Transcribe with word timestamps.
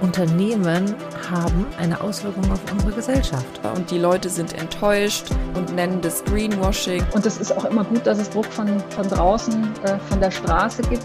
Unternehmen 0.00 0.94
haben 1.30 1.66
eine 1.78 2.00
Auswirkung 2.00 2.50
auf 2.50 2.60
unsere 2.72 2.92
Gesellschaft. 2.92 3.60
Und 3.76 3.90
die 3.90 3.98
Leute 3.98 4.28
sind 4.28 4.54
enttäuscht 4.54 5.26
und 5.54 5.74
nennen 5.74 6.00
das 6.00 6.24
Greenwashing. 6.24 7.04
Und 7.12 7.26
es 7.26 7.38
ist 7.38 7.52
auch 7.52 7.66
immer 7.66 7.84
gut, 7.84 8.06
dass 8.06 8.18
es 8.18 8.30
Druck 8.30 8.46
von, 8.46 8.80
von 8.90 9.08
draußen, 9.08 9.62
äh, 9.84 9.98
von 10.08 10.20
der 10.20 10.30
Straße 10.30 10.82
gibt. 10.82 11.04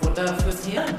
Futter 0.00 0.34
fürs 0.38 0.66
Hirn. 0.66 0.96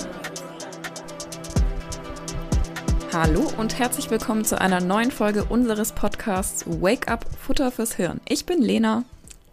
Hallo 3.14 3.52
und 3.58 3.78
herzlich 3.78 4.10
willkommen 4.10 4.44
zu 4.44 4.60
einer 4.60 4.82
neuen 4.82 5.12
Folge 5.12 5.44
unseres 5.44 5.92
Podcasts 5.92 6.66
Wake 6.66 7.08
Up 7.08 7.26
Futter 7.40 7.72
fürs 7.72 7.94
Hirn. 7.94 8.20
Ich 8.28 8.48
bin 8.48 8.60
Lena. 8.60 9.04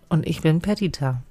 Und 0.09 0.27
ich 0.27 0.41
bin 0.41 0.61
Perdita. 0.61 1.23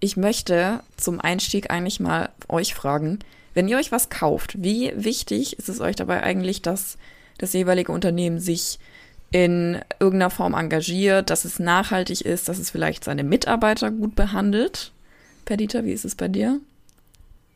Ich 0.00 0.16
möchte 0.16 0.80
zum 0.96 1.20
Einstieg 1.20 1.70
eigentlich 1.70 2.00
mal 2.00 2.30
euch 2.48 2.74
fragen, 2.74 3.18
wenn 3.54 3.68
ihr 3.68 3.78
euch 3.78 3.90
was 3.90 4.10
kauft, 4.10 4.62
wie 4.62 4.92
wichtig 4.94 5.58
ist 5.58 5.68
es 5.68 5.80
euch 5.80 5.96
dabei 5.96 6.22
eigentlich, 6.22 6.62
dass 6.62 6.98
das 7.38 7.52
jeweilige 7.52 7.92
Unternehmen 7.92 8.38
sich 8.38 8.78
in 9.30 9.78
irgendeiner 10.00 10.30
Form 10.30 10.54
engagiert, 10.54 11.30
dass 11.30 11.44
es 11.44 11.58
nachhaltig 11.58 12.22
ist, 12.22 12.48
dass 12.48 12.58
es 12.58 12.70
vielleicht 12.70 13.04
seine 13.04 13.24
Mitarbeiter 13.24 13.90
gut 13.90 14.14
behandelt? 14.14 14.92
Perdita, 15.44 15.84
wie 15.84 15.92
ist 15.92 16.04
es 16.04 16.14
bei 16.14 16.28
dir? 16.28 16.60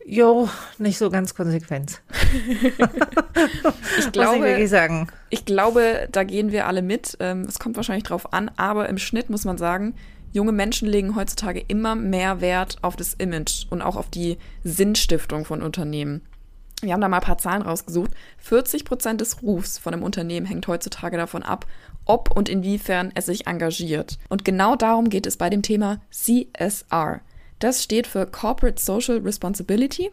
Jo, 0.04 0.48
nicht 0.78 0.98
so 0.98 1.10
ganz 1.10 1.34
konsequent. 1.34 2.00
ich 3.98 4.12
glaube, 4.12 4.60
ich, 4.60 4.68
sagen. 4.68 5.08
ich 5.30 5.44
glaube, 5.44 6.08
da 6.10 6.24
gehen 6.24 6.50
wir 6.50 6.66
alle 6.66 6.82
mit. 6.82 7.16
Ähm, 7.20 7.42
es 7.42 7.58
kommt 7.60 7.76
wahrscheinlich 7.76 8.04
drauf 8.04 8.32
an, 8.32 8.50
aber 8.56 8.88
im 8.88 8.98
Schnitt 8.98 9.30
muss 9.30 9.44
man 9.44 9.58
sagen, 9.58 9.94
junge 10.32 10.52
Menschen 10.52 10.88
legen 10.88 11.14
heutzutage 11.14 11.64
immer 11.68 11.94
mehr 11.94 12.40
Wert 12.40 12.78
auf 12.82 12.96
das 12.96 13.14
Image 13.14 13.66
und 13.70 13.82
auch 13.82 13.96
auf 13.96 14.10
die 14.10 14.38
Sinnstiftung 14.64 15.44
von 15.44 15.62
Unternehmen. 15.62 16.22
Wir 16.82 16.92
haben 16.92 17.00
da 17.00 17.08
mal 17.08 17.18
ein 17.18 17.22
paar 17.22 17.38
Zahlen 17.38 17.62
rausgesucht. 17.62 18.10
40 18.38 18.84
Prozent 18.84 19.20
des 19.20 19.42
Rufs 19.42 19.78
von 19.78 19.94
einem 19.94 20.02
Unternehmen 20.02 20.46
hängt 20.46 20.66
heutzutage 20.66 21.16
davon 21.16 21.44
ab, 21.44 21.66
ob 22.04 22.34
und 22.34 22.48
inwiefern 22.48 23.12
es 23.14 23.26
sich 23.26 23.46
engagiert. 23.46 24.18
Und 24.28 24.44
genau 24.44 24.74
darum 24.74 25.08
geht 25.08 25.26
es 25.26 25.36
bei 25.36 25.48
dem 25.48 25.62
Thema 25.62 26.00
CSR. 26.10 27.20
Das 27.62 27.82
steht 27.82 28.06
für 28.06 28.26
Corporate 28.26 28.80
Social 28.82 29.18
Responsibility 29.18 30.10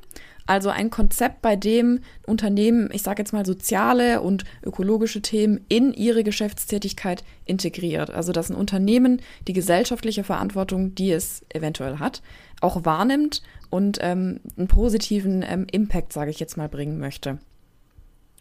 also 0.49 0.69
ein 0.69 0.89
Konzept, 0.89 1.43
bei 1.43 1.55
dem 1.55 1.99
Unternehmen, 2.25 2.89
ich 2.91 3.03
sage 3.03 3.21
jetzt 3.21 3.33
mal, 3.33 3.45
soziale 3.45 4.19
und 4.19 4.45
ökologische 4.63 5.21
Themen 5.21 5.63
in 5.69 5.93
ihre 5.93 6.23
Geschäftstätigkeit 6.23 7.23
integriert. 7.45 8.09
Also 8.09 8.31
dass 8.31 8.49
ein 8.49 8.55
Unternehmen 8.55 9.21
die 9.47 9.53
gesellschaftliche 9.53 10.23
Verantwortung, 10.23 10.95
die 10.95 11.11
es 11.11 11.45
eventuell 11.49 11.99
hat, 11.99 12.23
auch 12.61 12.83
wahrnimmt 12.83 13.43
und 13.69 13.99
ähm, 14.01 14.39
einen 14.57 14.67
positiven 14.67 15.45
ähm, 15.47 15.67
Impact, 15.71 16.13
sage 16.13 16.31
ich 16.31 16.39
jetzt 16.39 16.57
mal, 16.57 16.67
bringen 16.67 16.97
möchte. 16.97 17.37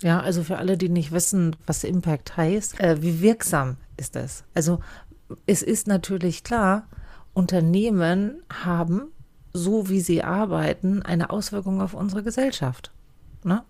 Ja, 0.00 0.20
also 0.20 0.42
für 0.42 0.56
alle, 0.56 0.78
die 0.78 0.88
nicht 0.88 1.12
wissen, 1.12 1.56
was 1.66 1.84
Impact 1.84 2.38
heißt, 2.38 2.80
äh, 2.80 3.02
wie 3.02 3.20
wirksam 3.20 3.76
ist 3.98 4.16
das? 4.16 4.44
Also 4.54 4.80
es 5.44 5.62
ist 5.62 5.86
natürlich 5.86 6.42
klar, 6.42 6.88
Unternehmen 7.38 8.42
haben 8.50 9.12
so 9.52 9.88
wie 9.88 10.00
sie 10.00 10.22
arbeiten, 10.22 11.02
eine 11.02 11.30
Auswirkung 11.30 11.80
auf 11.80 11.94
unsere 11.94 12.22
Gesellschaft. 12.22 12.92
Ne? 13.44 13.62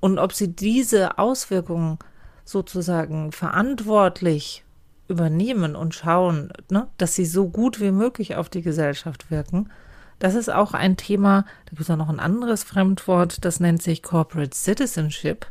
Und 0.00 0.18
ob 0.18 0.32
sie 0.32 0.48
diese 0.54 1.18
Auswirkungen 1.18 1.98
sozusagen 2.44 3.32
verantwortlich 3.32 4.64
übernehmen 5.08 5.76
und 5.76 5.94
schauen, 5.94 6.52
ne, 6.70 6.88
dass 6.98 7.14
sie 7.14 7.24
so 7.24 7.48
gut 7.48 7.80
wie 7.80 7.90
möglich 7.90 8.36
auf 8.36 8.48
die 8.48 8.62
Gesellschaft 8.62 9.30
wirken, 9.30 9.70
das 10.18 10.34
ist 10.34 10.52
auch 10.52 10.74
ein 10.74 10.96
Thema, 10.96 11.44
da 11.66 11.70
gibt 11.70 11.82
es 11.82 11.90
auch 11.90 11.96
noch 11.96 12.08
ein 12.08 12.20
anderes 12.20 12.64
Fremdwort, 12.64 13.44
das 13.44 13.60
nennt 13.60 13.82
sich 13.82 14.02
Corporate 14.02 14.54
Citizenship. 14.54 15.46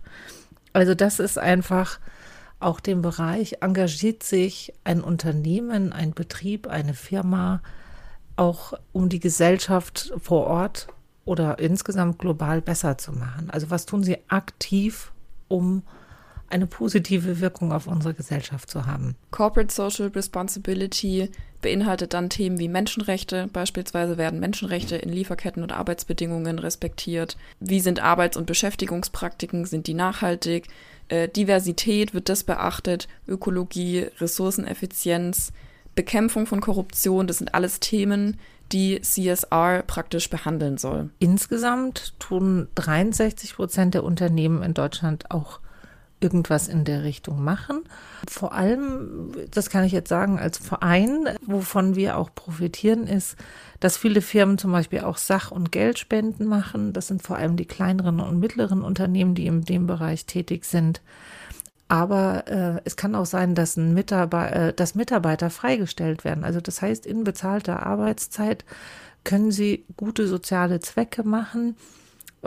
Also 0.73 0.93
das 0.93 1.19
ist 1.19 1.39
einfach 1.39 1.99
auch 2.59 2.79
dem 2.79 3.01
Bereich, 3.01 3.57
engagiert 3.61 4.23
sich 4.23 4.73
ein 4.83 5.01
Unternehmen, 5.01 5.93
ein 5.93 6.13
Betrieb, 6.13 6.67
eine 6.67 6.93
Firma, 6.93 7.61
auch 8.35 8.73
um 8.93 9.09
die 9.09 9.19
Gesellschaft 9.19 10.13
vor 10.17 10.47
Ort 10.47 10.87
oder 11.25 11.59
insgesamt 11.59 12.19
global 12.19 12.61
besser 12.61 12.97
zu 12.97 13.11
machen? 13.11 13.49
Also 13.49 13.69
was 13.69 13.85
tun 13.85 14.03
Sie 14.03 14.17
aktiv, 14.29 15.11
um 15.47 15.83
eine 16.49 16.67
positive 16.67 17.41
Wirkung 17.41 17.73
auf 17.73 17.87
unsere 17.87 18.13
Gesellschaft 18.13 18.69
zu 18.69 18.85
haben? 18.85 19.15
Corporate 19.31 19.73
Social 19.73 20.07
Responsibility 20.07 21.29
beinhaltet 21.61 22.13
dann 22.13 22.29
Themen 22.29 22.59
wie 22.59 22.69
Menschenrechte. 22.69 23.49
Beispielsweise 23.51 24.17
werden 24.17 24.39
Menschenrechte 24.39 24.95
in 24.95 25.09
Lieferketten 25.09 25.63
und 25.63 25.73
Arbeitsbedingungen 25.73 26.59
respektiert. 26.59 27.37
Wie 27.59 27.81
sind 27.81 28.01
Arbeits- 28.01 28.37
und 28.37 28.45
Beschäftigungspraktiken? 28.45 29.65
Sind 29.65 29.87
die 29.87 29.93
nachhaltig? 29.93 30.67
Äh, 31.09 31.29
Diversität, 31.29 32.13
wird 32.13 32.29
das 32.29 32.43
beachtet? 32.43 33.07
Ökologie, 33.27 34.07
Ressourceneffizienz, 34.19 35.51
Bekämpfung 35.95 36.45
von 36.45 36.61
Korruption, 36.61 37.27
das 37.27 37.39
sind 37.39 37.53
alles 37.53 37.79
Themen, 37.79 38.37
die 38.71 39.01
CSR 39.01 39.83
praktisch 39.87 40.29
behandeln 40.29 40.77
soll. 40.77 41.09
Insgesamt 41.19 42.13
tun 42.19 42.67
63 42.75 43.55
Prozent 43.55 43.93
der 43.93 44.03
Unternehmen 44.03 44.61
in 44.63 44.73
Deutschland 44.73 45.31
auch 45.31 45.59
irgendwas 46.19 46.67
in 46.67 46.83
der 46.83 47.03
Richtung 47.03 47.43
machen. 47.43 47.83
Vor 48.27 48.53
allem, 48.53 49.31
das 49.51 49.69
kann 49.69 49.83
ich 49.83 49.91
jetzt 49.91 50.09
sagen, 50.09 50.39
als 50.39 50.57
Verein, 50.57 51.29
wovon 51.45 51.95
wir 51.95 52.17
auch 52.17 52.33
profitieren, 52.33 53.05
ist, 53.05 53.35
dass 53.79 53.97
viele 53.97 54.21
Firmen 54.21 54.57
zum 54.57 54.71
Beispiel 54.71 55.01
auch 55.01 55.17
Sach- 55.17 55.51
und 55.51 55.71
Geldspenden 55.71 56.47
machen. 56.47 56.93
Das 56.93 57.07
sind 57.07 57.21
vor 57.21 57.37
allem 57.37 57.55
die 57.55 57.65
kleineren 57.65 58.19
und 58.19 58.39
mittleren 58.39 58.81
Unternehmen, 58.81 59.35
die 59.35 59.45
in 59.45 59.63
dem 59.63 59.85
Bereich 59.85 60.25
tätig 60.25 60.65
sind. 60.65 61.01
Aber 61.87 62.47
äh, 62.47 62.81
es 62.83 62.97
kann 62.97 63.15
auch 63.15 63.25
sein, 63.25 63.55
dass, 63.55 63.77
ein 63.77 63.93
Mitarbeiter, 63.93 64.67
äh, 64.69 64.73
dass 64.73 64.95
Mitarbeiter 64.95 65.49
freigestellt 65.49 66.25
werden. 66.25 66.43
Also 66.43 66.59
das 66.59 66.81
heißt, 66.81 67.05
in 67.05 67.23
bezahlter 67.23 67.85
Arbeitszeit 67.85 68.65
können 69.23 69.51
sie 69.51 69.85
gute 69.95 70.27
soziale 70.27 70.79
Zwecke 70.79 71.23
machen. 71.23 71.75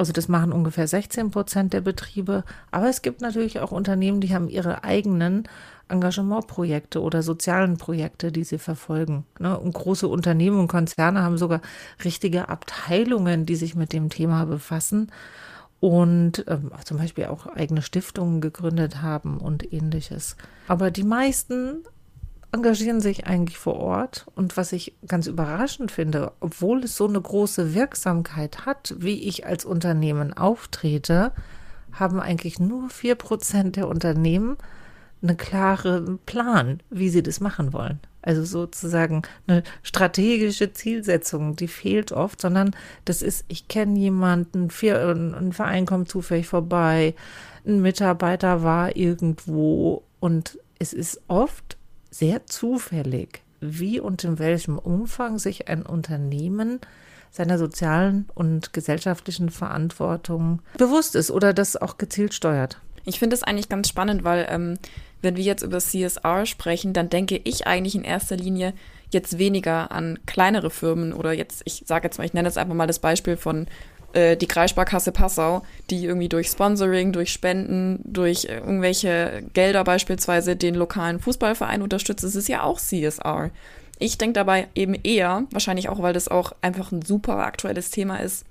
Also 0.00 0.14
das 0.14 0.28
machen 0.28 0.50
ungefähr 0.50 0.88
16 0.88 1.30
Prozent 1.30 1.74
der 1.74 1.82
Betriebe. 1.82 2.42
Aber 2.70 2.88
es 2.88 3.02
gibt 3.02 3.20
natürlich 3.20 3.60
auch 3.60 3.70
Unternehmen, 3.70 4.22
die 4.22 4.34
haben 4.34 4.48
ihre 4.48 4.82
eigenen 4.82 5.46
Engagementprojekte 5.88 7.02
oder 7.02 7.22
sozialen 7.22 7.76
Projekte, 7.76 8.32
die 8.32 8.44
sie 8.44 8.56
verfolgen. 8.56 9.26
Ne? 9.38 9.58
Und 9.58 9.74
große 9.74 10.08
Unternehmen 10.08 10.58
und 10.58 10.68
Konzerne 10.68 11.22
haben 11.22 11.36
sogar 11.36 11.60
richtige 12.02 12.48
Abteilungen, 12.48 13.44
die 13.44 13.56
sich 13.56 13.74
mit 13.74 13.92
dem 13.92 14.08
Thema 14.08 14.46
befassen 14.46 15.12
und 15.80 16.46
ähm, 16.48 16.70
zum 16.82 16.96
Beispiel 16.96 17.26
auch 17.26 17.46
eigene 17.46 17.82
Stiftungen 17.82 18.40
gegründet 18.40 19.02
haben 19.02 19.36
und 19.36 19.70
ähnliches. 19.70 20.34
Aber 20.66 20.90
die 20.90 21.04
meisten 21.04 21.84
engagieren 22.52 23.00
sich 23.00 23.26
eigentlich 23.26 23.58
vor 23.58 23.76
Ort. 23.76 24.26
Und 24.34 24.56
was 24.56 24.72
ich 24.72 24.94
ganz 25.06 25.26
überraschend 25.26 25.92
finde, 25.92 26.32
obwohl 26.40 26.84
es 26.84 26.96
so 26.96 27.06
eine 27.06 27.20
große 27.20 27.74
Wirksamkeit 27.74 28.66
hat, 28.66 28.94
wie 28.98 29.28
ich 29.28 29.46
als 29.46 29.64
Unternehmen 29.64 30.32
auftrete, 30.32 31.32
haben 31.92 32.20
eigentlich 32.20 32.58
nur 32.58 32.88
vier 32.90 33.14
Prozent 33.14 33.76
der 33.76 33.88
Unternehmen 33.88 34.56
einen 35.22 35.36
klaren 35.36 36.18
Plan, 36.24 36.82
wie 36.88 37.10
sie 37.10 37.22
das 37.22 37.40
machen 37.40 37.72
wollen. 37.72 38.00
Also 38.22 38.44
sozusagen 38.44 39.22
eine 39.46 39.62
strategische 39.82 40.72
Zielsetzung, 40.72 41.56
die 41.56 41.68
fehlt 41.68 42.12
oft, 42.12 42.40
sondern 42.40 42.76
das 43.04 43.22
ist, 43.22 43.44
ich 43.48 43.68
kenne 43.68 43.98
jemanden, 43.98 44.68
ein 44.82 45.52
Verein 45.52 45.86
kommt 45.86 46.10
zufällig 46.10 46.46
vorbei, 46.46 47.14
ein 47.66 47.80
Mitarbeiter 47.80 48.62
war 48.62 48.96
irgendwo 48.96 50.02
und 50.20 50.58
es 50.78 50.92
ist 50.92 51.22
oft 51.28 51.76
sehr 52.10 52.46
zufällig, 52.46 53.42
wie 53.60 54.00
und 54.00 54.24
in 54.24 54.38
welchem 54.38 54.78
Umfang 54.78 55.38
sich 55.38 55.68
ein 55.68 55.84
Unternehmen 55.84 56.80
seiner 57.30 57.58
sozialen 57.58 58.28
und 58.34 58.72
gesellschaftlichen 58.72 59.50
Verantwortung 59.50 60.62
bewusst 60.76 61.14
ist 61.14 61.30
oder 61.30 61.52
das 61.52 61.76
auch 61.76 61.96
gezielt 61.96 62.34
steuert. 62.34 62.80
Ich 63.04 63.18
finde 63.18 63.34
es 63.34 63.42
eigentlich 63.42 63.68
ganz 63.68 63.88
spannend, 63.88 64.24
weil 64.24 64.46
ähm, 64.50 64.78
wenn 65.22 65.36
wir 65.36 65.44
jetzt 65.44 65.62
über 65.62 65.78
CSR 65.78 66.46
sprechen, 66.46 66.92
dann 66.92 67.08
denke 67.08 67.40
ich 67.44 67.66
eigentlich 67.66 67.94
in 67.94 68.04
erster 68.04 68.36
Linie 68.36 68.74
jetzt 69.12 69.38
weniger 69.38 69.90
an 69.90 70.18
kleinere 70.26 70.70
Firmen 70.70 71.12
oder 71.12 71.32
jetzt, 71.32 71.62
ich 71.64 71.82
sage 71.86 72.06
jetzt 72.06 72.18
mal, 72.18 72.24
ich 72.24 72.34
nenne 72.34 72.48
jetzt 72.48 72.58
einfach 72.58 72.74
mal 72.74 72.86
das 72.86 72.98
Beispiel 72.98 73.36
von 73.36 73.66
äh, 74.12 74.36
die 74.36 74.46
Kreissparkasse 74.46 75.12
Passau, 75.12 75.62
die 75.90 76.04
irgendwie 76.04 76.28
durch 76.28 76.48
Sponsoring, 76.48 77.12
durch 77.12 77.32
Spenden, 77.32 78.00
durch 78.04 78.44
irgendwelche 78.44 79.42
Gelder 79.52 79.84
beispielsweise 79.84 80.56
den 80.56 80.74
lokalen 80.74 81.20
Fußballverein 81.20 81.82
unterstützt. 81.82 82.24
Das 82.24 82.34
ist 82.34 82.48
ja 82.48 82.62
auch 82.62 82.80
CSR. 82.80 83.50
Ich 83.98 84.18
denke 84.18 84.34
dabei 84.34 84.68
eben 84.74 84.94
eher, 84.94 85.44
wahrscheinlich 85.50 85.88
auch, 85.88 86.00
weil 86.02 86.14
das 86.14 86.28
auch 86.28 86.52
einfach 86.62 86.90
ein 86.90 87.02
super 87.02 87.38
aktuelles 87.38 87.90
Thema 87.90 88.16
ist, 88.16 88.44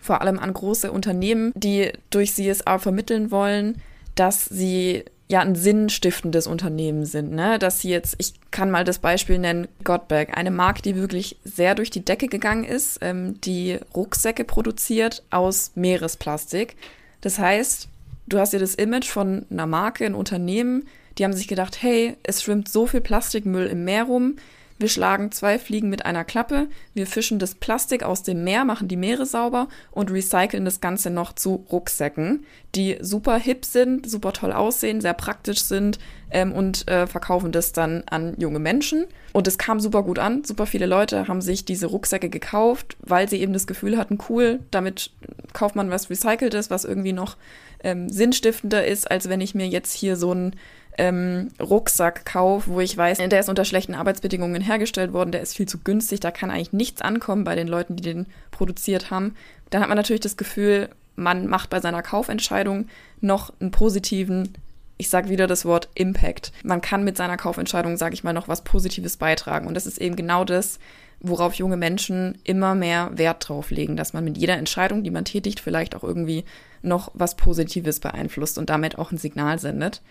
vor 0.00 0.20
allem 0.20 0.38
an 0.38 0.54
große 0.54 0.92
Unternehmen, 0.92 1.52
die 1.56 1.92
durch 2.10 2.32
CSR 2.32 2.78
vermitteln 2.78 3.30
wollen, 3.30 3.82
dass 4.14 4.44
sie 4.44 5.04
ja 5.28 5.40
ein 5.40 5.56
sinnstiftendes 5.56 6.46
Unternehmen 6.46 7.04
sind, 7.04 7.32
ne? 7.32 7.58
Dass 7.58 7.80
sie 7.80 7.90
jetzt, 7.90 8.14
ich 8.18 8.34
kann 8.50 8.70
mal 8.70 8.84
das 8.84 9.00
Beispiel 9.00 9.38
nennen, 9.38 9.66
Godbag, 9.82 10.28
eine 10.36 10.52
Marke, 10.52 10.82
die 10.82 10.94
wirklich 10.94 11.36
sehr 11.44 11.74
durch 11.74 11.90
die 11.90 12.04
Decke 12.04 12.28
gegangen 12.28 12.64
ist, 12.64 12.98
ähm, 13.00 13.40
die 13.40 13.78
Rucksäcke 13.94 14.44
produziert 14.44 15.24
aus 15.30 15.72
Meeresplastik. 15.74 16.76
Das 17.22 17.38
heißt, 17.38 17.88
du 18.28 18.38
hast 18.38 18.52
ja 18.52 18.60
das 18.60 18.76
Image 18.76 19.08
von 19.08 19.46
einer 19.50 19.66
Marke, 19.66 20.06
ein 20.06 20.14
Unternehmen, 20.14 20.86
die 21.18 21.24
haben 21.24 21.32
sich 21.32 21.48
gedacht, 21.48 21.82
hey, 21.82 22.16
es 22.22 22.42
schwimmt 22.42 22.68
so 22.68 22.86
viel 22.86 23.00
Plastikmüll 23.00 23.66
im 23.66 23.84
Meer 23.84 24.04
rum, 24.04 24.36
wir 24.78 24.88
schlagen 24.88 25.32
zwei 25.32 25.58
Fliegen 25.58 25.88
mit 25.88 26.04
einer 26.04 26.24
Klappe. 26.24 26.68
Wir 26.92 27.06
fischen 27.06 27.38
das 27.38 27.54
Plastik 27.54 28.02
aus 28.02 28.22
dem 28.22 28.44
Meer, 28.44 28.64
machen 28.64 28.88
die 28.88 28.96
Meere 28.96 29.24
sauber 29.24 29.68
und 29.90 30.10
recyceln 30.10 30.64
das 30.64 30.80
Ganze 30.80 31.08
noch 31.10 31.32
zu 31.32 31.64
Rucksäcken, 31.72 32.44
die 32.74 32.98
super 33.00 33.38
hip 33.38 33.64
sind, 33.64 34.08
super 34.08 34.32
toll 34.32 34.52
aussehen, 34.52 35.00
sehr 35.00 35.14
praktisch 35.14 35.62
sind 35.62 35.98
ähm, 36.30 36.52
und 36.52 36.88
äh, 36.88 37.06
verkaufen 37.06 37.52
das 37.52 37.72
dann 37.72 38.04
an 38.10 38.34
junge 38.38 38.58
Menschen. 38.58 39.06
Und 39.32 39.48
es 39.48 39.56
kam 39.56 39.80
super 39.80 40.02
gut 40.02 40.18
an. 40.18 40.44
Super 40.44 40.66
viele 40.66 40.86
Leute 40.86 41.28
haben 41.28 41.40
sich 41.40 41.64
diese 41.64 41.86
Rucksäcke 41.86 42.28
gekauft, 42.28 42.96
weil 43.00 43.28
sie 43.28 43.40
eben 43.40 43.52
das 43.52 43.66
Gefühl 43.66 43.96
hatten, 43.96 44.18
cool, 44.28 44.60
damit 44.70 45.10
kauft 45.52 45.76
man 45.76 45.90
was 45.90 46.10
Recyceltes, 46.10 46.70
was 46.70 46.84
irgendwie 46.84 47.12
noch 47.14 47.36
ähm, 47.82 48.08
sinnstiftender 48.08 48.86
ist, 48.86 49.10
als 49.10 49.28
wenn 49.28 49.40
ich 49.40 49.54
mir 49.54 49.68
jetzt 49.68 49.92
hier 49.92 50.16
so 50.16 50.32
ein 50.32 50.56
ähm, 50.98 51.48
Rucksack 51.60 52.24
kaufe, 52.24 52.70
wo 52.70 52.80
ich 52.80 52.96
weiß, 52.96 53.18
der 53.18 53.40
ist 53.40 53.48
unter 53.48 53.64
schlechten 53.64 53.94
Arbeitsbedingungen 53.94 54.62
hergestellt 54.62 55.12
worden, 55.12 55.32
der 55.32 55.42
ist 55.42 55.56
viel 55.56 55.66
zu 55.66 55.78
günstig, 55.78 56.20
da 56.20 56.30
kann 56.30 56.50
eigentlich 56.50 56.72
nichts 56.72 57.02
ankommen 57.02 57.44
bei 57.44 57.54
den 57.54 57.68
Leuten, 57.68 57.96
die 57.96 58.02
den 58.02 58.26
produziert 58.50 59.10
haben, 59.10 59.34
dann 59.70 59.82
hat 59.82 59.88
man 59.88 59.96
natürlich 59.96 60.20
das 60.20 60.36
Gefühl, 60.36 60.88
man 61.16 61.46
macht 61.46 61.70
bei 61.70 61.80
seiner 61.80 62.02
Kaufentscheidung 62.02 62.88
noch 63.20 63.52
einen 63.60 63.70
positiven, 63.70 64.54
ich 64.98 65.08
sage 65.08 65.28
wieder 65.28 65.46
das 65.46 65.64
Wort 65.64 65.88
Impact. 65.94 66.52
Man 66.62 66.80
kann 66.80 67.04
mit 67.04 67.16
seiner 67.16 67.36
Kaufentscheidung, 67.36 67.96
sage 67.96 68.14
ich 68.14 68.24
mal, 68.24 68.32
noch 68.32 68.48
was 68.48 68.64
Positives 68.64 69.16
beitragen. 69.16 69.66
Und 69.66 69.74
das 69.74 69.86
ist 69.86 69.98
eben 69.98 70.16
genau 70.16 70.44
das, 70.44 70.78
worauf 71.20 71.54
junge 71.54 71.76
Menschen 71.76 72.38
immer 72.44 72.74
mehr 72.74 73.10
Wert 73.14 73.48
drauf 73.48 73.70
legen, 73.70 73.96
dass 73.96 74.12
man 74.12 74.24
mit 74.24 74.36
jeder 74.38 74.56
Entscheidung, 74.56 75.02
die 75.02 75.10
man 75.10 75.24
tätigt, 75.24 75.60
vielleicht 75.60 75.96
auch 75.96 76.04
irgendwie 76.04 76.44
noch 76.82 77.10
was 77.14 77.34
Positives 77.34 78.00
beeinflusst 78.00 78.58
und 78.58 78.70
damit 78.70 78.98
auch 78.98 79.10
ein 79.10 79.18
Signal 79.18 79.58
sendet. 79.58 80.02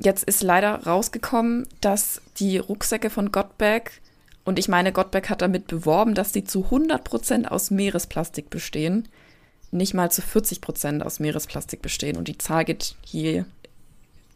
Jetzt 0.00 0.24
ist 0.24 0.42
leider 0.42 0.84
rausgekommen, 0.84 1.66
dass 1.80 2.22
die 2.38 2.58
Rucksäcke 2.58 3.10
von 3.10 3.32
Gottberg, 3.32 3.90
und 4.44 4.58
ich 4.58 4.68
meine, 4.68 4.92
Gottberg 4.92 5.28
hat 5.28 5.42
damit 5.42 5.66
beworben, 5.66 6.14
dass 6.14 6.32
sie 6.32 6.44
zu 6.44 6.66
100% 6.70 7.46
aus 7.46 7.70
Meeresplastik 7.70 8.48
bestehen, 8.48 9.08
nicht 9.70 9.94
mal 9.94 10.10
zu 10.10 10.22
40% 10.22 11.02
aus 11.02 11.20
Meeresplastik 11.20 11.82
bestehen. 11.82 12.16
Und 12.16 12.28
die 12.28 12.38
Zahl 12.38 12.64
geht, 12.64 12.94
je 13.04 13.44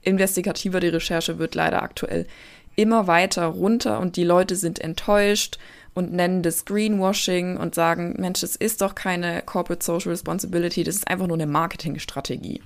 investigativer 0.03 0.81
die 0.81 0.89
Recherche 0.89 1.39
wird, 1.39 1.55
leider 1.55 1.83
aktuell 1.83 2.27
immer 2.75 3.07
weiter 3.07 3.47
runter 3.47 4.01
und 4.01 4.17
die 4.17 4.25
Leute 4.25 4.57
sind 4.57 4.81
enttäuscht 4.81 5.59
und 5.95 6.13
nennen 6.13 6.43
das 6.43 6.65
Greenwashing 6.65 7.57
und 7.57 7.75
sagen, 7.75 8.15
Mensch, 8.19 8.41
das 8.41 8.57
ist 8.57 8.81
doch 8.81 8.95
keine 8.95 9.43
Corporate 9.43 9.85
Social 9.85 10.11
Responsibility, 10.11 10.83
das 10.83 10.97
ist 10.97 11.09
einfach 11.09 11.27
nur 11.27 11.37
eine 11.37 11.47
Marketingstrategie. 11.47 12.63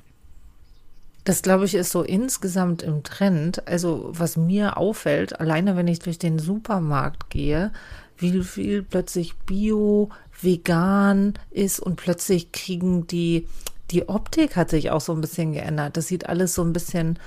Das, 1.26 1.42
glaube 1.42 1.64
ich, 1.64 1.74
ist 1.74 1.90
so 1.90 2.02
insgesamt 2.02 2.84
im 2.84 3.02
Trend. 3.02 3.66
Also, 3.66 4.10
was 4.12 4.36
mir 4.36 4.76
auffällt, 4.76 5.40
alleine 5.40 5.74
wenn 5.74 5.88
ich 5.88 5.98
durch 5.98 6.20
den 6.20 6.38
Supermarkt 6.38 7.30
gehe, 7.30 7.72
wie 8.16 8.44
viel 8.44 8.84
plötzlich 8.84 9.34
Bio, 9.38 10.10
vegan 10.40 11.34
ist 11.50 11.80
und 11.80 11.96
plötzlich 11.96 12.52
kriegen 12.52 13.08
die, 13.08 13.48
die 13.90 14.08
Optik 14.08 14.54
hat 14.54 14.70
sich 14.70 14.92
auch 14.92 15.00
so 15.00 15.12
ein 15.14 15.20
bisschen 15.20 15.52
geändert. 15.52 15.96
Das 15.96 16.06
sieht 16.06 16.28
alles 16.28 16.54
so 16.54 16.62
ein 16.62 16.72
bisschen 16.72 17.18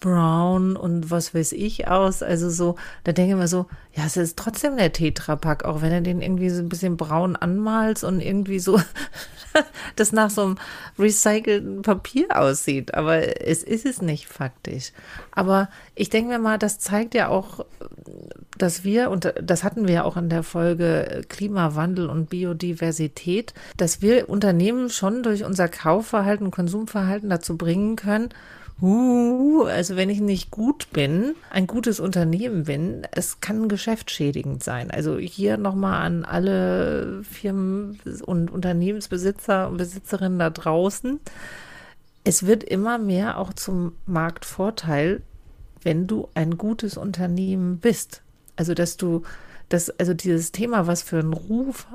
Brown 0.00 0.76
und 0.76 1.10
was 1.10 1.34
weiß 1.34 1.52
ich 1.52 1.88
aus. 1.88 2.22
Also 2.22 2.50
so, 2.50 2.76
da 3.04 3.12
denke 3.12 3.32
ich 3.32 3.38
mir 3.38 3.48
so, 3.48 3.66
ja, 3.94 4.04
es 4.04 4.16
ist 4.16 4.36
trotzdem 4.38 4.76
der 4.76 4.92
Tetrapack, 4.92 5.64
auch 5.64 5.82
wenn 5.82 5.92
er 5.92 6.00
den 6.00 6.22
irgendwie 6.22 6.50
so 6.50 6.62
ein 6.62 6.68
bisschen 6.68 6.96
braun 6.96 7.36
anmalt 7.36 8.04
und 8.04 8.20
irgendwie 8.20 8.58
so 8.58 8.80
das 9.96 10.12
nach 10.12 10.30
so 10.30 10.42
einem 10.42 10.58
recycelten 10.98 11.82
Papier 11.82 12.26
aussieht. 12.30 12.94
Aber 12.94 13.42
es 13.44 13.62
ist 13.62 13.86
es 13.86 14.02
nicht 14.02 14.28
faktisch. 14.28 14.92
Aber 15.32 15.68
ich 15.94 16.10
denke 16.10 16.30
mir 16.30 16.38
mal, 16.38 16.58
das 16.58 16.78
zeigt 16.78 17.14
ja 17.14 17.28
auch, 17.28 17.64
dass 18.56 18.84
wir, 18.84 19.10
und 19.10 19.32
das 19.40 19.64
hatten 19.64 19.86
wir 19.86 19.94
ja 19.94 20.04
auch 20.04 20.16
in 20.16 20.28
der 20.28 20.42
Folge 20.42 21.22
Klimawandel 21.28 22.08
und 22.08 22.28
Biodiversität, 22.30 23.54
dass 23.76 24.02
wir 24.02 24.28
Unternehmen 24.28 24.90
schon 24.90 25.22
durch 25.22 25.44
unser 25.44 25.68
Kaufverhalten, 25.68 26.50
Konsumverhalten 26.50 27.30
dazu 27.30 27.56
bringen 27.56 27.96
können, 27.96 28.30
uh, 28.80 29.64
also 29.64 29.96
wenn 29.96 30.10
ich 30.10 30.20
nicht 30.20 30.50
gut 30.50 30.88
bin, 30.92 31.34
ein 31.50 31.66
gutes 31.66 32.00
Unternehmen 32.00 32.64
bin, 32.64 33.06
es 33.12 33.40
kann 33.40 33.68
geschäftsschädigend 33.68 34.62
sein. 34.62 34.90
Also 34.90 35.18
hier 35.18 35.56
nochmal 35.56 36.02
an 36.02 36.24
alle 36.24 37.22
Firmen 37.24 37.98
und 38.24 38.50
Unternehmensbesitzer 38.50 39.68
und 39.68 39.76
Besitzerinnen 39.76 40.38
da 40.38 40.50
draußen. 40.50 41.20
Es 42.24 42.46
wird 42.46 42.64
immer 42.64 42.98
mehr 42.98 43.38
auch 43.38 43.52
zum 43.52 43.92
Marktvorteil, 44.06 45.22
wenn 45.82 46.06
du 46.06 46.28
ein 46.34 46.58
gutes 46.58 46.96
Unternehmen 46.96 47.78
bist. 47.78 48.22
Also, 48.56 48.74
dass 48.74 48.96
du, 48.96 49.22
das, 49.68 49.90
also 49.98 50.14
dieses 50.14 50.52
Thema, 50.52 50.86
was 50.86 51.02
für 51.02 51.20
einen 51.20 51.32
Ruf 51.32 51.86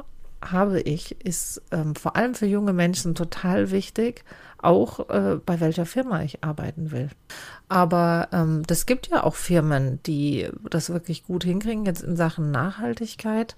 habe 0.51 0.81
ich, 0.81 1.23
ist 1.25 1.61
ähm, 1.71 1.95
vor 1.95 2.15
allem 2.15 2.35
für 2.35 2.45
junge 2.45 2.73
Menschen 2.73 3.15
total 3.15 3.71
wichtig, 3.71 4.23
auch 4.57 5.09
äh, 5.09 5.39
bei 5.45 5.59
welcher 5.59 5.85
Firma 5.85 6.23
ich 6.23 6.43
arbeiten 6.43 6.91
will. 6.91 7.09
Aber 7.69 8.29
ähm, 8.31 8.63
das 8.67 8.85
gibt 8.85 9.07
ja 9.07 9.23
auch 9.23 9.35
Firmen, 9.35 9.99
die 10.05 10.49
das 10.69 10.89
wirklich 10.89 11.23
gut 11.25 11.43
hinkriegen, 11.43 11.85
jetzt 11.85 12.03
in 12.03 12.15
Sachen 12.15 12.51
Nachhaltigkeit. 12.51 13.55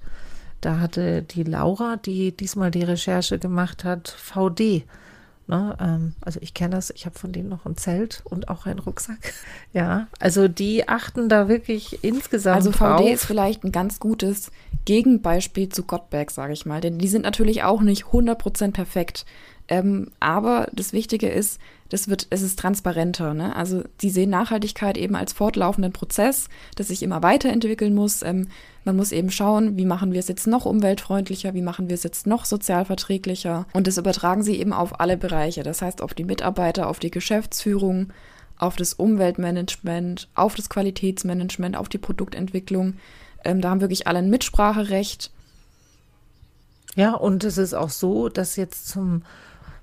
Da 0.61 0.79
hatte 0.79 1.21
die 1.21 1.43
Laura, 1.43 1.97
die 1.97 2.35
diesmal 2.35 2.71
die 2.71 2.83
Recherche 2.83 3.37
gemacht 3.37 3.83
hat, 3.83 4.09
VD 4.09 4.85
Ne, 5.47 5.77
ähm, 5.79 6.13
also 6.21 6.39
ich 6.41 6.55
kenne 6.55 6.75
das, 6.75 6.89
ich 6.89 7.05
habe 7.05 7.19
von 7.19 7.31
denen 7.31 7.49
noch 7.49 7.65
ein 7.67 7.77
Zelt 7.77 8.21
und 8.25 8.49
auch 8.49 8.65
einen 8.65 8.79
Rucksack. 8.79 9.33
Ja, 9.73 10.07
also 10.19 10.47
die 10.47 10.87
achten 10.87 11.27
da 11.29 11.47
wirklich 11.49 12.03
insgesamt 12.03 12.55
Also 12.55 12.71
VD 12.71 12.79
drauf. 12.79 13.09
ist 13.09 13.25
vielleicht 13.25 13.63
ein 13.63 13.71
ganz 13.73 13.99
gutes 13.99 14.51
Gegenbeispiel 14.85 15.69
zu 15.69 15.83
Gottberg, 15.83 16.31
sage 16.31 16.53
ich 16.53 16.65
mal. 16.65 16.79
Denn 16.81 16.97
die 16.97 17.09
sind 17.09 17.23
natürlich 17.23 17.63
auch 17.63 17.81
nicht 17.81 18.05
100% 18.05 18.71
perfekt. 18.71 19.25
Ähm, 19.67 20.11
aber 20.19 20.67
das 20.71 20.93
Wichtige 20.93 21.27
ist, 21.29 21.59
das 21.89 22.07
wird, 22.07 22.27
es 22.31 22.41
ist 22.41 22.57
transparenter. 22.57 23.33
Ne? 23.33 23.55
Also 23.55 23.83
sie 24.01 24.09
sehen 24.09 24.31
Nachhaltigkeit 24.31 24.97
eben 24.97 25.15
als 25.15 25.33
fortlaufenden 25.33 25.93
Prozess, 25.93 26.49
das 26.75 26.87
sich 26.87 27.03
immer 27.03 27.21
weiterentwickeln 27.21 27.93
muss. 27.93 28.23
Ähm, 28.23 28.47
man 28.83 28.95
muss 28.95 29.11
eben 29.11 29.29
schauen, 29.29 29.77
wie 29.77 29.85
machen 29.85 30.11
wir 30.11 30.19
es 30.19 30.27
jetzt 30.27 30.47
noch 30.47 30.65
umweltfreundlicher, 30.65 31.53
wie 31.53 31.61
machen 31.61 31.87
wir 31.87 31.93
es 31.93 32.03
jetzt 32.03 32.25
noch 32.25 32.45
sozialverträglicher. 32.45 33.67
Und 33.73 33.87
das 33.87 33.97
übertragen 33.97 34.43
sie 34.43 34.59
eben 34.59 34.73
auf 34.73 34.99
alle 34.99 35.17
Bereiche. 35.17 35.63
Das 35.63 35.81
heißt 35.81 36.01
auf 36.01 36.13
die 36.13 36.23
Mitarbeiter, 36.23 36.89
auf 36.89 36.99
die 36.99 37.11
Geschäftsführung, 37.11 38.11
auf 38.57 38.75
das 38.75 38.93
Umweltmanagement, 38.93 40.27
auf 40.33 40.55
das 40.55 40.69
Qualitätsmanagement, 40.69 41.77
auf 41.77 41.89
die 41.89 41.97
Produktentwicklung. 41.99 42.95
Ähm, 43.43 43.61
da 43.61 43.69
haben 43.69 43.81
wirklich 43.81 44.07
alle 44.07 44.19
ein 44.19 44.29
Mitspracherecht. 44.31 45.29
Ja, 46.95 47.13
und 47.13 47.43
es 47.43 47.57
ist 47.57 47.73
auch 47.73 47.89
so, 47.89 48.29
dass 48.29 48.55
jetzt 48.55 48.87
zum 48.87 49.23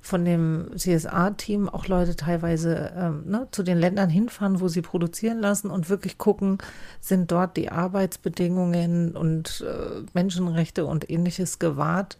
von 0.02 0.25
dem 0.25 0.71
CSA-Team 0.76 1.68
auch 1.68 1.87
Leute 1.87 2.16
teilweise 2.16 2.92
ähm, 2.97 3.23
ne, 3.25 3.47
zu 3.52 3.62
den 3.62 3.78
Ländern 3.78 4.11
hinfahren, 4.11 4.61
wo 4.61 4.66
sie 4.66 4.82
produzieren 4.82 5.38
lassen 5.38 5.71
und 5.71 5.88
wirklich 5.88 6.18
gucken, 6.18 6.59
sind 7.00 7.30
dort 7.30 7.56
die 7.56 7.71
Arbeitsbedingungen 7.71 9.16
und 9.16 9.64
äh, 9.66 10.02
Menschenrechte 10.12 10.85
und 10.87 11.09
ähnliches 11.09 11.61
gewahrt. 11.61 12.18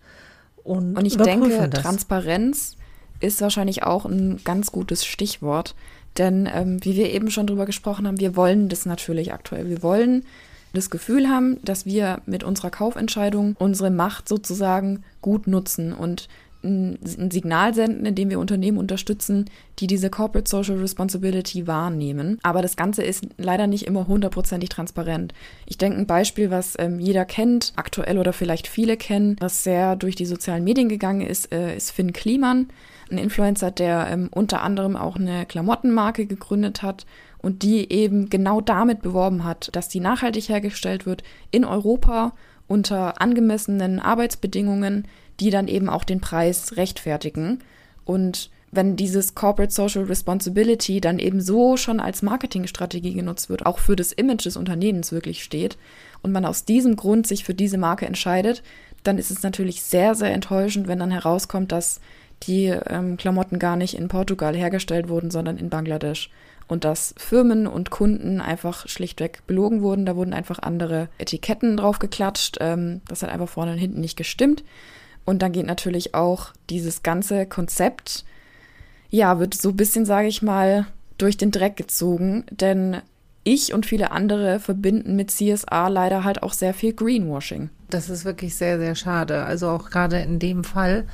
Und, 0.63 0.97
und 0.97 1.05
ich 1.05 1.17
denke, 1.17 1.69
das. 1.69 1.83
Transparenz 1.83 2.77
ist 3.19 3.41
wahrscheinlich 3.41 3.83
auch 3.83 4.07
ein 4.07 4.41
ganz 4.45 4.71
gutes 4.71 5.05
Stichwort. 5.05 5.75
Denn 6.19 6.49
ähm, 6.53 6.85
wie 6.85 6.95
wir 6.95 7.11
eben 7.11 7.33
schon 7.33 7.49
drüber 7.49 7.67
gesprochen 7.67 8.07
haben, 8.07 8.21
wir 8.21 8.37
wollen 8.37 8.69
das 8.69 8.87
natürlich 8.87 9.33
aktuell. 9.33 9.69
Wir 9.69 9.83
wollen 9.83 10.25
das 10.73 10.89
Gefühl 10.89 11.29
haben, 11.29 11.59
dass 11.65 11.85
wir 11.85 12.21
mit 12.27 12.45
unserer 12.45 12.71
Kaufentscheidung 12.71 13.57
unsere 13.59 13.91
Macht 13.91 14.29
sozusagen 14.29 15.03
gut 15.21 15.49
nutzen 15.49 15.93
und 15.93 16.29
ein 16.63 17.31
Signal 17.31 17.75
senden, 17.75 18.07
indem 18.07 18.31
wir 18.31 18.39
Unternehmen 18.39 18.79
unterstützen, 18.79 19.47
die 19.79 19.87
diese 19.87 20.11
Corporate 20.11 20.49
Social 20.49 20.79
Responsibility 20.79 21.67
wahrnehmen. 21.67 22.39
Aber 22.43 22.63
das 22.63 22.77
Ganze 22.77 23.03
ist 23.03 23.27
leider 23.37 23.67
nicht 23.67 23.87
immer 23.87 24.07
hundertprozentig 24.07 24.69
transparent. 24.69 25.35
Ich 25.67 25.79
denke, 25.79 25.99
ein 25.99 26.07
Beispiel, 26.07 26.51
was 26.51 26.75
ähm, 26.79 27.01
jeder 27.01 27.25
kennt, 27.25 27.73
aktuell 27.77 28.19
oder 28.19 28.33
vielleicht 28.33 28.69
viele 28.69 28.97
kennen, 28.97 29.37
was 29.41 29.65
sehr 29.65 29.97
durch 29.97 30.15
die 30.15 30.27
sozialen 30.27 30.65
Medien 30.65 30.89
gegangen 30.89 31.23
ist, 31.23 31.53
äh, 31.53 31.77
ist 31.77 31.91
Finn 31.91 32.13
Kliman, 32.13 32.69
ein 33.11 33.19
Influencer, 33.19 33.71
der 33.71 34.09
ähm, 34.09 34.29
unter 34.33 34.63
anderem 34.63 34.97
auch 34.97 35.17
eine 35.17 35.47
Klamottenmarke 35.47 36.27
gegründet 36.27 36.83
hat 36.83 37.07
und 37.39 37.63
die 37.63 37.93
eben 37.93 38.31
genau 38.31 38.61
damit 38.61 39.03
beworben 39.03 39.45
hat, 39.45 39.71
dass 39.73 39.89
die 39.89 40.01
nachhaltig 40.01 40.49
hergestellt 40.49 41.07
wird 41.07 41.23
in 41.51 41.65
Europa 41.65 42.33
unter 42.69 43.21
angemessenen 43.21 43.99
Arbeitsbedingungen, 43.99 45.07
die 45.41 45.51
dann 45.51 45.69
eben 45.69 45.89
auch 45.89 46.05
den 46.05 46.21
Preis 46.21 46.77
rechtfertigen. 46.77 47.61
Und 48.05 48.51
wenn 48.73 48.97
dieses 48.97 49.35
Corporate 49.35 49.73
Social 49.73 50.05
Responsibility 50.05 51.01
dann 51.01 51.19
eben 51.19 51.41
so 51.41 51.77
schon 51.77 52.01
als 52.01 52.23
Marketingstrategie 52.23 53.13
genutzt 53.13 53.51
wird, 53.51 53.67
auch 53.67 53.79
für 53.79 53.97
das 53.97 54.13
Image 54.13 54.47
des 54.47 54.57
Unternehmens 54.57 55.13
wirklich 55.13 55.45
steht 55.45 55.77
und 56.23 56.33
man 56.33 56.47
aus 56.47 56.65
diesem 56.65 56.97
Grund 56.97 57.27
sich 57.27 57.45
für 57.45 57.55
diese 57.55 57.77
Marke 57.77 58.07
entscheidet, 58.07 58.63
dann 59.03 59.19
ist 59.19 59.31
es 59.31 59.43
natürlich 59.43 59.83
sehr, 59.83 60.15
sehr 60.15 60.33
enttäuschend, 60.33 60.89
wenn 60.89 61.01
dann 61.01 61.11
herauskommt, 61.11 61.71
dass 61.71 62.01
die 62.45 62.67
ähm, 62.67 63.17
Klamotten 63.17 63.59
gar 63.59 63.77
nicht 63.77 63.95
in 63.95 64.09
Portugal 64.09 64.57
hergestellt 64.57 65.09
wurden, 65.09 65.31
sondern 65.31 65.59
in 65.59 65.69
Bangladesch. 65.69 66.31
Und 66.69 66.85
dass 66.85 67.15
Firmen 67.19 67.67
und 67.67 67.91
Kunden 67.91 68.41
einfach 68.41 68.89
schlichtweg 68.89 69.43
belogen 69.47 69.83
wurden. 69.83 70.07
Da 70.07 70.17
wurden 70.17 70.33
einfach 70.33 70.59
andere 70.61 71.09
Etiketten 71.19 71.77
drauf 71.77 71.99
geklatscht. 71.99 72.57
Ähm, 72.61 73.03
das 73.09 73.23
hat 73.23 73.31
einfach 73.31 73.49
vorne 73.49 73.73
und 73.73 73.79
hinten 73.79 74.01
nicht 74.01 74.17
gestimmt. 74.17 74.65
Und 75.25 75.43
dann 75.43 75.53
geht 75.53 75.67
natürlich 75.67 76.15
auch 76.15 76.53
dieses 76.69 77.03
ganze 77.03 77.47
Konzept 77.47 78.25
ja, 79.13 79.39
wird 79.39 79.55
so 79.55 79.69
ein 79.69 79.77
bisschen, 79.77 80.07
sage 80.07 80.27
ich 80.27 80.43
mal, 80.43 80.87
durch 81.19 81.37
den 81.37 81.51
Dreck 81.53 81.77
gezogen, 81.77 82.45
denn 82.51 82.97
ich 83.45 83.75
und 83.75 83.85
viele 83.85 84.11
andere 84.11 84.59
verbinden 84.59 85.17
mit 85.17 85.31
CSA 85.31 85.89
leider 85.89 86.25
halt 86.25 86.43
auch 86.43 86.55
sehr 86.55 86.73
viel 86.73 86.95
Greenwashing. 86.95 87.69
Das 87.91 88.09
ist 88.09 88.25
wirklich 88.25 88.55
sehr, 88.55 88.79
sehr 88.79 88.95
schade. 88.95 89.45
Also 89.45 89.69
auch 89.69 89.91
gerade 89.91 90.19
in 90.21 90.39
dem 90.39 90.65
Fall 90.65 91.05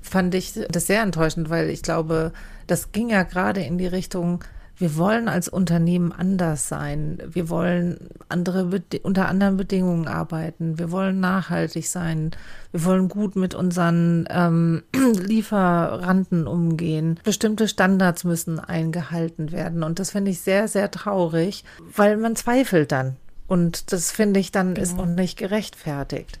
fand 0.00 0.34
ich 0.34 0.58
das 0.70 0.86
sehr 0.86 1.02
enttäuschend, 1.02 1.50
weil 1.50 1.68
ich 1.68 1.82
glaube, 1.82 2.32
das 2.66 2.92
ging 2.92 3.10
ja 3.10 3.22
gerade 3.22 3.60
in 3.60 3.76
die 3.76 3.86
Richtung, 3.86 4.42
wir 4.78 4.96
wollen 4.96 5.28
als 5.28 5.48
Unternehmen 5.48 6.12
anders 6.12 6.68
sein. 6.68 7.18
Wir 7.26 7.48
wollen 7.48 8.10
andere 8.28 8.82
unter 9.02 9.28
anderen 9.28 9.56
Bedingungen 9.56 10.06
arbeiten. 10.06 10.78
Wir 10.78 10.90
wollen 10.90 11.18
nachhaltig 11.18 11.88
sein. 11.88 12.32
Wir 12.72 12.84
wollen 12.84 13.08
gut 13.08 13.36
mit 13.36 13.54
unseren 13.54 14.26
ähm, 14.28 14.82
Lieferanten 14.94 16.46
umgehen. 16.46 17.18
Bestimmte 17.24 17.68
Standards 17.68 18.24
müssen 18.24 18.60
eingehalten 18.60 19.50
werden. 19.50 19.82
Und 19.82 19.98
das 19.98 20.10
finde 20.10 20.30
ich 20.30 20.40
sehr, 20.40 20.68
sehr 20.68 20.90
traurig, 20.90 21.64
weil 21.94 22.18
man 22.18 22.36
zweifelt 22.36 22.92
dann. 22.92 23.16
Und 23.46 23.92
das 23.92 24.10
finde 24.10 24.40
ich 24.40 24.52
dann 24.52 24.74
genau. 24.74 24.82
ist 24.82 24.96
noch 24.96 25.06
nicht 25.06 25.38
gerechtfertigt. 25.38 26.38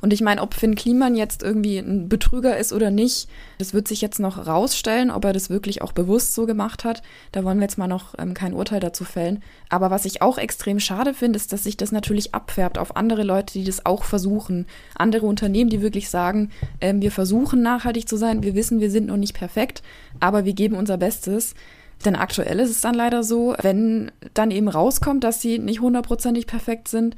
Und 0.00 0.12
ich 0.12 0.20
meine, 0.20 0.42
ob 0.42 0.54
Finn 0.54 0.76
Kliman 0.76 1.16
jetzt 1.16 1.42
irgendwie 1.42 1.78
ein 1.78 2.08
Betrüger 2.08 2.56
ist 2.56 2.72
oder 2.72 2.90
nicht, 2.90 3.28
das 3.58 3.74
wird 3.74 3.88
sich 3.88 4.00
jetzt 4.00 4.20
noch 4.20 4.46
rausstellen, 4.46 5.10
ob 5.10 5.24
er 5.24 5.32
das 5.32 5.50
wirklich 5.50 5.82
auch 5.82 5.92
bewusst 5.92 6.34
so 6.34 6.46
gemacht 6.46 6.84
hat. 6.84 7.02
Da 7.32 7.42
wollen 7.42 7.58
wir 7.58 7.64
jetzt 7.64 7.78
mal 7.78 7.88
noch 7.88 8.14
ähm, 8.18 8.34
kein 8.34 8.54
Urteil 8.54 8.80
dazu 8.80 9.04
fällen. 9.04 9.42
Aber 9.68 9.90
was 9.90 10.04
ich 10.04 10.22
auch 10.22 10.38
extrem 10.38 10.78
schade 10.78 11.14
finde, 11.14 11.36
ist, 11.36 11.52
dass 11.52 11.64
sich 11.64 11.76
das 11.76 11.90
natürlich 11.90 12.34
abfärbt 12.34 12.78
auf 12.78 12.96
andere 12.96 13.24
Leute, 13.24 13.54
die 13.54 13.64
das 13.64 13.86
auch 13.86 14.04
versuchen. 14.04 14.66
Andere 14.94 15.26
Unternehmen, 15.26 15.70
die 15.70 15.82
wirklich 15.82 16.10
sagen, 16.10 16.50
ähm, 16.80 17.02
wir 17.02 17.10
versuchen 17.10 17.62
nachhaltig 17.62 18.08
zu 18.08 18.16
sein, 18.16 18.42
wir 18.42 18.54
wissen, 18.54 18.80
wir 18.80 18.90
sind 18.90 19.08
noch 19.08 19.16
nicht 19.16 19.34
perfekt, 19.34 19.82
aber 20.20 20.44
wir 20.44 20.52
geben 20.52 20.76
unser 20.76 20.96
Bestes. 20.96 21.54
Denn 22.04 22.14
aktuell 22.14 22.60
ist 22.60 22.70
es 22.70 22.80
dann 22.80 22.94
leider 22.94 23.24
so, 23.24 23.56
wenn 23.60 24.12
dann 24.34 24.52
eben 24.52 24.68
rauskommt, 24.68 25.24
dass 25.24 25.42
sie 25.42 25.58
nicht 25.58 25.80
hundertprozentig 25.80 26.46
perfekt 26.46 26.86
sind, 26.86 27.16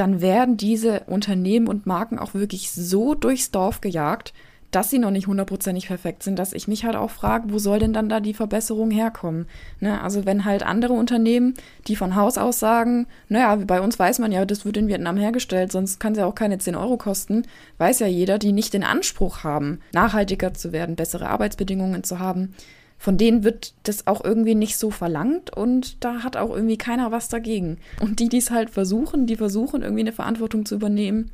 dann 0.00 0.22
werden 0.22 0.56
diese 0.56 1.00
Unternehmen 1.00 1.68
und 1.68 1.84
Marken 1.84 2.18
auch 2.18 2.32
wirklich 2.32 2.70
so 2.72 3.14
durchs 3.14 3.50
Dorf 3.50 3.82
gejagt, 3.82 4.32
dass 4.70 4.88
sie 4.88 4.98
noch 4.98 5.10
nicht 5.10 5.26
hundertprozentig 5.26 5.88
perfekt 5.88 6.22
sind, 6.22 6.38
dass 6.38 6.52
ich 6.52 6.68
mich 6.68 6.84
halt 6.84 6.96
auch 6.96 7.10
frage, 7.10 7.52
wo 7.52 7.58
soll 7.58 7.80
denn 7.80 7.92
dann 7.92 8.08
da 8.08 8.20
die 8.20 8.34
Verbesserung 8.34 8.90
herkommen? 8.90 9.46
Ne? 9.80 10.00
Also 10.00 10.24
wenn 10.24 10.44
halt 10.44 10.62
andere 10.62 10.92
Unternehmen, 10.94 11.54
die 11.86 11.96
von 11.96 12.14
Haus 12.14 12.38
aus 12.38 12.60
sagen, 12.60 13.06
naja, 13.28 13.56
bei 13.56 13.80
uns 13.80 13.98
weiß 13.98 14.20
man 14.20 14.32
ja, 14.32 14.44
das 14.44 14.64
wird 14.64 14.76
in 14.76 14.88
Vietnam 14.88 15.16
hergestellt, 15.16 15.72
sonst 15.72 15.98
kann 15.98 16.12
es 16.12 16.18
ja 16.18 16.26
auch 16.26 16.34
keine 16.34 16.58
10 16.58 16.76
Euro 16.76 16.96
kosten, 16.96 17.42
weiß 17.78 17.98
ja 17.98 18.06
jeder, 18.06 18.38
die 18.38 18.52
nicht 18.52 18.72
den 18.72 18.84
Anspruch 18.84 19.44
haben, 19.44 19.80
nachhaltiger 19.92 20.54
zu 20.54 20.72
werden, 20.72 20.96
bessere 20.96 21.28
Arbeitsbedingungen 21.28 22.04
zu 22.04 22.20
haben, 22.20 22.54
von 23.00 23.16
denen 23.16 23.44
wird 23.44 23.72
das 23.84 24.06
auch 24.06 24.22
irgendwie 24.22 24.54
nicht 24.54 24.76
so 24.76 24.90
verlangt 24.90 25.56
und 25.56 26.04
da 26.04 26.22
hat 26.22 26.36
auch 26.36 26.50
irgendwie 26.50 26.76
keiner 26.76 27.10
was 27.10 27.30
dagegen. 27.30 27.78
Und 27.98 28.20
die, 28.20 28.28
die 28.28 28.36
es 28.36 28.50
halt 28.50 28.68
versuchen, 28.68 29.26
die 29.26 29.36
versuchen 29.36 29.80
irgendwie 29.80 30.02
eine 30.02 30.12
Verantwortung 30.12 30.66
zu 30.66 30.74
übernehmen, 30.74 31.30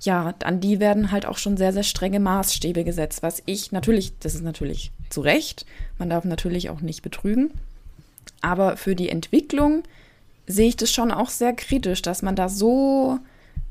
ja, 0.00 0.34
an 0.42 0.60
die 0.60 0.80
werden 0.80 1.12
halt 1.12 1.24
auch 1.24 1.38
schon 1.38 1.56
sehr, 1.56 1.72
sehr 1.72 1.84
strenge 1.84 2.18
Maßstäbe 2.18 2.82
gesetzt, 2.82 3.22
was 3.22 3.40
ich 3.46 3.70
natürlich, 3.70 4.18
das 4.18 4.34
ist 4.34 4.42
natürlich 4.42 4.90
zu 5.08 5.20
Recht, 5.20 5.64
man 5.96 6.10
darf 6.10 6.24
natürlich 6.24 6.70
auch 6.70 6.80
nicht 6.80 7.02
betrügen, 7.02 7.52
aber 8.42 8.76
für 8.76 8.96
die 8.96 9.08
Entwicklung 9.08 9.84
sehe 10.48 10.68
ich 10.68 10.76
das 10.76 10.90
schon 10.90 11.12
auch 11.12 11.30
sehr 11.30 11.52
kritisch, 11.52 12.02
dass 12.02 12.22
man 12.22 12.34
da 12.34 12.48
so 12.48 13.20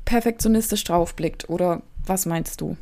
perfektionistisch 0.06 0.84
draufblickt. 0.84 1.50
Oder 1.50 1.82
was 2.06 2.24
meinst 2.24 2.62
du? 2.62 2.78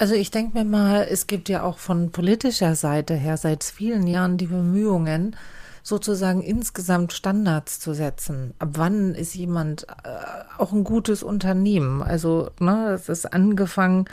Also 0.00 0.14
ich 0.14 0.30
denke 0.30 0.56
mir 0.56 0.64
mal, 0.64 1.06
es 1.10 1.26
gibt 1.26 1.50
ja 1.50 1.62
auch 1.62 1.76
von 1.76 2.10
politischer 2.10 2.74
Seite 2.74 3.12
her 3.12 3.36
seit 3.36 3.64
vielen 3.64 4.06
Jahren 4.06 4.38
die 4.38 4.46
Bemühungen, 4.46 5.36
sozusagen 5.82 6.40
insgesamt 6.40 7.12
Standards 7.12 7.80
zu 7.80 7.92
setzen. 7.92 8.54
Ab 8.58 8.70
wann 8.76 9.14
ist 9.14 9.34
jemand 9.34 9.86
äh, 10.04 10.56
auch 10.56 10.72
ein 10.72 10.84
gutes 10.84 11.22
Unternehmen? 11.22 12.00
Also, 12.00 12.48
ne, 12.60 12.92
es 12.94 13.10
ist 13.10 13.30
angefangen 13.30 14.06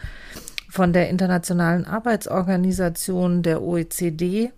von 0.70 0.92
der 0.92 1.08
Internationalen 1.08 1.86
Arbeitsorganisation, 1.86 3.42
der 3.42 3.62
OECD, 3.62 4.52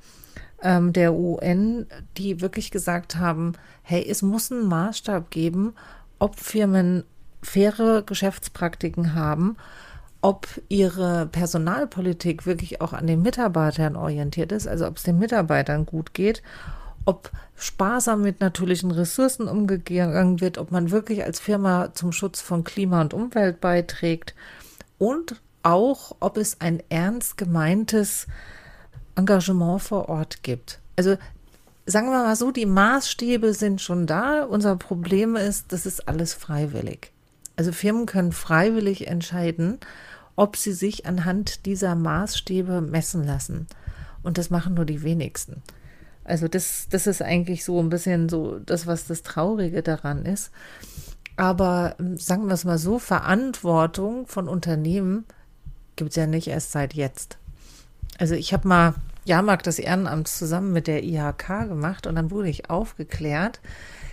ähm, 0.63 0.93
der 0.93 1.13
UN, 1.13 1.85
die 2.17 2.41
wirklich 2.41 2.71
gesagt 2.71 3.17
haben, 3.17 3.53
hey, 3.83 4.03
es 4.09 4.23
muss 4.23 4.51
einen 4.51 4.65
Maßstab 4.65 5.29
geben, 5.29 5.75
ob 6.17 6.39
Firmen 6.39 7.03
faire 7.43 8.01
Geschäftspraktiken 8.01 9.13
haben 9.13 9.57
ob 10.21 10.47
ihre 10.67 11.27
Personalpolitik 11.27 12.45
wirklich 12.45 12.81
auch 12.81 12.93
an 12.93 13.07
den 13.07 13.21
Mitarbeitern 13.21 13.95
orientiert 13.95 14.51
ist, 14.51 14.67
also 14.67 14.87
ob 14.87 14.97
es 14.97 15.03
den 15.03 15.17
Mitarbeitern 15.17 15.85
gut 15.85 16.13
geht, 16.13 16.43
ob 17.05 17.31
sparsam 17.55 18.21
mit 18.21 18.41
natürlichen 18.41 18.91
Ressourcen 18.91 19.47
umgegangen 19.47 20.41
wird, 20.41 20.57
ob 20.57 20.71
man 20.71 20.91
wirklich 20.91 21.23
als 21.23 21.39
Firma 21.39 21.93
zum 21.93 22.11
Schutz 22.11 22.41
von 22.41 22.63
Klima 22.63 23.01
und 23.01 23.13
Umwelt 23.13 23.61
beiträgt 23.61 24.35
und 24.97 25.41
auch, 25.63 26.15
ob 26.19 26.37
es 26.37 26.61
ein 26.61 26.81
ernst 26.89 27.37
gemeintes 27.37 28.27
Engagement 29.15 29.81
vor 29.81 30.09
Ort 30.09 30.43
gibt. 30.43 30.79
Also 30.95 31.17
sagen 31.85 32.07
wir 32.07 32.23
mal 32.23 32.35
so, 32.35 32.51
die 32.51 32.65
Maßstäbe 32.65 33.53
sind 33.53 33.81
schon 33.81 34.05
da. 34.05 34.43
Unser 34.43 34.75
Problem 34.75 35.35
ist, 35.35 35.71
das 35.71 35.85
ist 35.85 36.07
alles 36.07 36.33
freiwillig. 36.33 37.11
Also 37.59 37.73
Firmen 37.73 38.05
können 38.05 38.31
freiwillig 38.31 39.09
entscheiden, 39.09 39.79
ob 40.37 40.55
sie 40.55 40.71
sich 40.71 41.05
anhand 41.05 41.65
dieser 41.65 41.93
Maßstäbe 41.93 42.79
messen 42.79 43.25
lassen. 43.25 43.67
Und 44.23 44.37
das 44.37 44.49
machen 44.49 44.75
nur 44.75 44.85
die 44.85 45.03
wenigsten. 45.03 45.61
Also 46.23 46.47
das, 46.47 46.87
das 46.89 47.05
ist 47.05 47.21
eigentlich 47.21 47.65
so 47.65 47.77
ein 47.81 47.89
bisschen 47.89 48.29
so 48.29 48.59
das, 48.59 48.87
was 48.87 49.07
das 49.07 49.23
Traurige 49.23 49.83
daran 49.83 50.25
ist. 50.25 50.51
Aber 51.35 51.97
ähm, 51.99 52.17
sagen 52.17 52.47
wir 52.47 52.53
es 52.53 52.63
mal 52.63 52.77
so, 52.77 52.97
Verantwortung 52.97 54.25
von 54.25 54.47
Unternehmen 54.47 55.25
gibt 55.97 56.11
es 56.11 56.15
ja 56.15 56.27
nicht 56.27 56.47
erst 56.47 56.71
seit 56.71 56.93
jetzt. 56.93 57.39
Also 58.17 58.35
ich 58.35 58.53
habe 58.53 58.69
mal 58.69 58.93
Jahrmarkt 59.25 59.65
des 59.65 59.79
Ehrenamts 59.79 60.37
zusammen 60.37 60.71
mit 60.71 60.87
der 60.87 61.03
IHK 61.03 61.67
gemacht 61.67 62.07
und 62.07 62.15
dann 62.15 62.31
wurde 62.31 62.47
ich 62.47 62.69
aufgeklärt, 62.69 63.59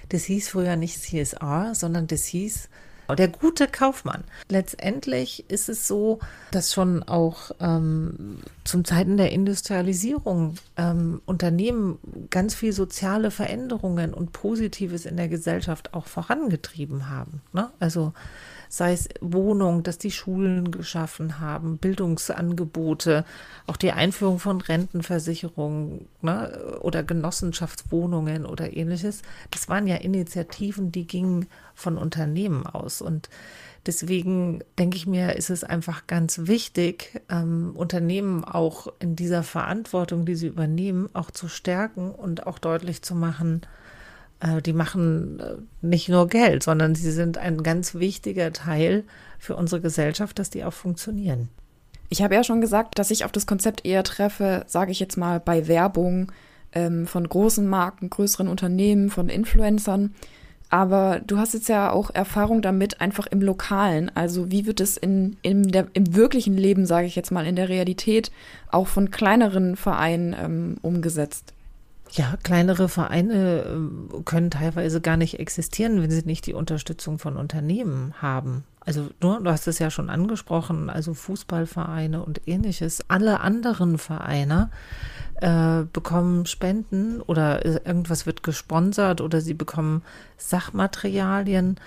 das 0.08 0.24
hieß 0.24 0.48
früher 0.48 0.74
nicht 0.74 1.00
CSR, 1.00 1.76
sondern 1.76 2.08
das 2.08 2.24
hieß 2.24 2.68
der 3.14 3.28
gute 3.28 3.68
Kaufmann. 3.68 4.24
Letztendlich 4.48 5.44
ist 5.48 5.68
es 5.68 5.86
so, 5.86 6.18
dass 6.50 6.72
schon 6.72 7.02
auch 7.02 7.52
ähm, 7.60 8.38
zum 8.64 8.84
Zeiten 8.84 9.16
der 9.16 9.32
Industrialisierung 9.32 10.54
ähm, 10.76 11.22
Unternehmen 11.26 11.98
ganz 12.30 12.54
viel 12.54 12.72
soziale 12.72 13.30
Veränderungen 13.30 14.12
und 14.12 14.32
Positives 14.32 15.06
in 15.06 15.16
der 15.16 15.28
Gesellschaft 15.28 15.94
auch 15.94 16.06
vorangetrieben 16.06 17.08
haben. 17.08 17.42
Ne? 17.52 17.70
Also 17.78 18.12
sei 18.68 18.92
es 18.92 19.08
Wohnung, 19.20 19.82
dass 19.82 19.98
die 19.98 20.10
Schulen 20.10 20.70
geschaffen 20.70 21.40
haben, 21.40 21.78
Bildungsangebote, 21.78 23.24
auch 23.66 23.76
die 23.76 23.92
Einführung 23.92 24.38
von 24.38 24.60
Rentenversicherungen 24.60 26.08
ne, 26.22 26.78
oder 26.80 27.02
Genossenschaftswohnungen 27.02 28.46
oder 28.46 28.76
ähnliches. 28.76 29.22
Das 29.50 29.68
waren 29.68 29.86
ja 29.86 29.96
Initiativen, 29.96 30.92
die 30.92 31.06
gingen 31.06 31.46
von 31.74 31.98
Unternehmen 31.98 32.66
aus. 32.66 33.02
Und 33.02 33.28
deswegen 33.86 34.62
denke 34.78 34.96
ich 34.96 35.06
mir, 35.06 35.36
ist 35.36 35.50
es 35.50 35.64
einfach 35.64 36.06
ganz 36.06 36.46
wichtig, 36.46 37.20
ähm, 37.28 37.72
Unternehmen 37.74 38.44
auch 38.44 38.88
in 38.98 39.16
dieser 39.16 39.42
Verantwortung, 39.42 40.26
die 40.26 40.34
sie 40.34 40.48
übernehmen, 40.48 41.08
auch 41.12 41.30
zu 41.30 41.48
stärken 41.48 42.10
und 42.10 42.46
auch 42.46 42.58
deutlich 42.58 43.02
zu 43.02 43.14
machen, 43.14 43.62
die 44.62 44.72
machen 44.72 45.40
äh, 45.40 45.54
nicht 45.80 46.08
nur 46.08 46.28
Geld, 46.28 46.62
sondern 46.62 46.94
sie 46.94 47.10
sind 47.10 47.38
ein 47.38 47.62
ganz 47.62 47.94
wichtiger 47.94 48.52
Teil 48.52 49.04
für 49.38 49.56
unsere 49.56 49.80
Gesellschaft, 49.80 50.38
dass 50.38 50.50
die 50.50 50.64
auch 50.64 50.72
funktionieren. 50.72 51.48
Ich 52.08 52.22
habe 52.22 52.34
ja 52.34 52.44
schon 52.44 52.60
gesagt, 52.60 52.98
dass 52.98 53.10
ich 53.10 53.24
auf 53.24 53.32
das 53.32 53.46
Konzept 53.46 53.84
eher 53.84 54.04
treffe, 54.04 54.64
sage 54.66 54.92
ich 54.92 55.00
jetzt 55.00 55.16
mal, 55.16 55.40
bei 55.40 55.66
Werbung 55.66 56.30
ähm, 56.72 57.06
von 57.06 57.28
großen 57.28 57.66
Marken, 57.66 58.10
größeren 58.10 58.48
Unternehmen, 58.48 59.10
von 59.10 59.28
Influencern. 59.28 60.14
Aber 60.68 61.20
du 61.24 61.38
hast 61.38 61.54
jetzt 61.54 61.68
ja 61.68 61.90
auch 61.90 62.10
Erfahrung 62.10 62.60
damit, 62.60 63.00
einfach 63.00 63.26
im 63.26 63.40
Lokalen. 63.40 64.10
Also 64.14 64.50
wie 64.50 64.66
wird 64.66 64.80
es 64.80 64.96
in, 64.96 65.36
in 65.42 65.70
der, 65.70 65.86
im 65.94 66.14
wirklichen 66.14 66.56
Leben, 66.56 66.86
sage 66.86 67.06
ich 67.06 67.16
jetzt 67.16 67.30
mal, 67.30 67.46
in 67.46 67.56
der 67.56 67.68
Realität 67.68 68.30
auch 68.70 68.88
von 68.88 69.10
kleineren 69.10 69.76
Vereinen 69.76 70.34
ähm, 70.38 70.76
umgesetzt? 70.82 71.54
Ja, 72.10 72.34
kleinere 72.42 72.88
Vereine 72.88 73.62
äh, 73.62 74.22
können 74.24 74.50
teilweise 74.50 75.00
gar 75.00 75.16
nicht 75.16 75.38
existieren, 75.40 76.02
wenn 76.02 76.10
sie 76.10 76.22
nicht 76.24 76.46
die 76.46 76.54
Unterstützung 76.54 77.18
von 77.18 77.36
Unternehmen 77.36 78.14
haben. 78.20 78.64
Also 78.80 79.08
nur, 79.20 79.40
du 79.40 79.50
hast 79.50 79.66
es 79.66 79.80
ja 79.80 79.90
schon 79.90 80.08
angesprochen, 80.08 80.88
also 80.88 81.12
Fußballvereine 81.12 82.22
und 82.22 82.46
ähnliches. 82.46 83.04
Alle 83.08 83.40
anderen 83.40 83.98
Vereine 83.98 84.70
äh, 85.40 85.82
bekommen 85.92 86.46
Spenden 86.46 87.20
oder 87.20 87.64
irgendwas 87.64 88.26
wird 88.26 88.44
gesponsert 88.44 89.20
oder 89.20 89.40
sie 89.40 89.54
bekommen 89.54 90.02
Sachmaterialien. 90.36 91.80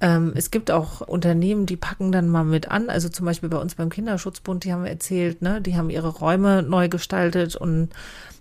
Ähm, 0.00 0.32
es 0.36 0.52
gibt 0.52 0.70
auch 0.70 1.00
Unternehmen, 1.00 1.66
die 1.66 1.76
packen 1.76 2.12
dann 2.12 2.28
mal 2.28 2.44
mit 2.44 2.70
an. 2.70 2.88
Also 2.88 3.08
zum 3.08 3.26
Beispiel 3.26 3.48
bei 3.48 3.58
uns 3.58 3.74
beim 3.74 3.90
Kinderschutzbund, 3.90 4.62
die 4.62 4.72
haben 4.72 4.86
erzählt, 4.86 5.42
ne, 5.42 5.60
die 5.60 5.76
haben 5.76 5.90
ihre 5.90 6.08
Räume 6.08 6.62
neu 6.62 6.88
gestaltet 6.88 7.56
und 7.56 7.88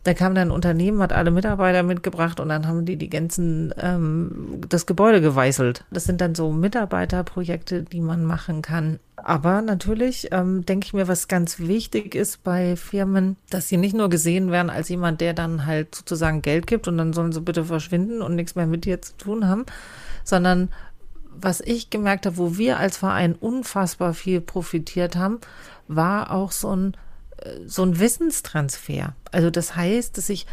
da 0.04 0.14
kam 0.14 0.36
dann 0.36 0.50
ein 0.50 0.52
Unternehmen, 0.52 1.02
hat 1.02 1.14
alle 1.14 1.32
Mitarbeiter 1.32 1.82
mitgebracht 1.82 2.42
und 2.42 2.50
dann 2.50 2.68
haben 2.68 2.86
die 2.86 2.98
die 2.98 3.10
ganzen, 3.10 3.74
ähm, 3.80 4.60
das 4.68 4.86
Gebäude 4.86 5.22
geweißelt. 5.22 5.86
Das 5.92 6.04
sind 6.04 6.20
dann 6.20 6.36
so 6.36 6.52
Mitarbeiterprojekte, 6.52 7.84
die 7.84 8.02
man 8.02 8.26
machen 8.26 8.62
kann. 8.62 9.00
Aber 9.16 9.62
natürlich 9.62 10.28
ähm, 10.32 10.66
denke 10.66 10.88
ich 10.88 10.94
mir, 10.94 11.08
was 11.08 11.30
ganz 11.30 11.60
wichtig 11.60 12.16
ist 12.16 12.44
bei 12.44 12.76
Firmen, 12.76 13.38
dass 13.50 13.70
sie 13.70 13.78
nicht 13.78 13.96
nur 13.96 14.10
gesehen 14.10 14.52
werden 14.52 14.70
als 14.70 14.90
jemand, 14.90 15.22
der 15.22 15.34
dann 15.34 15.66
halt 15.66 15.96
sozusagen 15.96 16.42
Geld 16.42 16.68
gibt 16.68 16.90
und 16.90 16.98
dann 16.98 17.14
sollen 17.14 17.32
sie 17.32 17.40
bitte 17.40 17.64
verschwinden 17.64 18.22
und 18.22 18.36
nichts 18.36 18.56
mehr 18.56 18.68
mit 18.68 18.84
dir 18.84 19.02
zu 19.02 19.16
tun 19.16 19.48
haben, 19.48 19.66
sondern 20.26 20.68
was 21.36 21.62
ich 21.62 21.90
gemerkt 21.90 22.26
habe, 22.26 22.38
wo 22.38 22.58
wir 22.58 22.78
als 22.78 22.98
Verein 22.98 23.36
unfassbar 23.36 24.14
viel 24.14 24.42
profitiert 24.42 25.16
haben, 25.16 25.40
war 25.88 26.32
auch 26.32 26.52
so 26.52 26.76
ein 26.76 26.98
so 27.66 27.84
ein 27.84 28.00
Wissenstransfer. 28.00 29.16
Also 29.32 29.50
das 29.50 29.76
heißt, 29.76 30.18
dass 30.18 30.30
ich 30.30 30.46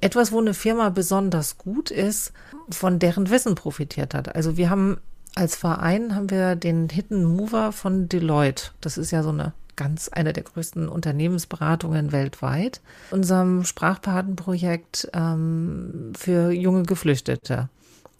etwas, 0.00 0.32
wo 0.32 0.40
eine 0.40 0.54
Firma 0.54 0.88
besonders 0.90 1.58
gut 1.58 1.90
ist, 1.90 2.32
von 2.70 2.98
deren 2.98 3.30
Wissen 3.30 3.54
profitiert 3.54 4.14
hat. 4.14 4.34
Also 4.34 4.56
wir 4.56 4.70
haben 4.70 4.98
als 5.34 5.56
Verein 5.56 6.14
haben 6.14 6.30
wir 6.30 6.54
den 6.54 6.88
Hidden 6.88 7.24
Mover 7.24 7.72
von 7.72 8.08
Deloitte. 8.08 8.70
Das 8.80 8.96
ist 8.96 9.10
ja 9.10 9.22
so 9.22 9.30
eine 9.30 9.52
ganz 9.76 10.08
eine 10.08 10.32
der 10.32 10.44
größten 10.44 10.88
Unternehmensberatungen 10.88 12.12
weltweit. 12.12 12.80
Unserem 13.10 13.64
Sprachpatenprojekt 13.64 15.10
ähm, 15.12 16.12
für 16.16 16.52
junge 16.52 16.84
Geflüchtete. 16.84 17.68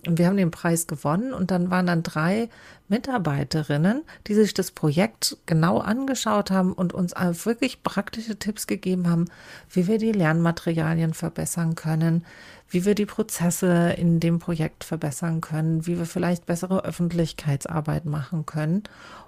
Und 0.07 0.19
wir 0.19 0.27
haben 0.27 0.37
den 0.37 0.51
Preis 0.51 0.87
gewonnen 0.87 1.33
und 1.33 1.51
dann 1.51 1.71
waren 1.71 1.87
dann 1.87 2.03
drei 2.03 2.49
Mitarbeiterinnen, 2.89 4.03
die 4.27 4.35
sich 4.35 4.53
das 4.53 4.71
Projekt 4.71 5.39
genau 5.47 5.79
angeschaut 5.79 6.51
haben 6.51 6.73
und 6.73 6.93
uns 6.93 7.15
wirklich 7.15 7.83
praktische 7.83 8.39
Tipps 8.39 8.67
gegeben 8.67 9.09
haben, 9.09 9.27
wie 9.71 9.87
wir 9.87 9.99
die 9.99 10.13
Lernmaterialien 10.13 11.15
verbessern 11.15 11.75
können, 11.75 12.25
wie 12.69 12.85
wir 12.85 12.95
die 12.95 13.07
Prozesse 13.07 13.95
in 13.97 14.21
dem 14.21 14.39
Projekt 14.39 14.85
verbessern 14.85 15.41
können, 15.41 15.87
wie 15.87 15.99
wir 15.99 16.07
vielleicht 16.07 16.45
bessere 16.45 16.85
Öffentlichkeitsarbeit 16.85 18.05
machen 18.05 18.47
können 18.47 18.83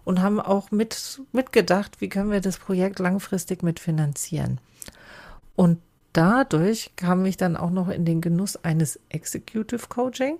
und 0.04 0.20
haben 0.20 0.40
auch 0.40 0.70
mit, 0.70 1.22
mitgedacht, 1.32 2.00
wie 2.00 2.08
können 2.08 2.30
wir 2.30 2.40
das 2.40 2.58
Projekt 2.58 2.98
langfristig 2.98 3.62
mitfinanzieren. 3.62 4.60
Und 5.54 5.78
dadurch 6.16 6.92
kam 6.96 7.24
ich 7.26 7.36
dann 7.36 7.56
auch 7.56 7.70
noch 7.70 7.88
in 7.88 8.04
den 8.04 8.20
Genuss 8.20 8.56
eines 8.64 8.98
Executive 9.10 9.88
Coaching. 9.88 10.38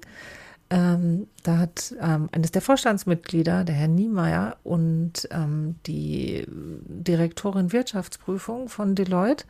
Ähm, 0.68 1.28
da 1.44 1.58
hat 1.58 1.94
ähm, 2.00 2.28
eines 2.32 2.50
der 2.50 2.62
Vorstandsmitglieder, 2.62 3.62
der 3.64 3.74
Herr 3.74 3.88
Niemeyer, 3.88 4.56
und 4.64 5.28
ähm, 5.30 5.76
die 5.86 6.44
Direktorin 6.48 7.72
Wirtschaftsprüfung 7.72 8.68
von 8.68 8.94
Deloitte 8.94 9.44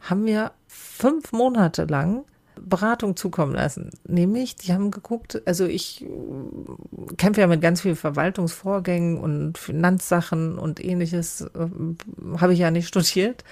haben 0.00 0.24
mir 0.24 0.52
fünf 0.66 1.32
Monate 1.32 1.84
lang 1.84 2.24
Beratung 2.60 3.16
zukommen 3.16 3.54
lassen. 3.54 3.90
Nämlich, 4.06 4.56
die 4.56 4.74
haben 4.74 4.90
geguckt, 4.90 5.40
also 5.46 5.64
ich 5.64 6.04
äh, 6.04 7.14
kämpfe 7.16 7.40
ja 7.40 7.46
mit 7.46 7.62
ganz 7.62 7.80
vielen 7.80 7.96
Verwaltungsvorgängen 7.96 9.18
und 9.18 9.56
Finanzsachen 9.56 10.58
und 10.58 10.84
ähnliches, 10.84 11.42
äh, 11.42 12.38
habe 12.38 12.52
ich 12.52 12.58
ja 12.58 12.70
nicht 12.70 12.88
studiert. 12.88 13.44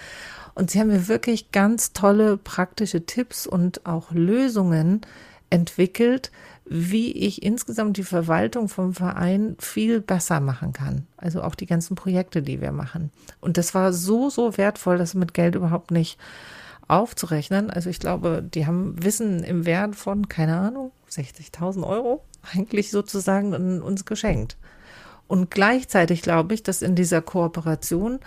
Und 0.54 0.70
sie 0.70 0.80
haben 0.80 0.88
mir 0.88 1.08
wirklich 1.08 1.52
ganz 1.52 1.92
tolle 1.92 2.36
praktische 2.36 3.06
Tipps 3.06 3.46
und 3.46 3.86
auch 3.86 4.10
Lösungen 4.12 5.02
entwickelt, 5.50 6.30
wie 6.64 7.10
ich 7.12 7.42
insgesamt 7.42 7.96
die 7.96 8.04
Verwaltung 8.04 8.68
vom 8.68 8.94
Verein 8.94 9.56
viel 9.58 10.00
besser 10.00 10.38
machen 10.40 10.72
kann. 10.72 11.06
Also 11.16 11.42
auch 11.42 11.56
die 11.56 11.66
ganzen 11.66 11.96
Projekte, 11.96 12.42
die 12.42 12.60
wir 12.60 12.70
machen. 12.70 13.10
Und 13.40 13.56
das 13.56 13.74
war 13.74 13.92
so, 13.92 14.30
so 14.30 14.56
wertvoll, 14.56 14.96
das 14.96 15.14
mit 15.14 15.34
Geld 15.34 15.56
überhaupt 15.56 15.90
nicht 15.90 16.18
aufzurechnen. 16.86 17.70
Also 17.70 17.90
ich 17.90 17.98
glaube, 17.98 18.42
die 18.42 18.66
haben 18.66 19.02
Wissen 19.02 19.42
im 19.42 19.66
Wert 19.66 19.96
von, 19.96 20.28
keine 20.28 20.58
Ahnung, 20.58 20.92
60.000 21.10 21.82
Euro 21.84 22.22
eigentlich 22.54 22.90
sozusagen 22.90 23.82
uns 23.82 24.04
geschenkt. 24.04 24.56
Und 25.26 25.50
gleichzeitig 25.50 26.22
glaube 26.22 26.54
ich, 26.54 26.62
dass 26.62 26.82
in 26.82 26.94
dieser 26.94 27.22
Kooperation 27.22 28.20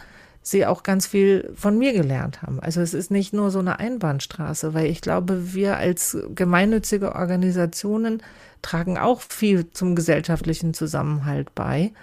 sie 0.44 0.66
auch 0.66 0.84
ganz 0.84 1.08
viel 1.08 1.52
von 1.56 1.78
mir 1.78 1.94
gelernt 1.94 2.42
haben. 2.42 2.60
Also 2.60 2.82
es 2.82 2.94
ist 2.94 3.10
nicht 3.10 3.34
nur 3.34 3.50
so 3.50 3.60
eine 3.60 3.80
Einbahnstraße, 3.80 4.74
weil 4.74 4.88
ich 4.88 5.02
glaube, 5.02 5.54
wir 5.54 5.78
als 5.78 6.18
gemeinnützige 6.36 7.16
Organisationen 7.16 8.22
tragen 8.62 8.98
auch 8.98 9.22
viel 9.22 9.72
zum 9.72 9.96
gesellschaftlichen 9.96 10.74
Zusammenhalt 10.74 11.56
bei. 11.56 11.94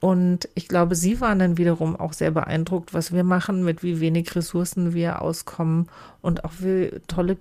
Und 0.00 0.48
ich 0.54 0.66
glaube, 0.66 0.96
Sie 0.96 1.20
waren 1.20 1.38
dann 1.38 1.58
wiederum 1.58 1.94
auch 1.94 2.12
sehr 2.12 2.32
beeindruckt, 2.32 2.92
was 2.92 3.12
wir 3.12 3.22
machen, 3.22 3.62
mit 3.62 3.84
wie 3.84 4.00
wenig 4.00 4.34
Ressourcen 4.34 4.94
wir 4.94 5.22
auskommen 5.22 5.88
und 6.22 6.44
auch 6.44 6.54
wie 6.58 6.90
tolle 7.06 7.36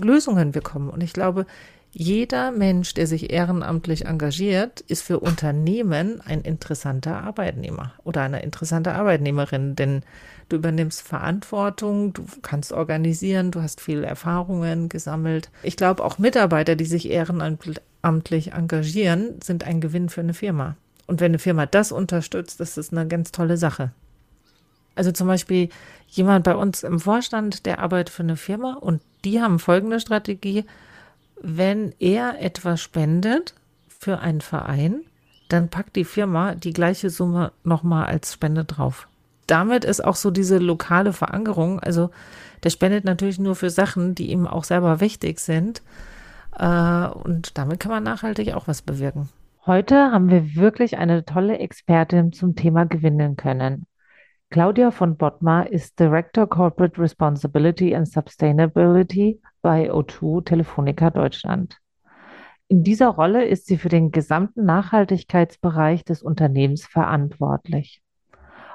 Lösungen 0.00 0.54
wir 0.54 0.62
kommen. 0.62 0.90
Und 0.90 1.02
ich 1.02 1.12
glaube, 1.12 1.46
jeder 1.94 2.52
Mensch, 2.52 2.94
der 2.94 3.06
sich 3.06 3.30
ehrenamtlich 3.30 4.06
engagiert, 4.06 4.80
ist 4.80 5.02
für 5.02 5.20
Unternehmen 5.20 6.22
ein 6.22 6.40
interessanter 6.40 7.22
Arbeitnehmer 7.22 7.92
oder 8.02 8.22
eine 8.22 8.42
interessante 8.42 8.94
Arbeitnehmerin, 8.94 9.76
denn 9.76 10.02
du 10.48 10.56
übernimmst 10.56 11.02
Verantwortung, 11.02 12.14
du 12.14 12.24
kannst 12.40 12.72
organisieren, 12.72 13.50
du 13.50 13.60
hast 13.60 13.82
viele 13.82 14.06
Erfahrungen 14.06 14.88
gesammelt. 14.88 15.50
Ich 15.62 15.76
glaube, 15.76 16.02
auch 16.02 16.18
Mitarbeiter, 16.18 16.76
die 16.76 16.86
sich 16.86 17.10
ehrenamtlich 17.10 18.52
engagieren, 18.52 19.40
sind 19.44 19.64
ein 19.64 19.82
Gewinn 19.82 20.08
für 20.08 20.22
eine 20.22 20.34
Firma. 20.34 20.76
Und 21.06 21.20
wenn 21.20 21.32
eine 21.32 21.38
Firma 21.38 21.66
das 21.66 21.92
unterstützt, 21.92 22.58
das 22.58 22.78
ist 22.78 22.92
eine 22.92 23.06
ganz 23.06 23.32
tolle 23.32 23.58
Sache. 23.58 23.92
Also 24.94 25.12
zum 25.12 25.26
Beispiel 25.26 25.68
jemand 26.08 26.44
bei 26.44 26.54
uns 26.54 26.84
im 26.84 27.00
Vorstand, 27.00 27.66
der 27.66 27.80
arbeitet 27.80 28.14
für 28.14 28.22
eine 28.22 28.36
Firma 28.36 28.74
und 28.74 29.02
die 29.26 29.42
haben 29.42 29.58
folgende 29.58 30.00
Strategie 30.00 30.64
wenn 31.42 31.92
er 31.98 32.40
etwas 32.40 32.80
spendet 32.80 33.54
für 33.88 34.20
einen 34.20 34.40
Verein, 34.40 35.02
dann 35.48 35.68
packt 35.68 35.96
die 35.96 36.04
Firma 36.04 36.54
die 36.54 36.72
gleiche 36.72 37.10
Summe 37.10 37.52
nochmal 37.64 38.06
als 38.06 38.32
Spende 38.32 38.64
drauf. 38.64 39.08
Damit 39.48 39.84
ist 39.84 40.04
auch 40.04 40.14
so 40.14 40.30
diese 40.30 40.58
lokale 40.58 41.12
Verankerung, 41.12 41.80
also 41.80 42.10
der 42.62 42.70
spendet 42.70 43.04
natürlich 43.04 43.40
nur 43.40 43.56
für 43.56 43.70
Sachen, 43.70 44.14
die 44.14 44.30
ihm 44.30 44.46
auch 44.46 44.64
selber 44.64 45.00
wichtig 45.00 45.40
sind. 45.40 45.82
Äh, 46.56 47.08
und 47.08 47.58
damit 47.58 47.80
kann 47.80 47.90
man 47.90 48.04
nachhaltig 48.04 48.54
auch 48.54 48.68
was 48.68 48.82
bewirken. 48.82 49.28
Heute 49.66 49.96
haben 50.12 50.30
wir 50.30 50.54
wirklich 50.54 50.96
eine 50.96 51.24
tolle 51.24 51.58
Expertin 51.58 52.32
zum 52.32 52.54
Thema 52.54 52.84
gewinnen 52.84 53.36
können. 53.36 53.86
Claudia 54.50 54.90
von 54.90 55.16
Bottmar 55.16 55.70
ist 55.70 55.98
Director 55.98 56.48
Corporate 56.48 57.00
Responsibility 57.00 57.94
and 57.94 58.08
Sustainability 58.08 59.40
bei 59.62 59.92
O2 59.92 60.44
Telefonica 60.44 61.10
Deutschland. 61.10 61.78
In 62.68 62.82
dieser 62.82 63.08
Rolle 63.08 63.44
ist 63.44 63.66
sie 63.66 63.76
für 63.76 63.88
den 63.88 64.10
gesamten 64.10 64.64
Nachhaltigkeitsbereich 64.64 66.04
des 66.04 66.22
Unternehmens 66.22 66.86
verantwortlich. 66.86 68.02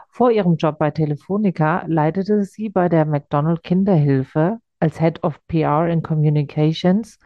Vor 0.10 0.32
ihrem 0.32 0.56
Job 0.56 0.80
bei 0.80 0.91
Telefonica 0.91 1.84
leitete 1.88 2.43
sie 2.43 2.69
bei 2.69 2.89
der 2.89 3.06
McDonald 3.06 3.63
Kinderhilfe 3.63 4.60
als 4.80 5.00
Head 5.00 5.23
of 5.23 5.39
PR 5.47 5.91
and 5.91 6.04
Communications 6.04 7.19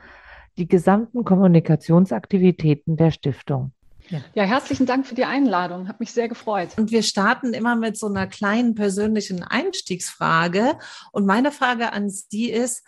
die 0.57 0.67
gesamten 0.67 1.23
Kommunikationsaktivitäten 1.23 2.97
der 2.97 3.11
Stiftung. 3.11 3.73
Ja. 4.09 4.19
ja. 4.33 4.43
herzlichen 4.43 4.85
Dank 4.85 5.07
für 5.07 5.15
die 5.15 5.25
Einladung. 5.25 5.87
Hat 5.87 5.99
mich 5.99 6.11
sehr 6.11 6.27
gefreut. 6.27 6.69
Und 6.77 6.91
wir 6.91 7.03
starten 7.03 7.53
immer 7.53 7.75
mit 7.75 7.97
so 7.97 8.07
einer 8.07 8.27
kleinen 8.27 8.75
persönlichen 8.75 9.43
Einstiegsfrage. 9.43 10.77
Und 11.11 11.25
meine 11.25 11.51
Frage 11.51 11.93
an 11.93 12.09
Sie 12.09 12.49
ist, 12.49 12.85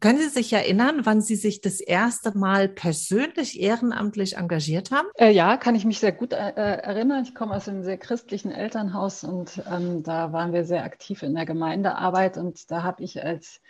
können 0.00 0.18
Sie 0.18 0.28
sich 0.28 0.52
erinnern, 0.52 1.00
wann 1.04 1.22
Sie 1.22 1.36
sich 1.36 1.60
das 1.60 1.80
erste 1.80 2.36
Mal 2.36 2.68
persönlich 2.68 3.60
ehrenamtlich 3.60 4.36
engagiert 4.36 4.90
haben? 4.90 5.08
Äh, 5.16 5.32
ja, 5.32 5.56
kann 5.56 5.74
ich 5.74 5.84
mich 5.84 6.00
sehr 6.00 6.12
gut 6.12 6.32
äh, 6.32 6.50
äh 6.50 6.82
erinnern. 6.82 7.22
Ich 7.24 7.34
komme 7.34 7.54
aus 7.54 7.68
einem 7.68 7.82
sehr 7.82 7.96
christlichen 7.96 8.52
Elternhaus 8.52 9.24
und 9.24 9.62
ähm, 9.70 10.02
da 10.02 10.32
waren 10.32 10.52
wir 10.52 10.64
sehr 10.64 10.84
aktiv 10.84 11.22
in 11.22 11.34
der 11.34 11.46
Gemeindearbeit 11.46 12.36
und 12.36 12.70
da 12.70 12.82
habe 12.82 13.02
ich 13.02 13.22
als 13.24 13.60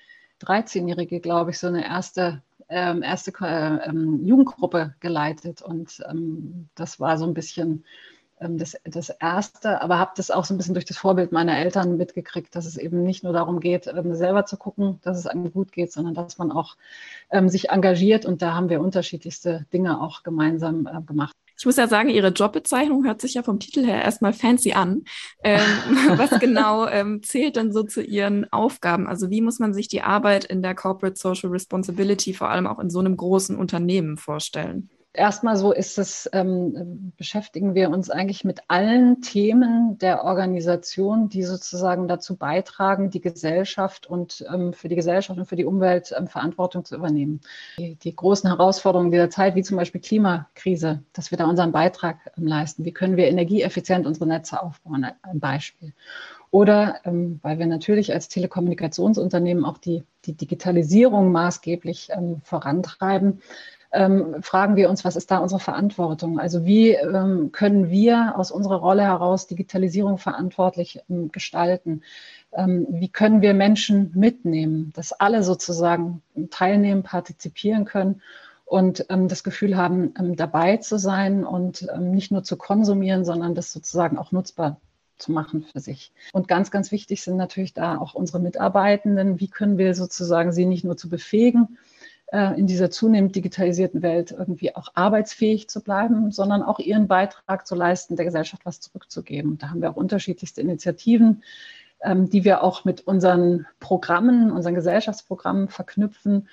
13-Jährige, 0.43 1.21
glaube 1.21 1.51
ich, 1.51 1.59
so 1.59 1.69
eine 1.69 1.85
erste 1.85 2.43
ähm, 2.71 3.03
erste 3.03 3.33
äh, 3.41 3.89
ähm, 3.89 4.25
Jugendgruppe 4.25 4.95
geleitet 5.01 5.61
und 5.61 6.03
ähm, 6.09 6.69
das 6.77 7.01
war 7.01 7.19
so 7.19 7.27
ein 7.27 7.35
bisschen 7.35 7.85
das, 8.41 8.77
das 8.85 9.11
Erste, 9.11 9.83
aber 9.83 9.99
habe 9.99 10.13
das 10.17 10.31
auch 10.31 10.45
so 10.45 10.55
ein 10.55 10.57
bisschen 10.57 10.75
durch 10.75 10.87
das 10.87 10.97
Vorbild 10.97 11.31
meiner 11.31 11.59
Eltern 11.59 11.97
mitgekriegt, 11.97 12.55
dass 12.57 12.67
es 12.67 12.79
eben 12.79 13.03
nicht 13.03 13.23
nur 13.23 13.33
darum 13.33 13.61
geht, 13.61 13.87
ähm, 13.87 14.15
selber 14.15 14.47
zu 14.47 14.57
gucken, 14.57 14.99
dass 15.03 15.19
es 15.19 15.27
einem 15.27 15.53
gut 15.53 15.73
geht, 15.73 15.93
sondern 15.93 16.15
dass 16.15 16.39
man 16.39 16.51
auch 16.51 16.77
ähm, 17.31 17.49
sich 17.49 17.69
engagiert 17.69 18.25
und 18.25 18.41
da 18.43 18.55
haben 18.55 18.71
wir 18.71 18.81
unterschiedlichste 18.81 19.67
Dinge 19.73 20.01
auch 20.01 20.23
gemeinsam 20.23 20.87
äh, 20.87 21.03
gemacht. 21.03 21.35
Ich 21.59 21.67
muss 21.67 21.77
ja 21.77 21.89
sagen, 21.89 22.09
Ihre 22.09 22.29
Jobbezeichnung 22.29 23.05
hört 23.05 23.21
sich 23.21 23.35
ja 23.35 23.43
vom 23.43 23.61
Titel 23.61 23.85
her 23.85 24.03
erstmal 24.03 24.33
fancy 24.33 24.73
an. 24.73 25.03
Ähm, 25.45 25.61
was 26.17 26.31
genau 26.41 26.87
ähm, 26.87 27.23
zählt 27.23 27.57
denn 27.57 27.71
so 27.71 27.83
zu 27.83 28.03
Ihren 28.03 28.51
Aufgaben? 28.51 29.07
Also 29.07 29.29
wie 29.29 29.43
muss 29.43 29.59
man 29.59 29.75
sich 29.75 29.87
die 29.87 30.01
Arbeit 30.01 30.47
in 30.47 30.63
der 30.63 30.75
Corporate 30.75 31.19
Social 31.19 31.51
Responsibility 31.51 32.33
vor 32.33 32.49
allem 32.49 32.67
auch 32.67 32.79
in 32.79 32.89
so 32.89 33.01
einem 33.01 33.15
großen 33.15 33.57
Unternehmen 33.57 34.17
vorstellen? 34.17 34.89
Erstmal 35.13 35.57
so 35.57 35.73
ist 35.73 35.99
es, 35.99 36.31
ähm, 36.33 37.13
beschäftigen 37.17 37.75
wir 37.75 37.91
uns 37.91 38.11
eigentlich 38.11 38.45
mit 38.45 38.61
allen 38.69 39.21
Themen 39.23 39.99
der 39.99 40.23
Organisation, 40.23 41.29
die 41.29 41.43
sozusagen 41.43 42.07
dazu 42.07 42.37
beitragen, 42.37 43.11
die 43.11 43.21
Gesellschaft 43.21 44.07
und 44.07 44.45
ähm, 44.53 44.73
für 44.73 44.89
die 44.89 44.95
Gesellschaft 44.95 45.37
und 45.37 45.47
für 45.47 45.57
die 45.57 45.65
Umwelt 45.65 46.15
ähm, 46.17 46.29
Verantwortung 46.29 46.85
zu 46.85 46.95
übernehmen. 46.95 47.41
Die, 47.77 47.97
die, 47.97 48.15
großen 48.15 48.49
Herausforderungen 48.49 49.11
dieser 49.11 49.31
Zeit, 49.31 49.57
wie 49.57 49.65
zum 49.65 49.77
Beispiel 49.77 50.01
Klimakrise, 50.01 51.03
dass 51.13 51.33
wir 51.33 51.39
da 51.39 51.47
unseren 51.47 51.73
Beitrag 51.73 52.19
ähm, 52.39 52.47
leisten. 52.47 52.85
Wie 52.85 52.93
können 52.93 53.17
wir 53.17 53.27
energieeffizient 53.27 54.07
unsere 54.07 54.29
Netze 54.29 54.63
aufbauen? 54.63 55.05
Ein 55.23 55.41
Beispiel. 55.41 55.93
Oder 56.53 57.01
ähm, 57.05 57.41
weil 57.43 57.59
wir 57.59 57.67
natürlich 57.67 58.13
als 58.13 58.29
Telekommunikationsunternehmen 58.29 59.65
auch 59.65 59.79
die, 59.79 60.05
die 60.25 60.35
Digitalisierung 60.35 61.33
maßgeblich 61.33 62.11
ähm, 62.13 62.41
vorantreiben, 62.45 63.41
ähm, 63.93 64.43
fragen 64.43 64.77
wir 64.77 64.89
uns, 64.89 65.05
was 65.05 65.17
ist 65.17 65.31
da 65.31 65.39
unsere 65.39 65.61
Verantwortung? 65.61 66.39
Also 66.39 66.65
wie 66.65 66.91
ähm, 66.93 67.51
können 67.53 67.91
wir 67.91 68.35
aus 68.37 68.51
unserer 68.51 68.77
Rolle 68.77 69.03
heraus 69.03 69.47
Digitalisierung 69.47 70.19
verantwortlich 70.19 71.01
ähm, 71.09 71.33
gestalten? 71.33 72.03
Ähm, 72.53 72.87
wie 72.91 73.09
können 73.09 73.43
wir 73.43 73.55
Menschen 73.55 74.13
mitnehmen, 74.15 74.93
dass 74.95 75.13
alle 75.13 75.43
sozusagen 75.43 76.23
teilnehmen, 76.51 77.03
partizipieren 77.03 77.85
können? 77.85 78.23
und 78.65 79.07
ähm, 79.09 79.27
das 79.27 79.43
Gefühl 79.43 79.77
haben, 79.77 80.15
ähm, 80.17 80.37
dabei 80.37 80.77
zu 80.77 80.97
sein 80.97 81.45
und 81.45 81.89
nicht 81.99 82.31
nur 82.31 82.45
zu 82.45 82.57
konsumieren, 82.57 83.25
sondern 83.25 83.57
das 83.57 83.73
sozusagen 83.73 84.17
auch 84.17 84.31
nutzbar 84.31 84.81
zu 85.19 85.33
machen 85.33 85.67
für 85.73 85.81
sich. 85.81 86.13
Und 86.33 86.47
ganz, 86.47 86.71
ganz 86.71 86.93
wichtig 86.93 87.21
sind 87.23 87.37
natürlich 87.37 87.75
da 87.75 87.99
auch 87.99 88.15
unsere 88.15 88.39
Mitarbeitenden. 88.39 89.41
Wie 89.41 89.49
können 89.49 89.77
wir 89.77 89.97
sozusagen 89.97 90.53
sie 90.53 90.67
nicht 90.67 90.85
nur 90.85 90.97
zu 90.97 91.09
befähigen, 91.09 91.79
äh, 91.79 91.90
in 92.33 92.69
dieser 92.69 92.91
zunehmend 92.91 93.35
digitalisierten 93.35 94.03
Welt 94.03 94.31
irgendwie 94.31 94.77
auch 94.77 94.89
arbeitsfähig 94.95 95.69
zu 95.69 95.83
bleiben, 95.83 96.31
sondern 96.31 96.63
auch 96.63 96.79
ihren 96.79 97.09
Beitrag 97.09 97.67
zu 97.67 97.75
leisten, 97.75 98.15
der 98.15 98.25
Gesellschaft 98.25 98.65
was 98.65 98.81
zurückzugeben. 98.81 99.59
Da 99.59 99.71
haben 99.71 99.83
wir 99.83 99.91
auch 99.91 99.97
unterschiedlichste 99.97 100.61
Initiativen, 100.61 101.43
ähm, 102.03 102.31
die 102.31 102.45
wir 102.45 102.63
auch 102.63 102.85
mit 102.85 103.07
unseren 103.07 103.67
Programmen, 103.81 104.53
unseren 104.53 104.75
Gesellschaftsprogrammen 104.75 105.69
verknüpfen. 105.69 106.49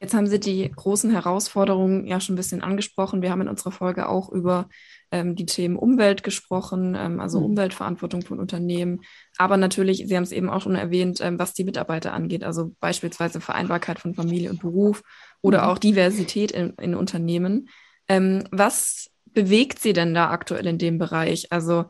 Jetzt 0.00 0.14
haben 0.14 0.26
Sie 0.26 0.40
die 0.40 0.70
großen 0.70 1.10
Herausforderungen 1.10 2.06
ja 2.06 2.20
schon 2.20 2.34
ein 2.34 2.36
bisschen 2.36 2.62
angesprochen. 2.62 3.20
Wir 3.20 3.30
haben 3.30 3.42
in 3.42 3.48
unserer 3.48 3.70
Folge 3.70 4.08
auch 4.08 4.30
über 4.30 4.68
ähm, 5.10 5.36
die 5.36 5.44
Themen 5.44 5.76
Umwelt 5.76 6.22
gesprochen, 6.22 6.96
ähm, 6.98 7.20
also 7.20 7.38
mhm. 7.38 7.46
Umweltverantwortung 7.46 8.22
von 8.22 8.38
Unternehmen, 8.38 9.00
aber 9.36 9.56
natürlich, 9.56 10.04
Sie 10.06 10.16
haben 10.16 10.22
es 10.22 10.32
eben 10.32 10.48
auch 10.48 10.62
schon 10.62 10.74
erwähnt, 10.74 11.20
ähm, 11.20 11.38
was 11.38 11.52
die 11.52 11.64
Mitarbeiter 11.64 12.12
angeht, 12.14 12.44
also 12.44 12.74
beispielsweise 12.80 13.40
Vereinbarkeit 13.40 13.98
von 13.98 14.14
Familie 14.14 14.50
und 14.50 14.60
Beruf 14.60 15.02
oder 15.42 15.62
mhm. 15.62 15.68
auch 15.68 15.78
Diversität 15.78 16.52
in, 16.52 16.70
in 16.80 16.94
Unternehmen. 16.94 17.68
Ähm, 18.08 18.44
was 18.50 19.10
bewegt 19.26 19.80
Sie 19.80 19.92
denn 19.92 20.14
da 20.14 20.30
aktuell 20.30 20.66
in 20.66 20.78
dem 20.78 20.98
Bereich? 20.98 21.52
Also 21.52 21.84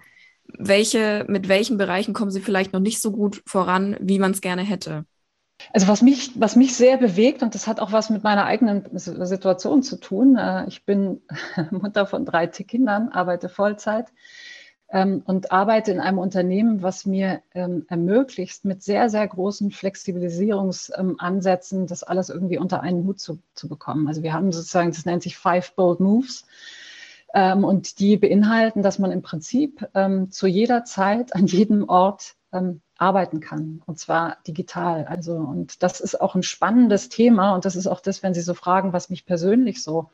welche, 0.59 1.25
mit 1.29 1.49
welchen 1.49 1.79
Bereichen 1.79 2.13
kommen 2.13 2.31
Sie 2.31 2.41
vielleicht 2.41 2.73
noch 2.73 2.81
nicht 2.81 3.01
so 3.01 3.13
gut 3.13 3.43
voran, 3.47 3.97
wie 4.01 4.19
man 4.19 4.33
es 4.33 4.41
gerne 4.41 4.63
hätte? 4.63 5.05
Also 5.73 5.89
was 5.89 6.03
mich, 6.03 6.39
was 6.41 6.57
mich 6.57 6.75
sehr 6.75 6.97
bewegt, 6.97 7.43
und 7.43 7.55
das 7.55 7.67
hat 7.67 7.81
auch 7.81 7.93
was 7.93 8.11
mit 8.11 8.25
meiner 8.25 8.45
eigenen 8.45 8.85
Situation 8.99 9.83
zu 9.83 9.97
tun. 9.97 10.37
Äh, 10.37 10.67
ich 10.67 10.85
bin 10.85 11.23
Mutter 11.71 12.07
von 12.07 12.25
drei 12.25 12.47
Kindern, 12.47 13.11
arbeite 13.11 13.49
Vollzeit 13.49 14.07
ähm, 14.91 15.23
und 15.25 15.53
arbeite 15.53 15.93
in 15.93 16.01
einem 16.01 16.19
Unternehmen, 16.19 16.83
was 16.83 17.07
mir 17.07 17.43
ähm, 17.55 17.87
ermöglicht, 17.89 18.65
mit 18.65 18.83
sehr, 18.83 19.09
sehr 19.11 19.29
großen 19.29 19.71
Flexibilisierungsansätzen 19.71 21.87
das 21.87 22.03
alles 22.03 22.31
irgendwie 22.31 22.59
unter 22.59 22.81
einen 22.81 23.07
Hut 23.07 23.21
zu, 23.21 23.39
zu 23.55 23.69
bekommen. 23.69 24.09
Also 24.09 24.23
wir 24.23 24.33
haben 24.33 24.51
sozusagen, 24.53 24.91
das 24.91 25.05
nennt 25.07 25.23
sich 25.23 25.37
Five 25.37 25.75
Bold 25.77 26.01
Moves. 26.01 26.47
Ähm, 27.33 27.63
und 27.65 28.01
die 28.01 28.17
beinhalten, 28.17 28.83
dass 28.83 28.99
man 28.99 29.13
im 29.13 29.23
Prinzip 29.23 29.87
zu 30.31 30.49
jeder 30.49 30.85
Zeit, 30.85 31.37
an 31.37 31.47
jedem 31.47 31.89
Ort 31.89 32.35
arbeiten 33.01 33.41
kann 33.41 33.83
und 33.87 33.99
zwar 33.99 34.37
digital. 34.47 35.07
Also 35.07 35.35
und 35.35 35.83
das 35.83 36.01
ist 36.01 36.21
auch 36.21 36.35
ein 36.35 36.43
spannendes 36.43 37.09
Thema 37.09 37.55
und 37.55 37.65
das 37.65 37.75
ist 37.75 37.87
auch 37.87 38.01
das, 38.01 38.23
wenn 38.23 38.35
Sie 38.35 38.43
so 38.43 38.55
fragen, 38.55 38.93
was 38.93 39.09
mich 39.09 39.25
persönlich 39.25 39.83
so 39.83 40.11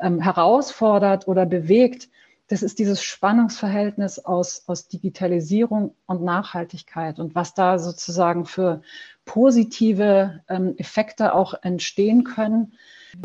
ähm, 0.00 0.20
herausfordert 0.20 1.28
oder 1.28 1.46
bewegt. 1.46 2.08
Das 2.48 2.62
ist 2.62 2.78
dieses 2.78 3.02
Spannungsverhältnis 3.02 4.18
aus, 4.18 4.64
aus 4.66 4.88
Digitalisierung 4.88 5.94
und 6.06 6.22
Nachhaltigkeit 6.22 7.18
und 7.18 7.34
was 7.34 7.54
da 7.54 7.78
sozusagen 7.78 8.44
für 8.44 8.82
positive 9.24 10.42
ähm, 10.48 10.74
Effekte 10.78 11.34
auch 11.34 11.54
entstehen 11.62 12.24
können. 12.24 12.74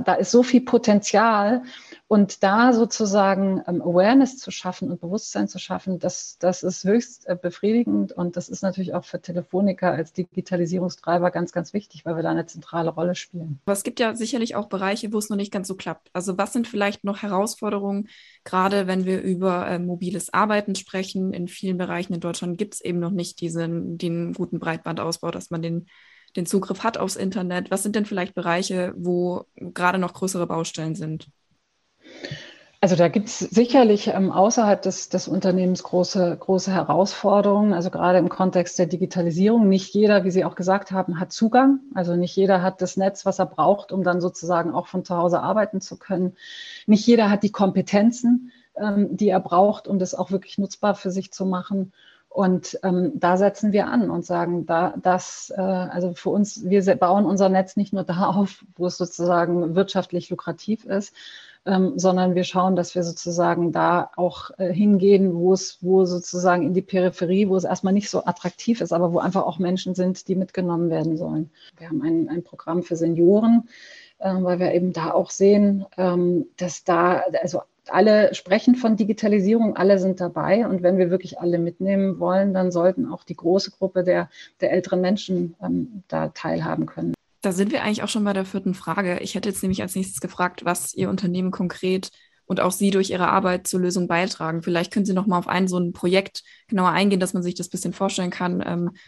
Da 0.05 0.13
ist 0.15 0.31
so 0.31 0.43
viel 0.43 0.61
Potenzial 0.61 1.63
und 2.07 2.43
da 2.43 2.73
sozusagen 2.73 3.63
ähm, 3.67 3.81
Awareness 3.81 4.37
zu 4.37 4.51
schaffen 4.51 4.91
und 4.91 4.99
Bewusstsein 4.99 5.47
zu 5.47 5.59
schaffen, 5.59 5.97
das, 5.97 6.37
das 6.39 6.61
ist 6.61 6.83
höchst 6.83 7.27
äh, 7.27 7.37
befriedigend 7.41 8.11
und 8.11 8.35
das 8.35 8.49
ist 8.49 8.63
natürlich 8.63 8.93
auch 8.93 9.05
für 9.05 9.21
Telefonica 9.21 9.91
als 9.91 10.11
Digitalisierungstreiber 10.13 11.31
ganz, 11.31 11.51
ganz 11.53 11.73
wichtig, 11.73 12.05
weil 12.05 12.15
wir 12.15 12.23
da 12.23 12.31
eine 12.31 12.45
zentrale 12.45 12.89
Rolle 12.89 13.15
spielen. 13.15 13.59
Aber 13.65 13.73
es 13.73 13.83
gibt 13.83 13.99
ja 13.99 14.13
sicherlich 14.13 14.55
auch 14.55 14.67
Bereiche, 14.67 15.13
wo 15.13 15.17
es 15.17 15.29
noch 15.29 15.37
nicht 15.37 15.53
ganz 15.53 15.67
so 15.67 15.75
klappt. 15.75 16.09
Also 16.11 16.37
was 16.37 16.51
sind 16.51 16.67
vielleicht 16.67 17.03
noch 17.03 17.21
Herausforderungen, 17.21 18.09
gerade 18.43 18.87
wenn 18.87 19.05
wir 19.05 19.21
über 19.21 19.67
äh, 19.67 19.79
mobiles 19.79 20.33
Arbeiten 20.33 20.75
sprechen? 20.75 21.33
In 21.33 21.47
vielen 21.47 21.77
Bereichen 21.77 22.13
in 22.13 22.19
Deutschland 22.19 22.57
gibt 22.57 22.73
es 22.73 22.81
eben 22.81 22.99
noch 22.99 23.11
nicht 23.11 23.39
diesen, 23.39 23.97
den 23.97 24.33
guten 24.33 24.59
Breitbandausbau, 24.59 25.31
dass 25.31 25.49
man 25.49 25.61
den 25.61 25.87
den 26.35 26.45
Zugriff 26.45 26.83
hat 26.83 26.97
aufs 26.97 27.15
Internet. 27.15 27.71
Was 27.71 27.83
sind 27.83 27.95
denn 27.95 28.05
vielleicht 28.05 28.35
Bereiche, 28.35 28.93
wo 28.95 29.45
gerade 29.55 29.97
noch 29.97 30.13
größere 30.13 30.47
Baustellen 30.47 30.95
sind? 30.95 31.27
Also 32.83 32.95
da 32.95 33.09
gibt 33.09 33.27
es 33.27 33.37
sicherlich 33.37 34.07
ähm, 34.07 34.31
außerhalb 34.31 34.81
des, 34.81 35.09
des 35.09 35.27
Unternehmens 35.27 35.83
große, 35.83 36.35
große 36.39 36.71
Herausforderungen. 36.71 37.73
Also 37.73 37.91
gerade 37.91 38.17
im 38.17 38.27
Kontext 38.27 38.79
der 38.79 38.87
Digitalisierung. 38.87 39.69
Nicht 39.69 39.93
jeder, 39.93 40.23
wie 40.23 40.31
Sie 40.31 40.43
auch 40.43 40.55
gesagt 40.55 40.91
haben, 40.91 41.19
hat 41.19 41.31
Zugang. 41.31 41.81
Also 41.93 42.15
nicht 42.15 42.35
jeder 42.35 42.63
hat 42.63 42.81
das 42.81 42.97
Netz, 42.97 43.23
was 43.23 43.37
er 43.37 43.45
braucht, 43.45 43.91
um 43.91 44.03
dann 44.03 44.19
sozusagen 44.19 44.73
auch 44.73 44.87
von 44.87 45.05
zu 45.05 45.15
Hause 45.15 45.43
arbeiten 45.43 45.79
zu 45.79 45.99
können. 45.99 46.35
Nicht 46.87 47.05
jeder 47.05 47.29
hat 47.29 47.43
die 47.43 47.51
Kompetenzen, 47.51 48.51
ähm, 48.75 49.15
die 49.15 49.29
er 49.29 49.41
braucht, 49.41 49.87
um 49.87 49.99
das 49.99 50.15
auch 50.15 50.31
wirklich 50.31 50.57
nutzbar 50.57 50.95
für 50.95 51.11
sich 51.11 51.31
zu 51.31 51.45
machen. 51.45 51.93
Und 52.33 52.79
ähm, 52.83 53.11
da 53.15 53.35
setzen 53.35 53.73
wir 53.73 53.87
an 53.87 54.09
und 54.09 54.25
sagen, 54.25 54.65
da 54.65 54.93
das, 55.01 55.51
äh, 55.53 55.59
also 55.59 56.13
für 56.13 56.29
uns, 56.29 56.63
wir 56.63 56.81
bauen 56.95 57.25
unser 57.25 57.49
Netz 57.49 57.75
nicht 57.75 57.91
nur 57.91 58.03
da 58.05 58.27
auf, 58.27 58.63
wo 58.77 58.87
es 58.87 58.97
sozusagen 58.97 59.75
wirtschaftlich 59.75 60.29
lukrativ 60.29 60.85
ist, 60.85 61.13
ähm, 61.65 61.99
sondern 61.99 62.33
wir 62.33 62.45
schauen, 62.45 62.77
dass 62.77 62.95
wir 62.95 63.03
sozusagen 63.03 63.73
da 63.73 64.11
auch 64.15 64.49
äh, 64.57 64.71
hingehen, 64.73 65.35
wo 65.35 65.51
es, 65.51 65.79
wo 65.81 66.05
sozusagen 66.05 66.63
in 66.63 66.73
die 66.73 66.81
Peripherie, 66.81 67.49
wo 67.49 67.57
es 67.57 67.65
erstmal 67.65 67.93
nicht 67.93 68.09
so 68.09 68.23
attraktiv 68.23 68.79
ist, 68.79 68.93
aber 68.93 69.11
wo 69.11 69.19
einfach 69.19 69.43
auch 69.43 69.59
Menschen 69.59 69.93
sind, 69.93 70.29
die 70.29 70.35
mitgenommen 70.35 70.89
werden 70.89 71.17
sollen. 71.17 71.51
Wir 71.77 71.89
haben 71.89 72.01
ein, 72.01 72.29
ein 72.29 72.43
Programm 72.43 72.81
für 72.81 72.95
Senioren, 72.95 73.67
äh, 74.19 74.33
weil 74.35 74.59
wir 74.59 74.73
eben 74.73 74.93
da 74.93 75.11
auch 75.11 75.31
sehen, 75.31 75.85
ähm, 75.97 76.45
dass 76.55 76.85
da, 76.85 77.23
also 77.41 77.61
alle 77.93 78.33
sprechen 78.33 78.75
von 78.75 78.95
Digitalisierung, 78.95 79.75
alle 79.75 79.99
sind 79.99 80.19
dabei. 80.19 80.67
Und 80.67 80.83
wenn 80.83 80.97
wir 80.97 81.09
wirklich 81.09 81.39
alle 81.39 81.59
mitnehmen 81.59 82.19
wollen, 82.19 82.53
dann 82.53 82.71
sollten 82.71 83.11
auch 83.11 83.23
die 83.23 83.35
große 83.35 83.71
Gruppe 83.71 84.03
der, 84.03 84.29
der 84.59 84.71
älteren 84.71 85.01
Menschen 85.01 85.55
ähm, 85.61 86.03
da 86.07 86.29
teilhaben 86.29 86.85
können. 86.85 87.13
Da 87.41 87.51
sind 87.51 87.71
wir 87.71 87.83
eigentlich 87.83 88.03
auch 88.03 88.09
schon 88.09 88.23
bei 88.23 88.33
der 88.33 88.45
vierten 88.45 88.73
Frage. 88.73 89.19
Ich 89.19 89.35
hätte 89.35 89.49
jetzt 89.49 89.63
nämlich 89.63 89.81
als 89.81 89.95
nächstes 89.95 90.21
gefragt, 90.21 90.63
was 90.63 90.93
Ihr 90.93 91.09
Unternehmen 91.09 91.51
konkret 91.51 92.11
und 92.45 92.59
auch 92.59 92.71
Sie 92.71 92.91
durch 92.91 93.09
Ihre 93.09 93.29
Arbeit 93.29 93.65
zur 93.67 93.79
Lösung 93.79 94.07
beitragen. 94.07 94.61
Vielleicht 94.61 94.91
können 94.91 95.05
Sie 95.05 95.13
noch 95.13 95.25
mal 95.25 95.39
auf 95.39 95.47
ein 95.47 95.67
so 95.67 95.79
ein 95.79 95.93
Projekt 95.93 96.43
genauer 96.67 96.89
eingehen, 96.89 97.19
dass 97.19 97.33
man 97.33 97.43
sich 97.43 97.55
das 97.55 97.67
ein 97.67 97.71
bisschen 97.71 97.93
vorstellen 97.93 98.29
kann. 98.29 98.63
Ähm, 98.65 98.89
äh, 98.89 98.99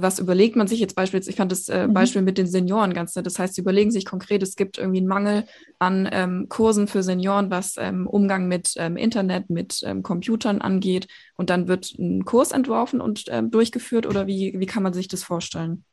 was 0.00 0.18
überlegt 0.18 0.56
man 0.56 0.66
sich 0.66 0.80
jetzt 0.80 0.94
beispielsweise? 0.94 1.30
Ich 1.30 1.36
fand 1.36 1.52
das 1.52 1.68
äh, 1.68 1.86
mhm. 1.86 1.94
Beispiel 1.94 2.22
mit 2.22 2.38
den 2.38 2.46
Senioren 2.46 2.94
ganz 2.94 3.14
nett. 3.14 3.26
Das 3.26 3.38
heißt, 3.38 3.54
sie 3.54 3.60
überlegen 3.60 3.90
sich 3.90 4.04
konkret, 4.04 4.42
es 4.42 4.56
gibt 4.56 4.78
irgendwie 4.78 4.98
einen 4.98 5.08
Mangel 5.08 5.44
an 5.78 6.08
ähm, 6.12 6.46
Kursen 6.48 6.88
für 6.88 7.02
Senioren, 7.02 7.50
was 7.50 7.76
ähm, 7.78 8.06
Umgang 8.06 8.48
mit 8.48 8.74
ähm, 8.76 8.96
Internet, 8.96 9.50
mit 9.50 9.80
ähm, 9.84 10.02
Computern 10.02 10.60
angeht. 10.60 11.08
Und 11.36 11.50
dann 11.50 11.68
wird 11.68 11.94
ein 11.98 12.24
Kurs 12.24 12.52
entworfen 12.52 13.00
und 13.00 13.24
ähm, 13.28 13.50
durchgeführt 13.50 14.06
oder 14.06 14.26
wie, 14.26 14.54
wie 14.58 14.66
kann 14.66 14.82
man 14.82 14.92
sich 14.92 15.08
das 15.08 15.24
vorstellen? 15.24 15.84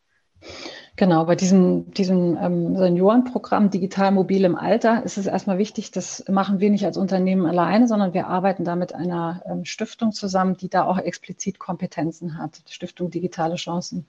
Genau, 0.99 1.25
bei 1.25 1.35
diesem, 1.35 1.91
diesem 1.91 2.35
ähm, 2.41 2.75
Seniorenprogramm 2.75 3.69
Digital 3.69 4.11
Mobil 4.11 4.43
im 4.45 4.55
Alter 4.55 5.03
ist 5.03 5.19
es 5.19 5.27
erstmal 5.27 5.59
wichtig, 5.59 5.91
das 5.91 6.25
machen 6.27 6.59
wir 6.59 6.71
nicht 6.71 6.85
als 6.85 6.97
Unternehmen 6.97 7.45
alleine, 7.45 7.87
sondern 7.87 8.15
wir 8.15 8.25
arbeiten 8.25 8.63
da 8.63 8.75
mit 8.75 8.95
einer 8.95 9.43
ähm, 9.45 9.63
Stiftung 9.63 10.11
zusammen, 10.11 10.57
die 10.57 10.69
da 10.69 10.85
auch 10.85 10.97
explizit 10.97 11.59
Kompetenzen 11.59 12.39
hat, 12.39 12.63
Stiftung 12.67 13.11
Digitale 13.11 13.57
Chancen. 13.57 14.07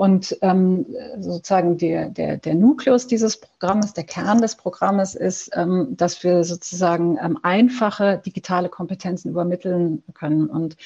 Und 0.00 0.38
ähm, 0.40 0.86
sozusagen 1.18 1.76
der, 1.76 2.08
der, 2.08 2.38
der 2.38 2.54
Nukleus 2.54 3.06
dieses 3.06 3.38
Programmes, 3.38 3.92
der 3.92 4.04
Kern 4.04 4.40
des 4.40 4.54
Programmes 4.54 5.14
ist, 5.14 5.50
ähm, 5.54 5.88
dass 5.90 6.24
wir 6.24 6.42
sozusagen 6.42 7.18
ähm, 7.22 7.38
einfache 7.42 8.16
digitale 8.16 8.70
Kompetenzen 8.70 9.28
übermitteln 9.28 10.02
können. 10.14 10.48
Und 10.48 10.78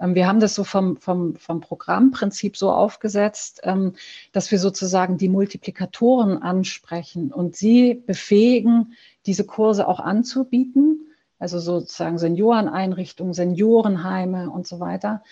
ähm, 0.00 0.14
wir 0.14 0.26
haben 0.26 0.40
das 0.40 0.54
so 0.54 0.64
vom, 0.64 0.96
vom, 0.96 1.36
vom 1.36 1.60
Programmprinzip 1.60 2.56
so 2.56 2.70
aufgesetzt, 2.72 3.60
ähm, 3.64 3.92
dass 4.32 4.50
wir 4.50 4.58
sozusagen 4.58 5.18
die 5.18 5.28
Multiplikatoren 5.28 6.40
ansprechen 6.40 7.30
und 7.30 7.54
sie 7.54 7.92
befähigen, 7.92 8.94
diese 9.26 9.44
Kurse 9.44 9.86
auch 9.86 10.00
anzubieten. 10.00 11.08
Also 11.38 11.58
sozusagen 11.58 12.16
Senioreneinrichtungen, 12.16 13.34
Seniorenheime 13.34 14.48
und 14.48 14.66
so 14.66 14.80
weiter 14.80 15.22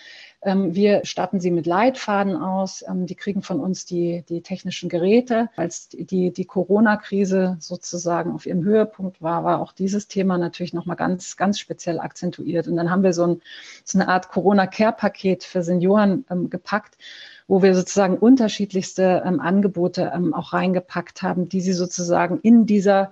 wir 0.43 1.05
statten 1.05 1.39
sie 1.39 1.51
mit 1.51 1.67
Leitfaden 1.67 2.35
aus. 2.35 2.83
Ähm, 2.87 3.05
die 3.05 3.15
kriegen 3.15 3.43
von 3.43 3.59
uns 3.59 3.85
die, 3.85 4.23
die 4.27 4.41
technischen 4.41 4.89
Geräte. 4.89 5.49
Als 5.55 5.89
die, 5.89 6.31
die 6.31 6.45
Corona-Krise 6.45 7.57
sozusagen 7.59 8.31
auf 8.31 8.47
ihrem 8.47 8.63
Höhepunkt 8.63 9.21
war, 9.21 9.43
war 9.43 9.61
auch 9.61 9.71
dieses 9.71 10.07
Thema 10.07 10.39
natürlich 10.39 10.73
nochmal 10.73 10.95
ganz, 10.95 11.37
ganz 11.37 11.59
speziell 11.59 11.99
akzentuiert. 11.99 12.67
Und 12.67 12.75
dann 12.75 12.89
haben 12.89 13.03
wir 13.03 13.13
so, 13.13 13.27
ein, 13.27 13.41
so 13.83 13.99
eine 13.99 14.07
Art 14.07 14.29
Corona-Care-Paket 14.29 15.43
für 15.43 15.61
Senioren 15.61 16.25
ähm, 16.29 16.49
gepackt 16.49 16.97
wo 17.47 17.61
wir 17.61 17.75
sozusagen 17.75 18.17
unterschiedlichste 18.17 19.23
ähm, 19.25 19.41
Angebote 19.41 20.13
ähm, 20.15 20.33
auch 20.33 20.53
reingepackt 20.53 21.21
haben, 21.21 21.49
die 21.49 21.59
sie 21.59 21.73
sozusagen 21.73 22.39
in 22.39 22.65
dieser 22.65 23.11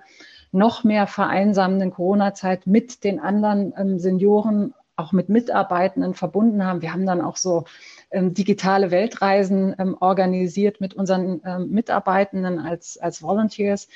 noch 0.50 0.82
mehr 0.82 1.06
vereinsamenden 1.06 1.90
Corona-Zeit 1.90 2.66
mit 2.66 3.04
den 3.04 3.20
anderen 3.20 3.74
ähm, 3.76 3.98
Senioren 3.98 4.72
auch 5.00 5.12
mit 5.12 5.28
Mitarbeitenden 5.28 6.14
verbunden 6.14 6.64
haben. 6.64 6.82
Wir 6.82 6.92
haben 6.92 7.06
dann 7.06 7.20
auch 7.20 7.36
so 7.36 7.64
ähm, 8.10 8.34
digitale 8.34 8.90
Weltreisen 8.90 9.74
ähm, 9.78 9.96
organisiert 9.98 10.80
mit 10.80 10.94
unseren 10.94 11.40
ähm, 11.44 11.70
Mitarbeitenden 11.70 12.58
als, 12.58 12.98
als 12.98 13.22
Volunteers. 13.22 13.88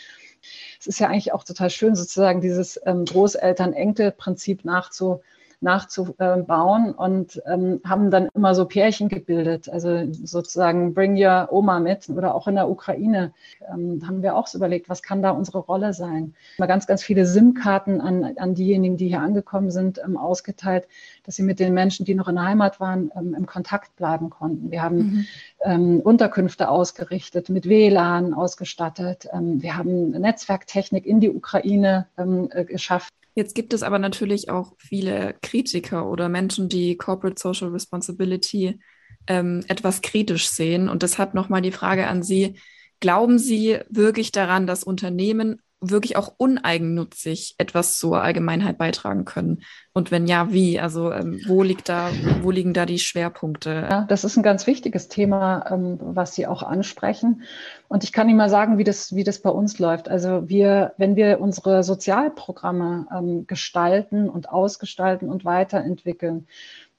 Es 0.81 0.87
ist 0.87 0.99
ja 1.01 1.09
eigentlich 1.09 1.33
auch 1.33 1.45
total 1.45 1.71
schön, 1.71 1.95
sozusagen 1.95 2.41
dieses 2.41 2.81
ähm, 2.85 3.05
Großeltern-Enkel-Prinzip 3.05 4.65
nachzu, 4.65 5.21
nachzubauen 5.61 6.93
und 6.93 7.43
ähm, 7.47 7.81
haben 7.85 8.11
dann 8.11 8.29
immer 8.35 8.55
so 8.55 8.65
Pärchen 8.67 9.09
gebildet. 9.09 9.69
Also 9.69 10.05
sozusagen 10.13 10.95
bring 10.95 11.17
your 11.17 11.49
Oma 11.51 11.81
mit 11.81 12.09
oder 12.09 12.35
auch 12.35 12.49
in 12.49 12.55
der 12.57 12.69
Ukraine 12.69 13.33
ähm, 13.73 14.03
haben 14.07 14.23
wir 14.23 14.37
auch 14.37 14.47
so 14.47 14.59
überlegt, 14.59 14.89
was 14.89 15.03
kann 15.03 15.23
da 15.23 15.31
unsere 15.31 15.59
Rolle 15.59 15.93
sein. 15.93 16.35
Mal 16.59 16.67
ganz, 16.67 16.87
ganz 16.87 17.03
viele 17.03 17.27
SIM-Karten 17.27 18.01
an, 18.01 18.37
an 18.37 18.55
diejenigen, 18.55 18.97
die 18.97 19.09
hier 19.09 19.21
angekommen 19.21 19.71
sind, 19.71 20.01
ähm, 20.05 20.17
ausgeteilt, 20.17 20.87
dass 21.25 21.37
sie 21.37 21.43
mit 21.43 21.61
den 21.61 21.75
Menschen, 21.75 22.05
die 22.05 22.15
noch 22.15 22.29
in 22.29 22.37
der 22.37 22.45
Heimat 22.45 22.81
waren, 22.81 23.11
ähm, 23.17 23.35
im 23.35 23.47
Kontakt 23.47 23.97
bleiben 23.97 24.31
konnten. 24.31 24.71
Wir 24.71 24.83
haben 24.83 24.97
mhm. 24.97 25.27
Ähm, 25.65 26.01
Unterkünfte 26.01 26.69
ausgerichtet, 26.69 27.49
mit 27.49 27.67
WLAN 27.67 28.35
ausgestattet. 28.35 29.27
Ähm, 29.33 29.63
wir 29.63 29.79
haben 29.79 30.11
Netzwerktechnik 30.11 31.07
in 31.07 31.21
die 31.21 31.31
Ukraine 31.31 32.07
äh, 32.17 32.65
geschafft. 32.65 33.15
Jetzt 33.35 33.55
gibt 33.55 33.75
es 33.75 33.83
aber 33.83 33.99
natürlich 33.99 34.49
auch 34.49 34.75
viele 34.79 35.35
Kritiker 35.43 36.09
oder 36.09 36.29
Menschen, 36.29 36.69
die 36.69 36.97
Corporate 36.97 37.41
Social 37.41 37.69
Responsibility 37.71 38.79
ähm, 39.27 39.65
etwas 39.69 40.03
kritisch 40.03 40.49
sehen. 40.49 40.89
Und 40.89 41.03
deshalb 41.03 41.35
nochmal 41.35 41.63
die 41.63 41.73
Frage 41.73 42.07
an 42.07 42.23
Sie. 42.23 42.55
Glauben 43.01 43.39
Sie 43.39 43.81
wirklich 43.91 44.33
daran, 44.33 44.67
dass 44.67 44.85
Unternehmen 44.85 45.61
wirklich 45.91 46.17
auch 46.17 46.33
uneigennützig 46.37 47.55
etwas 47.59 47.99
zur 47.99 48.23
Allgemeinheit 48.23 48.79
beitragen 48.79 49.25
können? 49.25 49.63
Und 49.93 50.11
wenn 50.11 50.27
ja, 50.27 50.53
wie? 50.53 50.81
Also 50.81 51.13
ähm, 51.13 51.41
wo 51.47 51.63
liegt 51.63 51.89
da, 51.89 52.11
wo 52.43 52.51
liegen 52.51 52.75
da 52.75 52.85
die 52.85 52.99
Schwerpunkte? 52.99 53.87
Ja, 53.89 54.05
das 54.09 54.25
ist 54.25 54.37
ein 54.37 54.43
ganz 54.43 54.67
wichtiges 54.67 55.09
Thema, 55.09 55.71
ähm, 55.71 55.99
was 56.01 56.35
Sie 56.35 56.47
auch 56.47 56.65
ansprechen. 56.65 57.43
Und 57.87 58.03
ich 58.03 58.13
kann 58.13 58.29
Ihnen 58.29 58.39
mal 58.39 58.51
sagen, 58.51 58.77
wie 58.77 58.85
das, 58.85 59.15
wie 59.15 59.23
das 59.23 59.41
bei 59.41 59.51
uns 59.51 59.79
läuft. 59.79 60.09
Also 60.09 60.49
wir, 60.49 60.95
wenn 60.99 61.15
wir 61.15 61.41
unsere 61.41 61.85
Sozialprogramme 61.85 63.07
ähm, 63.17 63.47
gestalten 63.47 64.29
und 64.29 64.49
ausgestalten 64.49 65.29
und 65.29 65.45
weiterentwickeln, 65.45 66.49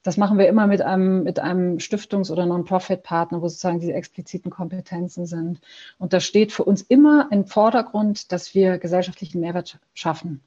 das 0.06 0.18
machen 0.18 0.38
wir 0.38 0.48
immer 0.48 0.68
mit 0.68 0.84
einem, 0.84 1.24
mit 1.24 1.40
einem 1.40 1.80
Stiftungs- 1.80 2.32
oder 2.32 2.46
Non-Profit-Partner, 2.46 3.42
wo 3.42 3.48
sozusagen 3.48 3.80
diese 3.80 3.94
expliziten 3.94 4.52
Kompetenzen 4.52 5.26
sind. 5.26 5.60
Und 5.98 6.14
da 6.14 6.20
steht 6.20 6.52
für 6.52 6.64
uns 6.64 6.84
immer 6.84 7.28
im 7.32 7.46
Vordergrund, 7.46 8.32
dass 8.32 8.54
wir 8.54 8.78
gesellschaftlichen 8.78 9.40
Mehrwert 9.40 9.80
schaffen. 9.96 10.42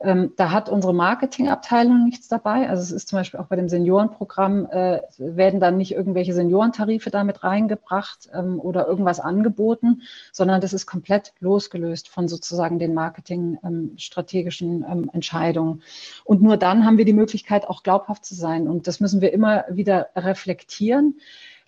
Ähm, 0.00 0.32
da 0.36 0.50
hat 0.50 0.68
unsere 0.68 0.92
Marketingabteilung 0.92 2.04
nichts 2.04 2.28
dabei. 2.28 2.68
Also 2.68 2.82
es 2.82 2.90
ist 2.90 3.08
zum 3.08 3.18
Beispiel 3.18 3.40
auch 3.40 3.46
bei 3.46 3.56
dem 3.56 3.68
Seniorenprogramm, 3.68 4.66
äh, 4.70 5.00
werden 5.18 5.60
dann 5.60 5.76
nicht 5.78 5.92
irgendwelche 5.92 6.34
Seniorentarife 6.34 7.10
damit 7.10 7.42
reingebracht 7.42 8.28
ähm, 8.34 8.60
oder 8.60 8.86
irgendwas 8.86 9.18
angeboten, 9.20 10.02
sondern 10.32 10.60
das 10.60 10.72
ist 10.74 10.86
komplett 10.86 11.32
losgelöst 11.40 12.08
von 12.08 12.28
sozusagen 12.28 12.78
den 12.78 12.92
marketingstrategischen 12.92 14.84
ähm, 14.88 15.10
Entscheidungen. 15.12 15.82
Und 16.24 16.42
nur 16.42 16.58
dann 16.58 16.84
haben 16.84 16.98
wir 16.98 17.06
die 17.06 17.12
Möglichkeit, 17.12 17.66
auch 17.66 17.82
glaubhaft 17.82 18.24
zu 18.24 18.34
sein. 18.34 18.68
Und 18.68 18.86
das 18.86 19.00
müssen 19.00 19.20
wir 19.22 19.32
immer 19.32 19.64
wieder 19.70 20.08
reflektieren 20.16 21.16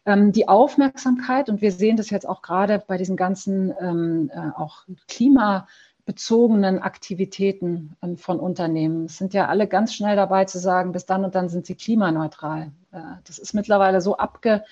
ähm, 0.04 0.32
die 0.32 0.46
Aufmerksamkeit, 0.46 1.48
und 1.48 1.60
wir 1.60 1.72
sehen 1.72 1.96
das 1.96 2.10
jetzt 2.10 2.28
auch 2.28 2.42
gerade 2.42 2.82
bei 2.86 2.96
diesen 2.96 3.16
ganzen 3.16 3.74
ähm, 3.80 4.30
äh, 4.32 4.50
auch 4.56 4.84
Klima- 5.08 5.66
bezogenen 6.06 6.78
Aktivitäten 6.78 7.96
ähm, 8.02 8.16
von 8.16 8.40
Unternehmen. 8.40 9.06
Es 9.06 9.18
sind 9.18 9.34
ja 9.34 9.48
alle 9.48 9.66
ganz 9.66 9.92
schnell 9.92 10.16
dabei 10.16 10.46
zu 10.46 10.58
sagen, 10.58 10.92
bis 10.92 11.04
dann 11.04 11.24
und 11.24 11.34
dann 11.34 11.50
sind 11.50 11.66
sie 11.66 11.74
klimaneutral. 11.74 12.72
Äh, 12.92 13.00
das 13.24 13.38
ist 13.38 13.52
mittlerweile 13.52 14.00
so 14.00 14.16
abge, 14.16 14.64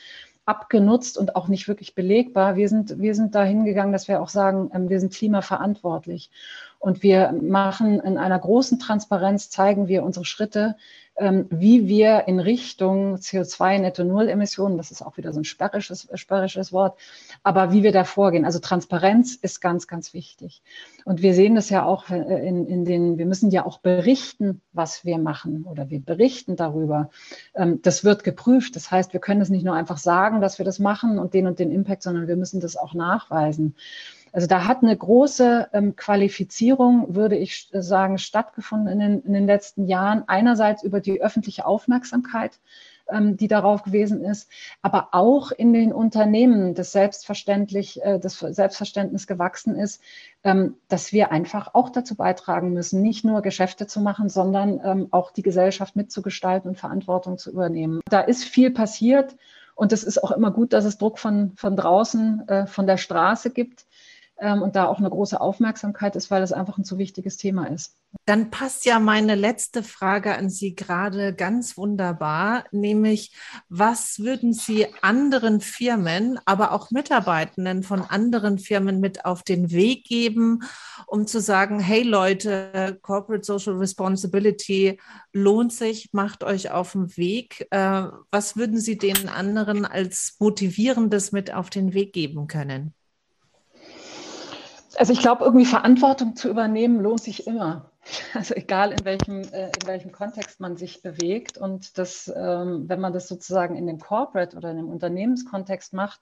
abgenutzt 0.47 1.19
und 1.19 1.37
auch 1.37 1.49
nicht 1.49 1.67
wirklich 1.69 1.95
belegbar. 1.95 2.57
Wir 2.57 2.69
sind, 2.69 3.01
wir 3.01 3.15
sind 3.15 3.35
da 3.35 3.45
hingegangen, 3.45 3.93
dass 3.93 4.09
wir 4.09 4.23
auch 4.23 4.29
sagen, 4.29 4.71
ähm, 4.73 4.89
wir 4.89 5.01
sind 5.01 5.13
klimaverantwortlich. 5.13 6.31
Und 6.85 7.03
wir 7.03 7.33
machen 7.33 7.99
in 7.99 8.19
einer 8.19 8.39
großen 8.39 8.79
Transparenz, 8.79 9.49
zeigen 9.49 9.89
wir 9.89 10.03
unsere 10.03 10.27
Schritte, 10.27 10.77
ähm, 11.17 11.47
wie 11.49 11.89
wir 11.89 12.29
in 12.29 12.41
Richtung 12.41 13.15
CO2-Netto-Null-Emissionen, 13.15 14.77
das 14.77 14.91
ist 14.91 15.01
auch 15.01 15.17
wieder 15.17 15.33
so 15.33 15.41
ein 15.41 15.45
sperrisches, 15.45 16.09
sperrisches 16.13 16.75
Wort, 16.75 16.99
aber 17.43 17.73
wie 17.73 17.85
wir 17.85 17.93
da 17.93 18.05
vorgehen. 18.05 18.45
Also 18.45 18.59
Transparenz 18.59 19.35
ist 19.35 19.63
ganz, 19.63 19.87
ganz 19.87 20.13
wichtig. 20.13 20.63
Und 21.07 21.23
wir 21.23 21.33
sehen 21.33 21.55
das 21.55 21.71
ja 21.71 21.87
auch 21.87 22.11
in, 22.11 22.67
in 22.67 22.85
den, 22.85 23.17
wir 23.17 23.25
müssen 23.25 23.51
ja 23.51 23.65
auch 23.65 23.79
berichten, 23.79 24.61
was 24.75 25.07
wir 25.07 25.17
machen 25.17 25.65
oder 25.65 25.89
wir 25.89 26.01
berichten 26.01 26.55
darüber. 26.55 27.09
Ähm, 27.55 27.81
das 27.81 28.05
wird 28.05 28.25
geprüft. 28.25 28.77
Das 28.77 28.91
heißt, 28.91 29.15
wir 29.15 29.21
können 29.21 29.41
es 29.41 29.49
nicht 29.49 29.65
nur 29.65 29.75
einfach 29.75 29.97
sagen, 29.97 30.43
dass 30.43 30.59
wir 30.59 30.67
das 30.67 30.79
machen 30.81 31.19
und 31.19 31.33
den 31.33 31.47
und 31.47 31.59
den 31.59 31.71
Impact, 31.71 32.03
sondern 32.03 32.29
wir 32.29 32.37
müssen 32.37 32.61
das 32.61 32.77
auch 32.77 32.93
nachweisen. 32.93 33.75
Also 34.35 34.49
da 34.49 34.67
hat 34.67 34.83
eine 34.83 34.97
große 34.97 35.69
ähm, 35.73 35.95
Qualifizierung, 35.95 37.15
würde 37.15 37.37
ich 37.37 37.69
sagen, 37.73 38.19
stattgefunden 38.19 38.89
in 38.89 38.99
den, 38.99 39.23
in 39.23 39.33
den 39.33 39.47
letzten 39.47 39.87
Jahren. 39.87 40.25
Einerseits 40.27 40.83
über 40.83 40.99
die 40.99 41.23
öffentliche 41.23 41.65
Aufmerksamkeit, 41.65 42.59
ähm, 43.09 43.37
die 43.37 43.47
darauf 43.47 43.85
gewesen 43.85 44.25
ist, 44.25 44.51
aber 44.83 45.11
auch 45.13 45.53
in 45.53 45.73
den 45.73 45.93
Unternehmen 45.93 46.75
das 46.75 46.91
selbstverständlich, 46.91 48.03
äh, 48.03 48.19
das 48.19 48.41
Selbstverständnis 48.41 49.29
gewachsen 49.29 49.77
ist, 49.77 50.03
ähm, 50.43 50.75
dass 50.89 51.13
wir 51.13 51.31
einfach 51.31 51.73
auch 51.75 51.91
dazu 51.91 52.17
beitragen 52.17 52.73
müssen, 52.73 53.03
nicht 53.03 53.25
nur 53.25 53.41
Geschäfte 53.41 53.87
zu 53.87 54.01
machen, 54.01 54.29
sondern 54.29 54.81
ähm, 54.85 55.09
auch 55.13 55.31
die 55.31 55.43
Gesellschaft 55.43 55.95
mitzugestalten 55.95 56.71
und 56.71 56.77
Verantwortung 56.77 57.39
zu 57.39 57.53
übernehmen. 57.53 58.01
Da 58.11 58.21
ist 58.21 58.43
viel 58.43 58.73
passiert. 58.73 59.37
Und 59.77 59.93
es 59.93 60.05
ist 60.05 60.23
auch 60.23 60.31
immer 60.31 60.53
gut, 60.53 60.73
dass 60.73 60.85
es 60.85 60.99
Druck 60.99 61.19
von, 61.19 61.53
von 61.57 61.77
draußen, 61.77 62.49
äh, 62.49 62.67
von 62.69 62.87
der 62.87 62.97
Straße 62.97 63.51
gibt 63.51 63.87
ähm, 64.45 64.61
und 64.61 64.77
da 64.77 64.87
auch 64.87 64.99
eine 64.99 65.09
große 65.09 65.41
Aufmerksamkeit 65.41 66.17
ist, 66.17 66.31
weil 66.31 66.43
das 66.43 66.53
einfach 66.53 66.77
ein 66.77 66.85
zu 66.85 66.99
wichtiges 66.99 67.39
Thema 67.39 67.67
ist. 67.67 67.97
Dann 68.27 68.51
passt 68.51 68.85
ja 68.85 69.01
meine 69.01 69.35
letzte 69.35 69.83
Frage 69.83 70.37
an 70.37 70.51
Sie 70.51 70.75
gerade 70.75 71.35
ganz 71.35 71.79
wunderbar, 71.79 72.65
nämlich 72.71 73.35
was 73.71 74.19
würden 74.19 74.53
Sie 74.53 74.87
anderen 75.01 75.61
Firmen, 75.61 76.39
aber 76.45 76.73
auch 76.73 76.91
Mitarbeitenden 76.91 77.83
von 77.83 78.03
anderen 78.03 78.59
Firmen 78.59 79.01
mit 79.01 79.25
auf 79.25 79.43
den 79.43 79.71
Weg 79.71 80.05
geben, 80.05 80.61
um 81.07 81.27
zu 81.27 81.41
sagen, 81.41 81.81
hey 81.81 82.03
Leute, 82.03 82.99
Corporate 83.01 83.45
Social 83.45 83.75
Responsibility 83.75 85.01
lohnt 85.33 85.73
sich, 85.73 86.11
macht 86.13 86.45
euch 86.45 86.71
auf 86.71 86.93
den 86.93 87.17
Weg. 87.17 87.67
Äh, 87.71 88.09
was 88.31 88.57
würden 88.57 88.79
Sie 88.79 88.99
den 88.99 89.29
anderen 89.31 89.87
als 89.87 90.37
motivierendes 90.39 91.33
mit 91.33 91.53
auf 91.55 91.71
den 91.71 91.95
Weg 91.95 92.13
geben 92.13 92.47
können? 92.47 92.95
Also 94.97 95.13
ich 95.13 95.21
glaube, 95.21 95.45
irgendwie 95.45 95.67
Verantwortung 95.67 96.37
zu 96.37 96.49
übernehmen 96.49 97.01
lohnt 97.01 97.23
sich 97.23 97.47
immer. 97.47 97.91
Also 98.35 98.55
egal 98.55 98.93
in 98.93 99.05
welchem, 99.05 99.41
äh, 99.53 99.67
in 99.67 99.87
welchem 99.87 100.13
Kontext 100.13 100.61
man 100.61 100.77
sich 100.77 101.03
bewegt 101.03 101.57
und 101.57 101.97
das, 101.97 102.31
ähm, 102.35 102.89
wenn 102.89 103.01
man 103.01 103.15
das 103.15 103.29
sozusagen 103.29 103.77
in 103.77 103.87
dem 103.87 103.99
Corporate 103.99 104.57
oder 104.57 104.71
in 104.71 104.77
dem 104.77 104.89
Unternehmenskontext 104.89 105.95
macht, 105.95 106.21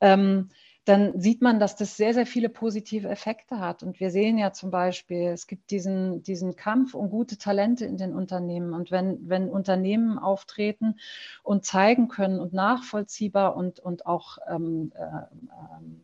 ähm, 0.00 0.48
dann 0.84 1.20
sieht 1.20 1.42
man, 1.42 1.60
dass 1.60 1.76
das 1.76 1.96
sehr, 1.96 2.12
sehr 2.12 2.26
viele 2.26 2.48
positive 2.48 3.08
Effekte 3.08 3.60
hat. 3.60 3.84
Und 3.84 4.00
wir 4.00 4.10
sehen 4.10 4.36
ja 4.36 4.52
zum 4.52 4.72
Beispiel, 4.72 5.28
es 5.28 5.46
gibt 5.46 5.70
diesen, 5.70 6.24
diesen 6.24 6.56
Kampf 6.56 6.94
um 6.94 7.08
gute 7.08 7.38
Talente 7.38 7.84
in 7.84 7.98
den 7.98 8.14
Unternehmen. 8.14 8.72
Und 8.72 8.90
wenn, 8.90 9.28
wenn 9.28 9.48
Unternehmen 9.48 10.18
auftreten 10.18 10.96
und 11.44 11.64
zeigen 11.64 12.08
können 12.08 12.40
und 12.40 12.52
nachvollziehbar 12.52 13.54
und, 13.54 13.78
und 13.78 14.06
auch 14.06 14.38
ähm, 14.48 14.92
äh, 14.96 15.02
ähm, 15.02 16.02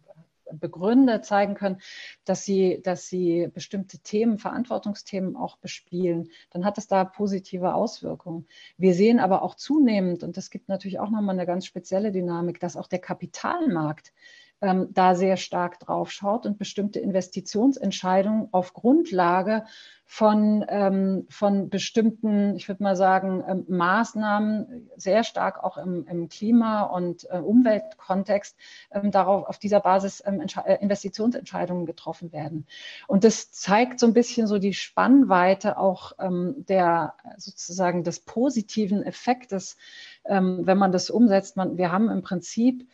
begründet 0.58 1.24
zeigen 1.24 1.54
können, 1.54 1.80
dass 2.24 2.44
sie, 2.44 2.80
dass 2.82 3.08
sie 3.08 3.48
bestimmte 3.52 3.98
Themen, 3.98 4.38
Verantwortungsthemen 4.38 5.36
auch 5.36 5.56
bespielen, 5.58 6.30
dann 6.50 6.64
hat 6.64 6.78
es 6.78 6.86
da 6.86 7.04
positive 7.04 7.74
Auswirkungen. 7.74 8.46
Wir 8.76 8.94
sehen 8.94 9.20
aber 9.20 9.42
auch 9.42 9.54
zunehmend, 9.54 10.22
und 10.22 10.36
das 10.36 10.50
gibt 10.50 10.68
natürlich 10.68 10.98
auch 10.98 11.10
nochmal 11.10 11.34
eine 11.34 11.46
ganz 11.46 11.66
spezielle 11.66 12.12
Dynamik, 12.12 12.60
dass 12.60 12.76
auch 12.76 12.88
der 12.88 13.00
Kapitalmarkt 13.00 14.12
ähm, 14.60 14.88
da 14.92 15.14
sehr 15.14 15.36
stark 15.36 15.78
drauf 15.80 16.10
schaut 16.10 16.46
und 16.46 16.58
bestimmte 16.58 16.98
Investitionsentscheidungen 17.00 18.48
auf 18.52 18.72
Grundlage 18.72 19.64
von, 20.10 20.64
ähm, 20.70 21.26
von 21.28 21.68
bestimmten, 21.68 22.56
ich 22.56 22.66
würde 22.66 22.82
mal 22.82 22.96
sagen, 22.96 23.44
ähm, 23.46 23.66
Maßnahmen, 23.68 24.88
sehr 24.96 25.22
stark 25.22 25.62
auch 25.62 25.76
im, 25.76 26.06
im 26.06 26.30
Klima- 26.30 26.84
und 26.84 27.30
äh, 27.30 27.36
Umweltkontext, 27.36 28.56
ähm, 28.90 29.10
darauf 29.10 29.44
auf 29.44 29.58
dieser 29.58 29.80
Basis 29.80 30.22
ähm, 30.24 30.40
äh, 30.40 30.76
Investitionsentscheidungen 30.80 31.84
getroffen 31.84 32.32
werden. 32.32 32.66
Und 33.06 33.22
das 33.24 33.52
zeigt 33.52 34.00
so 34.00 34.06
ein 34.06 34.14
bisschen 34.14 34.46
so 34.46 34.58
die 34.58 34.72
Spannweite 34.72 35.76
auch 35.76 36.12
ähm, 36.18 36.64
der 36.68 37.12
sozusagen 37.36 38.02
des 38.02 38.20
positiven 38.20 39.02
Effektes, 39.02 39.76
ähm, 40.24 40.60
wenn 40.62 40.78
man 40.78 40.90
das 40.90 41.10
umsetzt. 41.10 41.58
Man, 41.58 41.76
wir 41.76 41.92
haben 41.92 42.08
im 42.08 42.22
Prinzip 42.22 42.88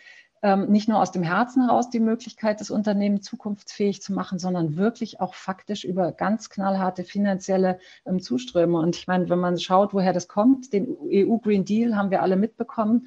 ähm, 0.44 0.70
nicht 0.70 0.90
nur 0.90 1.00
aus 1.00 1.10
dem 1.10 1.22
Herzen 1.22 1.64
heraus 1.64 1.88
die 1.88 2.00
Möglichkeit, 2.00 2.60
das 2.60 2.70
Unternehmen 2.70 3.22
zukunftsfähig 3.22 4.02
zu 4.02 4.12
machen, 4.12 4.38
sondern 4.38 4.76
wirklich 4.76 5.18
auch 5.18 5.34
faktisch 5.34 5.84
über 5.84 6.12
ganz 6.12 6.50
knallharte 6.50 7.02
finanzielle 7.02 7.78
ähm, 8.04 8.20
Zuströme. 8.20 8.78
Und 8.78 8.94
ich 8.94 9.06
meine, 9.06 9.30
wenn 9.30 9.38
man 9.38 9.58
schaut, 9.58 9.94
woher 9.94 10.12
das 10.12 10.28
kommt, 10.28 10.74
den 10.74 10.98
EU 11.10 11.38
Green 11.38 11.64
Deal 11.64 11.96
haben 11.96 12.10
wir 12.10 12.20
alle 12.20 12.36
mitbekommen 12.36 13.06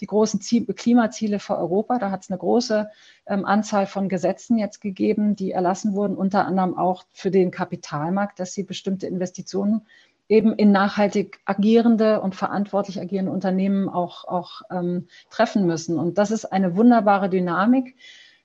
die 0.00 0.06
großen 0.06 0.40
Ziel 0.40 0.64
Klimaziele 0.66 1.40
für 1.40 1.56
Europa. 1.56 1.98
Da 1.98 2.12
hat 2.12 2.22
es 2.22 2.30
eine 2.30 2.38
große 2.38 2.88
ähm, 3.26 3.44
Anzahl 3.44 3.86
von 3.86 4.08
Gesetzen 4.08 4.56
jetzt 4.56 4.80
gegeben, 4.80 5.34
die 5.34 5.50
erlassen 5.50 5.94
wurden, 5.94 6.16
unter 6.16 6.46
anderem 6.46 6.78
auch 6.78 7.04
für 7.10 7.32
den 7.32 7.50
Kapitalmarkt, 7.50 8.38
dass 8.38 8.52
sie 8.52 8.62
bestimmte 8.62 9.08
Investitionen 9.08 9.86
eben 10.28 10.54
in 10.54 10.72
nachhaltig 10.72 11.40
agierende 11.44 12.20
und 12.20 12.34
verantwortlich 12.34 13.00
agierende 13.00 13.32
Unternehmen 13.32 13.88
auch, 13.88 14.24
auch 14.24 14.62
ähm, 14.70 15.06
treffen 15.30 15.66
müssen. 15.66 15.98
Und 15.98 16.18
das 16.18 16.30
ist 16.30 16.46
eine 16.46 16.76
wunderbare 16.76 17.28
Dynamik, 17.28 17.96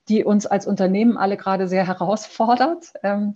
die 0.09 0.23
uns 0.23 0.45
als 0.45 0.67
Unternehmen 0.67 1.17
alle 1.17 1.37
gerade 1.37 1.67
sehr 1.67 1.87
herausfordert. 1.87 2.93
Ähm, 3.03 3.35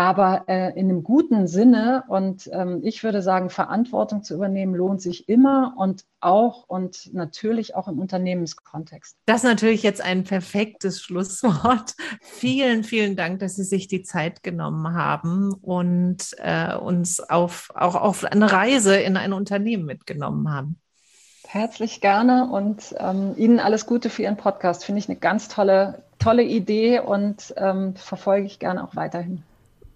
aber 0.00 0.44
äh, 0.48 0.70
in 0.80 0.88
einem 0.88 1.02
guten 1.02 1.46
Sinne 1.46 2.04
und 2.08 2.48
ähm, 2.54 2.80
ich 2.82 3.04
würde 3.04 3.20
sagen, 3.20 3.50
Verantwortung 3.50 4.22
zu 4.22 4.32
übernehmen 4.32 4.74
lohnt 4.74 5.02
sich 5.02 5.28
immer 5.28 5.74
und 5.76 6.06
auch 6.20 6.64
und 6.68 7.12
natürlich 7.12 7.74
auch 7.74 7.86
im 7.86 7.98
Unternehmenskontext. 7.98 9.18
Das 9.26 9.44
ist 9.44 9.50
natürlich 9.50 9.82
jetzt 9.82 10.00
ein 10.00 10.24
perfektes 10.24 11.02
Schlusswort. 11.02 11.96
vielen, 12.22 12.82
vielen 12.82 13.14
Dank, 13.14 13.40
dass 13.40 13.56
Sie 13.56 13.62
sich 13.62 13.88
die 13.88 14.02
Zeit 14.02 14.42
genommen 14.42 14.94
haben 14.94 15.52
und 15.52 16.34
äh, 16.38 16.74
uns 16.76 17.20
auf, 17.20 17.70
auch 17.74 17.94
auf 17.94 18.24
eine 18.24 18.50
Reise 18.50 18.96
in 18.96 19.18
ein 19.18 19.34
Unternehmen 19.34 19.84
mitgenommen 19.84 20.50
haben. 20.50 20.80
Herzlich 21.46 22.00
gerne 22.00 22.48
und 22.50 22.94
ähm, 22.98 23.34
Ihnen 23.36 23.60
alles 23.60 23.84
Gute 23.84 24.08
für 24.08 24.22
Ihren 24.22 24.38
Podcast. 24.38 24.82
Finde 24.82 25.00
ich 25.00 25.10
eine 25.10 25.18
ganz 25.18 25.48
tolle, 25.48 26.04
tolle 26.18 26.42
Idee 26.42 27.00
und 27.00 27.52
ähm, 27.58 27.96
verfolge 27.96 28.46
ich 28.46 28.60
gerne 28.60 28.82
auch 28.82 28.96
weiterhin. 28.96 29.42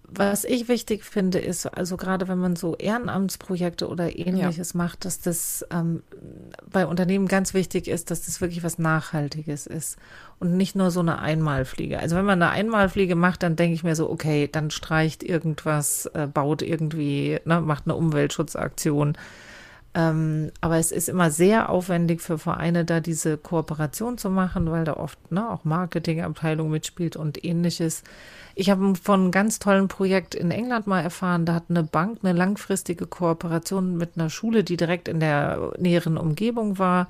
Was 0.07 0.43
ich 0.43 0.67
wichtig 0.67 1.03
finde, 1.03 1.39
ist, 1.39 1.65
also 1.65 1.97
gerade 1.97 2.27
wenn 2.27 2.37
man 2.37 2.55
so 2.55 2.75
Ehrenamtsprojekte 2.75 3.87
oder 3.87 4.17
ähnliches 4.17 4.73
ja. 4.73 4.77
macht, 4.77 5.03
dass 5.03 5.19
das 5.19 5.65
ähm, 5.71 6.03
bei 6.71 6.85
Unternehmen 6.85 7.27
ganz 7.27 7.53
wichtig 7.53 7.87
ist, 7.87 8.11
dass 8.11 8.25
das 8.25 8.39
wirklich 8.39 8.63
was 8.63 8.77
Nachhaltiges 8.77 9.65
ist 9.65 9.97
und 10.39 10.55
nicht 10.57 10.75
nur 10.75 10.91
so 10.91 10.99
eine 10.99 11.19
Einmalfliege. 11.19 11.99
Also 11.99 12.15
wenn 12.15 12.25
man 12.25 12.41
eine 12.41 12.51
Einmalfliege 12.51 13.15
macht, 13.15 13.41
dann 13.41 13.55
denke 13.55 13.73
ich 13.73 13.83
mir 13.83 13.95
so, 13.95 14.09
okay, 14.09 14.47
dann 14.51 14.69
streicht 14.69 15.23
irgendwas, 15.23 16.05
äh, 16.13 16.27
baut 16.27 16.61
irgendwie, 16.61 17.39
ne, 17.45 17.61
macht 17.61 17.85
eine 17.85 17.95
Umweltschutzaktion. 17.95 19.17
Ähm, 19.97 20.51
aber 20.59 20.75
es 20.77 20.91
ist 20.91 21.07
immer 21.07 21.31
sehr 21.31 21.69
aufwendig 21.69 22.21
für 22.21 22.37
Vereine, 22.37 22.83
da 22.83 22.99
diese 22.99 23.37
Kooperation 23.37 24.17
zu 24.17 24.29
machen, 24.29 24.69
weil 24.69 24.83
da 24.83 24.97
oft 24.97 25.31
ne, 25.31 25.49
auch 25.49 25.63
Marketingabteilung 25.63 26.69
mitspielt 26.69 27.15
und 27.15 27.45
ähnliches. 27.45 28.03
Ich 28.55 28.69
habe 28.69 28.95
von 29.01 29.21
einem 29.21 29.31
ganz 29.31 29.57
tollen 29.57 29.87
Projekt 29.87 30.35
in 30.35 30.51
England 30.51 30.85
mal 30.85 30.99
erfahren, 30.99 31.45
da 31.45 31.53
hat 31.53 31.65
eine 31.69 31.83
Bank 31.83 32.19
eine 32.23 32.33
langfristige 32.37 33.07
Kooperation 33.07 33.95
mit 33.95 34.11
einer 34.17 34.29
Schule, 34.29 34.65
die 34.65 34.75
direkt 34.75 35.07
in 35.07 35.21
der 35.21 35.71
näheren 35.77 36.17
Umgebung 36.17 36.77
war. 36.77 37.07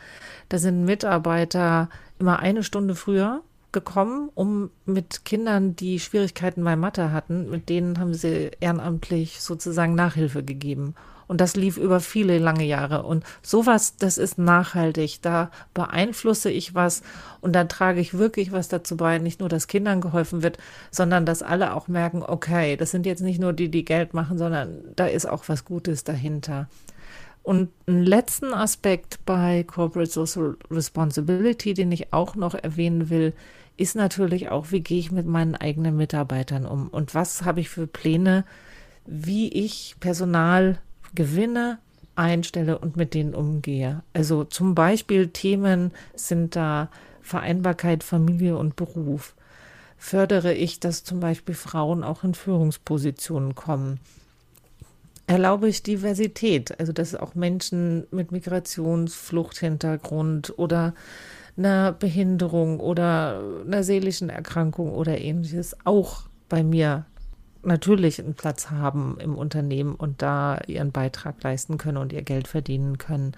Da 0.50 0.60
sind 0.60 0.86
Mitarbeiter 0.86 1.90
immer 2.20 2.38
eine 2.38 2.62
Stunde 2.62 2.94
früher 2.94 3.42
gekommen, 3.72 4.30
um 4.36 4.70
mit 4.86 5.26
Kindern, 5.26 5.76
die 5.76 6.00
Schwierigkeiten 6.00 6.64
bei 6.64 6.76
Mathe 6.76 7.12
hatten, 7.12 7.50
mit 7.50 7.68
denen 7.68 8.00
haben 8.00 8.14
sie 8.14 8.52
ehrenamtlich 8.60 9.42
sozusagen 9.42 9.96
Nachhilfe 9.96 10.44
gegeben. 10.44 10.94
Und 11.28 11.42
das 11.42 11.56
lief 11.56 11.78
über 11.78 12.00
viele 12.00 12.38
lange 12.38 12.66
Jahre. 12.66 13.04
Und 13.04 13.24
sowas, 13.42 13.98
das 13.98 14.18
ist 14.18 14.38
nachhaltig. 14.38 15.22
Da 15.22 15.52
beeinflusse 15.74 16.52
ich 16.52 16.76
was 16.76 17.02
und 17.42 17.54
dann 17.54 17.70
trage 17.70 18.00
ich 18.00 18.18
wirklich 18.18 18.52
was 18.52 18.68
dazu 18.68 18.98
bei. 18.98 19.18
Nicht 19.18 19.40
nur, 19.40 19.50
dass 19.50 19.68
Kindern 19.68 20.02
geholfen 20.02 20.44
wird, 20.44 20.58
sondern 20.92 21.26
dass 21.26 21.42
alle 21.42 21.74
auch 21.74 21.88
merken, 21.88 22.24
okay, 22.24 22.78
das 22.78 22.92
sind 22.92 23.06
jetzt 23.06 23.22
nicht 23.22 23.40
nur 23.40 23.54
die, 23.54 23.70
die 23.70 23.86
Geld 23.86 24.14
machen, 24.14 24.38
sondern 24.38 24.84
da 24.96 25.08
ist 25.08 25.28
auch 25.28 25.44
was 25.48 25.66
Gutes 25.66 26.04
dahinter. 26.04 26.68
Und 27.46 27.70
einen 27.86 28.04
letzten 28.04 28.56
Aspekt 28.56 29.20
bei 29.24 29.64
Corporate 29.64 30.10
Social 30.10 30.58
Responsibility, 30.72 31.76
den 31.76 31.92
ich 31.92 32.12
auch 32.12 32.36
noch 32.36 32.56
erwähnen 32.56 33.12
will, 33.12 33.34
ist 33.78 33.96
natürlich 33.96 34.50
auch, 34.50 34.72
wie 34.72 34.82
gehe 34.82 35.00
ich 35.00 35.12
mit 35.12 35.28
meinen 35.28 35.56
eigenen 35.56 35.96
Mitarbeitern 35.96 36.66
um 36.66 36.88
und 36.88 37.14
was 37.14 37.44
habe 37.44 37.60
ich 37.60 37.70
für 37.70 37.86
Pläne, 37.88 38.46
wie 39.06 39.50
ich 39.50 39.96
Personal 40.00 40.80
gewinne, 41.16 41.80
einstelle 42.16 42.78
und 42.78 42.98
mit 42.98 43.14
denen 43.14 43.34
umgehe. 43.34 44.04
Also 44.14 44.44
zum 44.44 44.76
Beispiel 44.76 45.30
Themen 45.30 45.92
sind 46.16 46.56
da 46.56 46.90
Vereinbarkeit 47.22 48.04
Familie 48.04 48.58
und 48.58 48.76
Beruf. 48.76 49.34
Fördere 49.98 50.54
ich, 50.54 50.80
dass 50.80 51.04
zum 51.04 51.20
Beispiel 51.20 51.56
Frauen 51.56 52.04
auch 52.04 52.24
in 52.24 52.36
Führungspositionen 52.36 53.56
kommen? 53.56 54.00
Erlaube 55.28 55.68
ich 55.68 55.82
Diversität, 55.82 56.80
also 56.80 56.94
dass 56.94 57.16
auch 57.16 57.34
Menschen 57.34 58.06
mit 58.12 58.32
Migrationsfluchthintergrund 58.32 60.54
oder 60.58 60.94
einer 61.58 61.94
Behinderung 61.94 62.80
oder 62.80 63.42
einer 63.66 63.84
seelischen 63.84 64.30
Erkrankung 64.30 64.94
oder 64.94 65.18
ähnliches 65.18 65.76
auch 65.84 66.26
bei 66.48 66.64
mir 66.64 67.08
natürlich 67.66 68.20
einen 68.20 68.36
Platz 68.36 68.70
haben 68.70 69.18
im 69.20 69.36
Unternehmen 69.36 69.96
und 69.96 70.22
da 70.22 70.60
ihren 70.68 70.92
Beitrag 70.92 71.42
leisten 71.44 71.78
können 71.78 71.98
und 71.98 72.14
ihr 72.14 72.22
Geld 72.22 72.48
verdienen 72.48 72.98
können. 72.98 73.34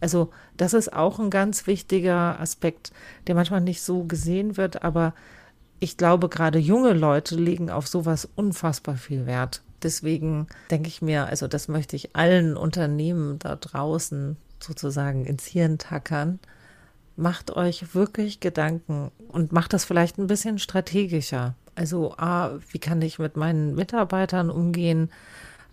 Also 0.00 0.30
das 0.56 0.74
ist 0.74 0.92
auch 0.92 1.18
ein 1.18 1.30
ganz 1.30 1.66
wichtiger 1.66 2.38
Aspekt, 2.40 2.92
der 3.26 3.34
manchmal 3.34 3.60
nicht 3.60 3.82
so 3.82 4.04
gesehen 4.04 4.56
wird, 4.56 4.82
aber 4.82 5.14
ich 5.80 5.96
glaube, 5.96 6.28
gerade 6.28 6.58
junge 6.58 6.92
Leute 6.92 7.36
legen 7.36 7.70
auf 7.70 7.86
sowas 7.86 8.28
unfassbar 8.34 8.96
viel 8.96 9.26
Wert. 9.26 9.62
Deswegen 9.82 10.48
denke 10.70 10.88
ich 10.88 11.02
mir, 11.02 11.26
also 11.26 11.46
das 11.46 11.68
möchte 11.68 11.94
ich 11.94 12.16
allen 12.16 12.56
Unternehmen 12.56 13.38
da 13.38 13.54
draußen 13.54 14.36
sozusagen 14.60 15.24
ins 15.24 15.46
Hirn 15.46 15.78
tackern. 15.78 16.40
Macht 17.16 17.52
euch 17.52 17.94
wirklich 17.94 18.40
Gedanken 18.40 19.10
und 19.28 19.52
macht 19.52 19.72
das 19.72 19.84
vielleicht 19.84 20.18
ein 20.18 20.26
bisschen 20.26 20.58
strategischer. 20.58 21.54
Also, 21.78 22.12
ah, 22.16 22.58
wie 22.72 22.80
kann 22.80 23.00
ich 23.02 23.20
mit 23.20 23.36
meinen 23.36 23.76
Mitarbeitern 23.76 24.50
umgehen? 24.50 25.10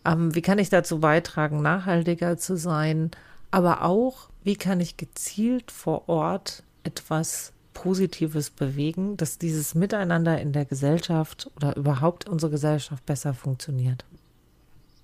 Ähm, 0.05 0.35
wie 0.35 0.43
kann 0.43 0.59
ich 0.59 0.69
dazu 0.69 0.99
beitragen, 0.99 1.63
nachhaltiger 1.63 2.37
zu 2.37 2.57
sein? 2.57 3.09
Aber 3.49 3.81
auch, 3.83 4.29
wie 4.43 4.55
kann 4.55 4.79
ich 4.79 4.97
gezielt 4.97 5.71
vor 5.71 6.07
Ort 6.07 6.61
etwas 6.83 7.53
Positives 7.73 8.51
bewegen, 8.51 9.17
dass 9.17 9.39
dieses 9.39 9.73
Miteinander 9.73 10.39
in 10.39 10.53
der 10.53 10.65
Gesellschaft 10.65 11.49
oder 11.55 11.75
überhaupt 11.75 12.29
unsere 12.29 12.51
Gesellschaft 12.51 13.03
besser 13.07 13.33
funktioniert? 13.33 14.05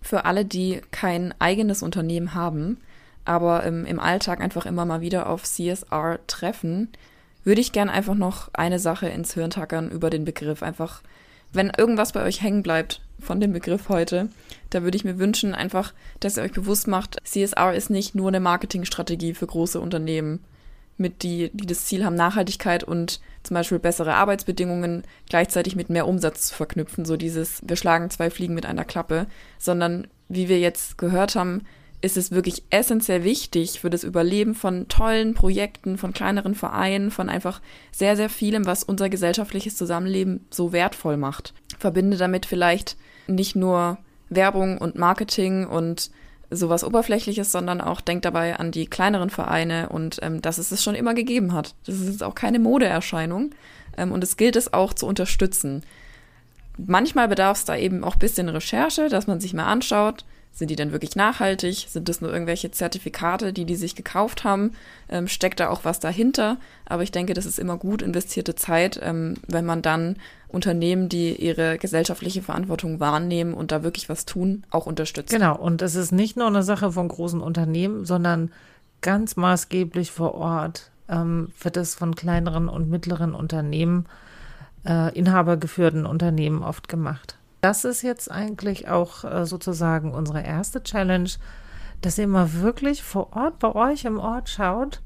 Für 0.04 0.26
alle, 0.26 0.46
die 0.46 0.82
kein 0.92 1.34
eigenes 1.40 1.82
Unternehmen 1.82 2.36
haben, 2.36 2.78
aber 3.26 3.64
im, 3.64 3.86
im 3.88 4.00
Alltag 4.00 4.40
einfach 4.40 4.68
immer 4.68 4.86
mal 4.86 5.02
wieder 5.02 5.30
auf 5.30 5.46
CSR 5.46 6.20
treffen, 6.28 6.90
würde 7.44 7.62
ich 7.62 7.72
gern 7.72 7.90
einfach 7.90 8.16
noch 8.16 8.50
eine 8.54 8.80
Sache 8.80 9.08
ins 9.08 9.34
Hirn 9.34 9.52
tackern 9.52 9.90
über 9.90 10.10
den 10.10 10.26
Begriff. 10.26 10.64
Einfach, 10.64 11.02
wenn 11.54 11.72
irgendwas 11.76 12.12
bei 12.12 12.24
euch 12.24 12.42
hängen 12.42 12.64
bleibt, 12.64 13.02
von 13.22 13.40
dem 13.40 13.54
Begriff 13.54 13.90
heute. 13.90 14.30
Da 14.70 14.84
würde 14.84 14.98
ich 14.98 15.04
mir 15.04 15.20
wünschen, 15.20 15.54
einfach, 15.54 15.94
dass 16.20 16.38
ihr 16.38 16.44
euch 16.44 16.54
bewusst 16.54 16.88
macht, 16.88 17.18
CSR 17.24 17.74
ist 17.74 17.90
nicht 17.90 18.16
nur 18.16 18.28
eine 18.28 18.40
Marketingstrategie 18.40 19.34
für 19.34 19.48
große 19.48 19.80
Unternehmen, 19.80 20.44
mit 20.98 21.24
die, 21.24 21.50
die 21.54 21.66
das 21.66 21.86
Ziel 21.86 22.06
haben, 22.06 22.16
Nachhaltigkeit 22.16 22.84
und 22.84 23.22
zum 23.44 23.56
Beispiel 23.56 23.80
bessere 23.80 24.16
Arbeitsbedingungen 24.16 25.04
gleichzeitig 25.28 25.76
mit 25.76 25.90
mehr 25.90 26.08
Umsatz 26.08 26.48
zu 26.48 26.56
verknüpfen. 26.56 27.06
So 27.06 27.18
dieses, 27.18 27.62
wir 27.66 27.76
schlagen 27.76 28.10
zwei 28.10 28.30
Fliegen 28.30 28.54
mit 28.54 28.66
einer 28.66 28.86
Klappe, 28.86 29.28
sondern 29.58 30.08
wie 30.30 30.48
wir 30.48 30.60
jetzt 30.60 30.98
gehört 30.98 31.36
haben, 31.36 31.64
ist 32.02 32.18
es 32.18 32.32
wirklich 32.32 32.64
essentiell 32.70 33.24
wichtig 33.24 33.80
für 33.80 33.90
das 33.90 34.04
Überleben 34.04 34.56
von 34.56 34.88
tollen 34.88 35.34
Projekten, 35.34 35.98
von 35.98 36.14
kleineren 36.14 36.56
Vereinen, 36.56 37.12
von 37.12 37.30
einfach 37.30 37.62
sehr, 37.92 38.16
sehr 38.16 38.30
vielem, 38.30 38.66
was 38.66 38.84
unser 38.84 39.10
gesellschaftliches 39.10 39.78
Zusammenleben 39.78 40.46
so 40.50 40.74
wertvoll 40.74 41.18
macht. 41.18 41.54
Verbinde 41.78 42.18
damit 42.18 42.46
vielleicht 42.46 42.98
nicht 43.28 43.56
nur 43.56 43.98
Werbung 44.30 44.78
und 44.78 44.96
Marketing 44.96 45.68
und 45.68 46.10
sowas 46.50 46.84
Oberflächliches, 46.84 47.52
sondern 47.52 47.82
auch 47.82 48.02
denkt 48.02 48.26
dabei 48.26 48.58
an 48.58 48.72
die 48.72 48.88
kleineren 48.88 49.30
Vereine 49.30 49.90
und 49.90 50.20
ähm, 50.22 50.42
dass 50.42 50.58
es 50.58 50.72
es 50.72 50.84
schon 50.84 50.96
immer 50.96 51.14
gegeben 51.14 51.54
hat. 51.54 51.76
Das 51.86 51.96
ist 51.96 52.08
jetzt 52.08 52.24
auch 52.24 52.36
keine 52.36 52.60
Modeerscheinung 52.60 53.52
ähm, 53.98 54.12
und 54.12 54.24
es 54.24 54.38
gilt 54.38 54.56
es 54.56 54.74
auch 54.74 54.94
zu 54.94 55.06
unterstützen. 55.06 55.84
Manchmal 56.78 57.28
bedarf 57.28 57.60
es 57.60 57.66
da 57.66 57.76
eben 57.76 58.04
auch 58.04 58.16
bisschen 58.16 58.50
Recherche, 58.50 59.08
dass 59.08 59.28
man 59.28 59.40
sich 59.40 59.54
mal 59.54 59.66
anschaut, 59.66 60.26
sind 60.54 60.70
die 60.70 60.76
denn 60.76 60.92
wirklich 60.92 61.16
nachhaltig? 61.16 61.88
Sind 61.90 62.10
das 62.10 62.22
nur 62.22 62.32
irgendwelche 62.32 62.72
Zertifikate, 62.72 63.54
die 63.54 63.66
die 63.66 63.76
sich 63.76 63.96
gekauft 63.96 64.44
haben? 64.44 64.72
Ähm, 65.10 65.28
steckt 65.28 65.60
da 65.60 65.70
auch 65.70 65.86
was 65.86 66.00
dahinter? 66.00 66.58
Aber 66.86 67.04
ich 67.04 67.12
denke, 67.12 67.34
das 67.34 67.46
ist 67.46 67.58
immer 67.58 67.78
gut 67.78 68.02
investierte 68.02 68.56
Zeit, 68.56 69.00
ähm, 69.02 69.36
wenn 69.48 69.66
man 69.66 69.82
dann 69.82 70.18
Unternehmen, 70.50 71.08
die 71.08 71.34
ihre 71.34 71.78
gesellschaftliche 71.78 72.42
Verantwortung 72.42 73.00
wahrnehmen 73.00 73.54
und 73.54 73.72
da 73.72 73.84
wirklich 73.84 74.10
was 74.10 74.26
tun, 74.26 74.64
auch 74.70 74.86
unterstützt. 74.86 75.32
Genau, 75.32 75.58
und 75.58 75.82
es 75.82 75.96
ist 75.96 76.12
nicht 76.12 76.36
nur 76.36 76.48
eine 76.48 76.64
Sache 76.64 76.92
von 76.92 77.08
großen 77.08 77.42
Unternehmen, 77.42 78.06
sondern 78.06 78.52
ganz 79.02 79.38
maßgeblich 79.38 80.12
vor 80.12 80.36
Ort 80.36 80.92
ähm, 81.08 81.52
wird 81.62 81.78
es 81.78 81.96
von 81.96 82.16
kleineren 82.16 82.68
und 82.68 82.90
mittleren 82.90 83.34
Unternehmen, 83.34 84.06
äh, 84.86 85.18
inhabergeführten 85.18 86.06
Unternehmen 86.06 86.62
oft 86.62 86.88
gemacht. 86.88 87.38
Das 87.62 87.86
ist 87.86 88.02
jetzt 88.02 88.30
eigentlich 88.32 88.88
auch 88.88 89.24
äh, 89.24 89.46
sozusagen 89.46 90.14
unsere 90.14 90.42
erste 90.42 90.82
Challenge, 90.82 91.30
dass 92.02 92.18
ihr 92.18 92.28
mal 92.28 92.54
wirklich 92.54 93.04
vor 93.04 93.36
Ort 93.36 93.60
bei 93.60 93.74
euch 93.74 94.06
im 94.06 94.20
Ort 94.20 94.50
schaut, 94.50 95.02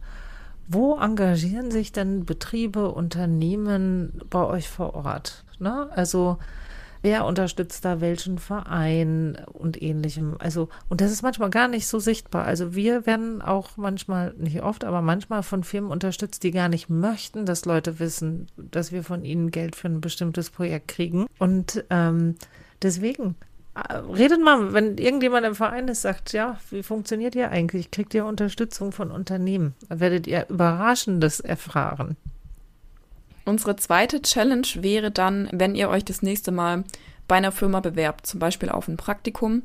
wo 0.68 0.98
engagieren 0.98 1.70
sich 1.70 1.92
denn 1.92 2.26
Betriebe, 2.26 2.90
Unternehmen 2.92 4.22
bei 4.30 4.44
euch 4.44 4.70
vor 4.70 4.96
Ort? 4.96 5.44
Ne? 5.60 5.90
Also 5.94 6.38
wer 7.06 7.24
unterstützt 7.26 7.86
da 7.86 8.02
welchen 8.02 8.40
Verein 8.40 9.38
und 9.54 9.80
ähnlichem. 9.80 10.38
Also, 10.40 10.70
und 10.90 11.02
das 11.02 11.12
ist 11.12 11.22
manchmal 11.22 11.52
gar 11.52 11.68
nicht 11.68 11.86
so 11.86 12.00
sichtbar. 12.00 12.46
Also 12.46 12.74
wir 12.74 13.06
werden 13.06 13.44
auch 13.44 13.78
manchmal, 13.78 14.34
nicht 14.40 14.64
oft, 14.64 14.84
aber 14.84 15.04
manchmal 15.04 15.44
von 15.44 15.64
Firmen 15.64 15.92
unterstützt, 15.92 16.42
die 16.42 16.50
gar 16.50 16.68
nicht 16.68 16.90
möchten, 16.90 17.46
dass 17.46 17.66
Leute 17.66 18.00
wissen, 18.00 18.48
dass 18.58 18.92
wir 18.92 19.04
von 19.04 19.24
ihnen 19.24 19.52
Geld 19.52 19.76
für 19.76 19.88
ein 19.88 20.02
bestimmtes 20.02 20.50
Projekt 20.50 20.88
kriegen. 20.88 21.28
Und 21.38 21.86
ähm, 21.92 22.38
deswegen, 22.82 23.36
äh, 23.76 23.98
redet 23.98 24.42
mal, 24.42 24.74
wenn 24.74 24.98
irgendjemand 24.98 25.46
im 25.46 25.54
Verein 25.54 25.88
ist, 25.88 26.02
sagt, 26.02 26.34
ja, 26.34 26.58
wie 26.72 26.82
funktioniert 26.82 27.36
ihr 27.36 27.52
eigentlich? 27.52 27.92
Kriegt 27.92 28.16
ihr 28.16 28.26
Unterstützung 28.26 28.92
von 28.92 29.12
Unternehmen? 29.12 29.76
Werdet 29.90 30.26
ihr 30.26 30.48
Überraschendes 30.50 31.40
erfahren. 31.40 32.18
Unsere 33.46 33.76
zweite 33.76 34.22
Challenge 34.22 34.68
wäre 34.76 35.12
dann, 35.12 35.48
wenn 35.52 35.76
ihr 35.76 35.90
euch 35.90 36.04
das 36.04 36.22
nächste 36.22 36.52
Mal 36.52 36.84
bei 37.28 37.36
einer 37.36 37.52
Firma 37.52 37.80
bewerbt, 37.80 38.26
zum 38.28 38.40
Beispiel 38.40 38.70
auf 38.70 38.88
ein 38.88 38.98
Praktikum, 38.98 39.62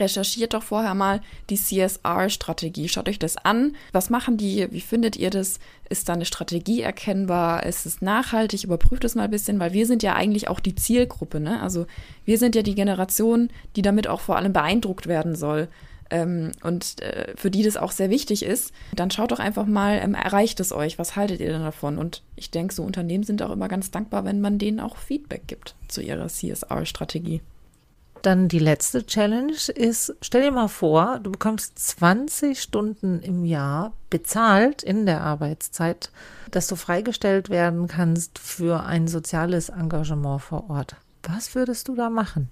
recherchiert 0.00 0.54
doch 0.54 0.62
vorher 0.62 0.94
mal 0.94 1.20
die 1.50 1.56
CSR-Strategie. 1.56 2.88
Schaut 2.88 3.08
euch 3.08 3.18
das 3.18 3.36
an. 3.36 3.74
Was 3.92 4.10
machen 4.10 4.36
die? 4.36 4.68
Wie 4.70 4.80
findet 4.80 5.16
ihr 5.16 5.30
das? 5.30 5.58
Ist 5.88 6.08
da 6.08 6.12
eine 6.12 6.24
Strategie 6.24 6.82
erkennbar? 6.82 7.64
Ist 7.64 7.86
es 7.86 8.00
nachhaltig? 8.00 8.64
Überprüft 8.64 9.04
es 9.04 9.14
mal 9.14 9.24
ein 9.24 9.30
bisschen, 9.30 9.58
weil 9.58 9.72
wir 9.72 9.86
sind 9.86 10.02
ja 10.02 10.14
eigentlich 10.14 10.48
auch 10.48 10.60
die 10.60 10.74
Zielgruppe. 10.74 11.40
Ne? 11.40 11.60
Also 11.62 11.86
wir 12.24 12.38
sind 12.38 12.54
ja 12.54 12.62
die 12.62 12.74
Generation, 12.74 13.48
die 13.74 13.82
damit 13.82 14.06
auch 14.06 14.20
vor 14.20 14.36
allem 14.36 14.52
beeindruckt 14.52 15.06
werden 15.06 15.34
soll 15.34 15.68
ähm, 16.10 16.52
und 16.62 17.00
äh, 17.02 17.34
für 17.36 17.50
die 17.50 17.62
das 17.62 17.76
auch 17.76 17.92
sehr 17.92 18.10
wichtig 18.10 18.44
ist, 18.44 18.72
dann 18.94 19.10
schaut 19.10 19.32
doch 19.32 19.38
einfach 19.38 19.66
mal, 19.66 19.98
ähm, 20.02 20.14
erreicht 20.14 20.60
es 20.60 20.72
euch? 20.72 20.98
Was 20.98 21.16
haltet 21.16 21.40
ihr 21.40 21.52
denn 21.52 21.62
davon? 21.62 21.98
Und 21.98 22.22
ich 22.36 22.50
denke, 22.50 22.74
so 22.74 22.82
Unternehmen 22.82 23.24
sind 23.24 23.42
auch 23.42 23.50
immer 23.50 23.68
ganz 23.68 23.90
dankbar, 23.90 24.24
wenn 24.24 24.40
man 24.40 24.58
denen 24.58 24.80
auch 24.80 24.96
Feedback 24.96 25.46
gibt 25.46 25.74
zu 25.88 26.00
ihrer 26.00 26.28
CSR-Strategie. 26.28 27.42
Dann 28.22 28.48
die 28.48 28.58
letzte 28.58 29.06
Challenge 29.06 29.54
ist, 29.74 30.16
stell 30.22 30.42
dir 30.42 30.50
mal 30.50 30.68
vor, 30.68 31.20
du 31.20 31.30
bekommst 31.30 31.78
20 31.78 32.60
Stunden 32.60 33.20
im 33.20 33.44
Jahr 33.44 33.92
bezahlt 34.10 34.82
in 34.82 35.06
der 35.06 35.20
Arbeitszeit, 35.20 36.10
dass 36.50 36.66
du 36.66 36.76
freigestellt 36.76 37.48
werden 37.48 37.86
kannst 37.86 38.38
für 38.38 38.84
ein 38.84 39.06
soziales 39.06 39.68
Engagement 39.68 40.42
vor 40.42 40.68
Ort. 40.68 40.96
Was 41.22 41.54
würdest 41.54 41.88
du 41.88 41.94
da 41.94 42.10
machen? 42.10 42.48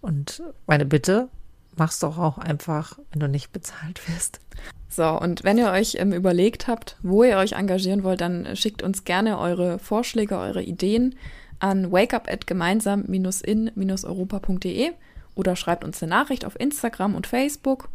Und 0.00 0.42
meine 0.66 0.84
Bitte, 0.84 1.28
mach's 1.76 1.98
doch 1.98 2.18
auch 2.18 2.38
einfach, 2.38 2.98
wenn 3.12 3.20
du 3.20 3.28
nicht 3.28 3.52
bezahlt 3.52 4.08
wirst. 4.08 4.40
So, 4.88 5.06
und 5.06 5.44
wenn 5.44 5.56
ihr 5.56 5.70
euch 5.70 5.94
ähm, 5.98 6.12
überlegt 6.12 6.66
habt, 6.66 6.96
wo 7.02 7.22
ihr 7.22 7.36
euch 7.36 7.52
engagieren 7.52 8.02
wollt, 8.02 8.20
dann 8.20 8.56
schickt 8.56 8.82
uns 8.82 9.04
gerne 9.04 9.38
eure 9.38 9.78
Vorschläge, 9.78 10.36
eure 10.36 10.62
Ideen 10.62 11.14
an 11.60 11.92
wakeup@gemeinsam-in-europa.de 11.92 14.90
oder 15.36 15.54
schreibt 15.54 15.84
uns 15.84 16.02
eine 16.02 16.10
Nachricht 16.10 16.44
auf 16.44 16.58
Instagram 16.58 17.14
und 17.14 17.28
Facebook. 17.28 17.88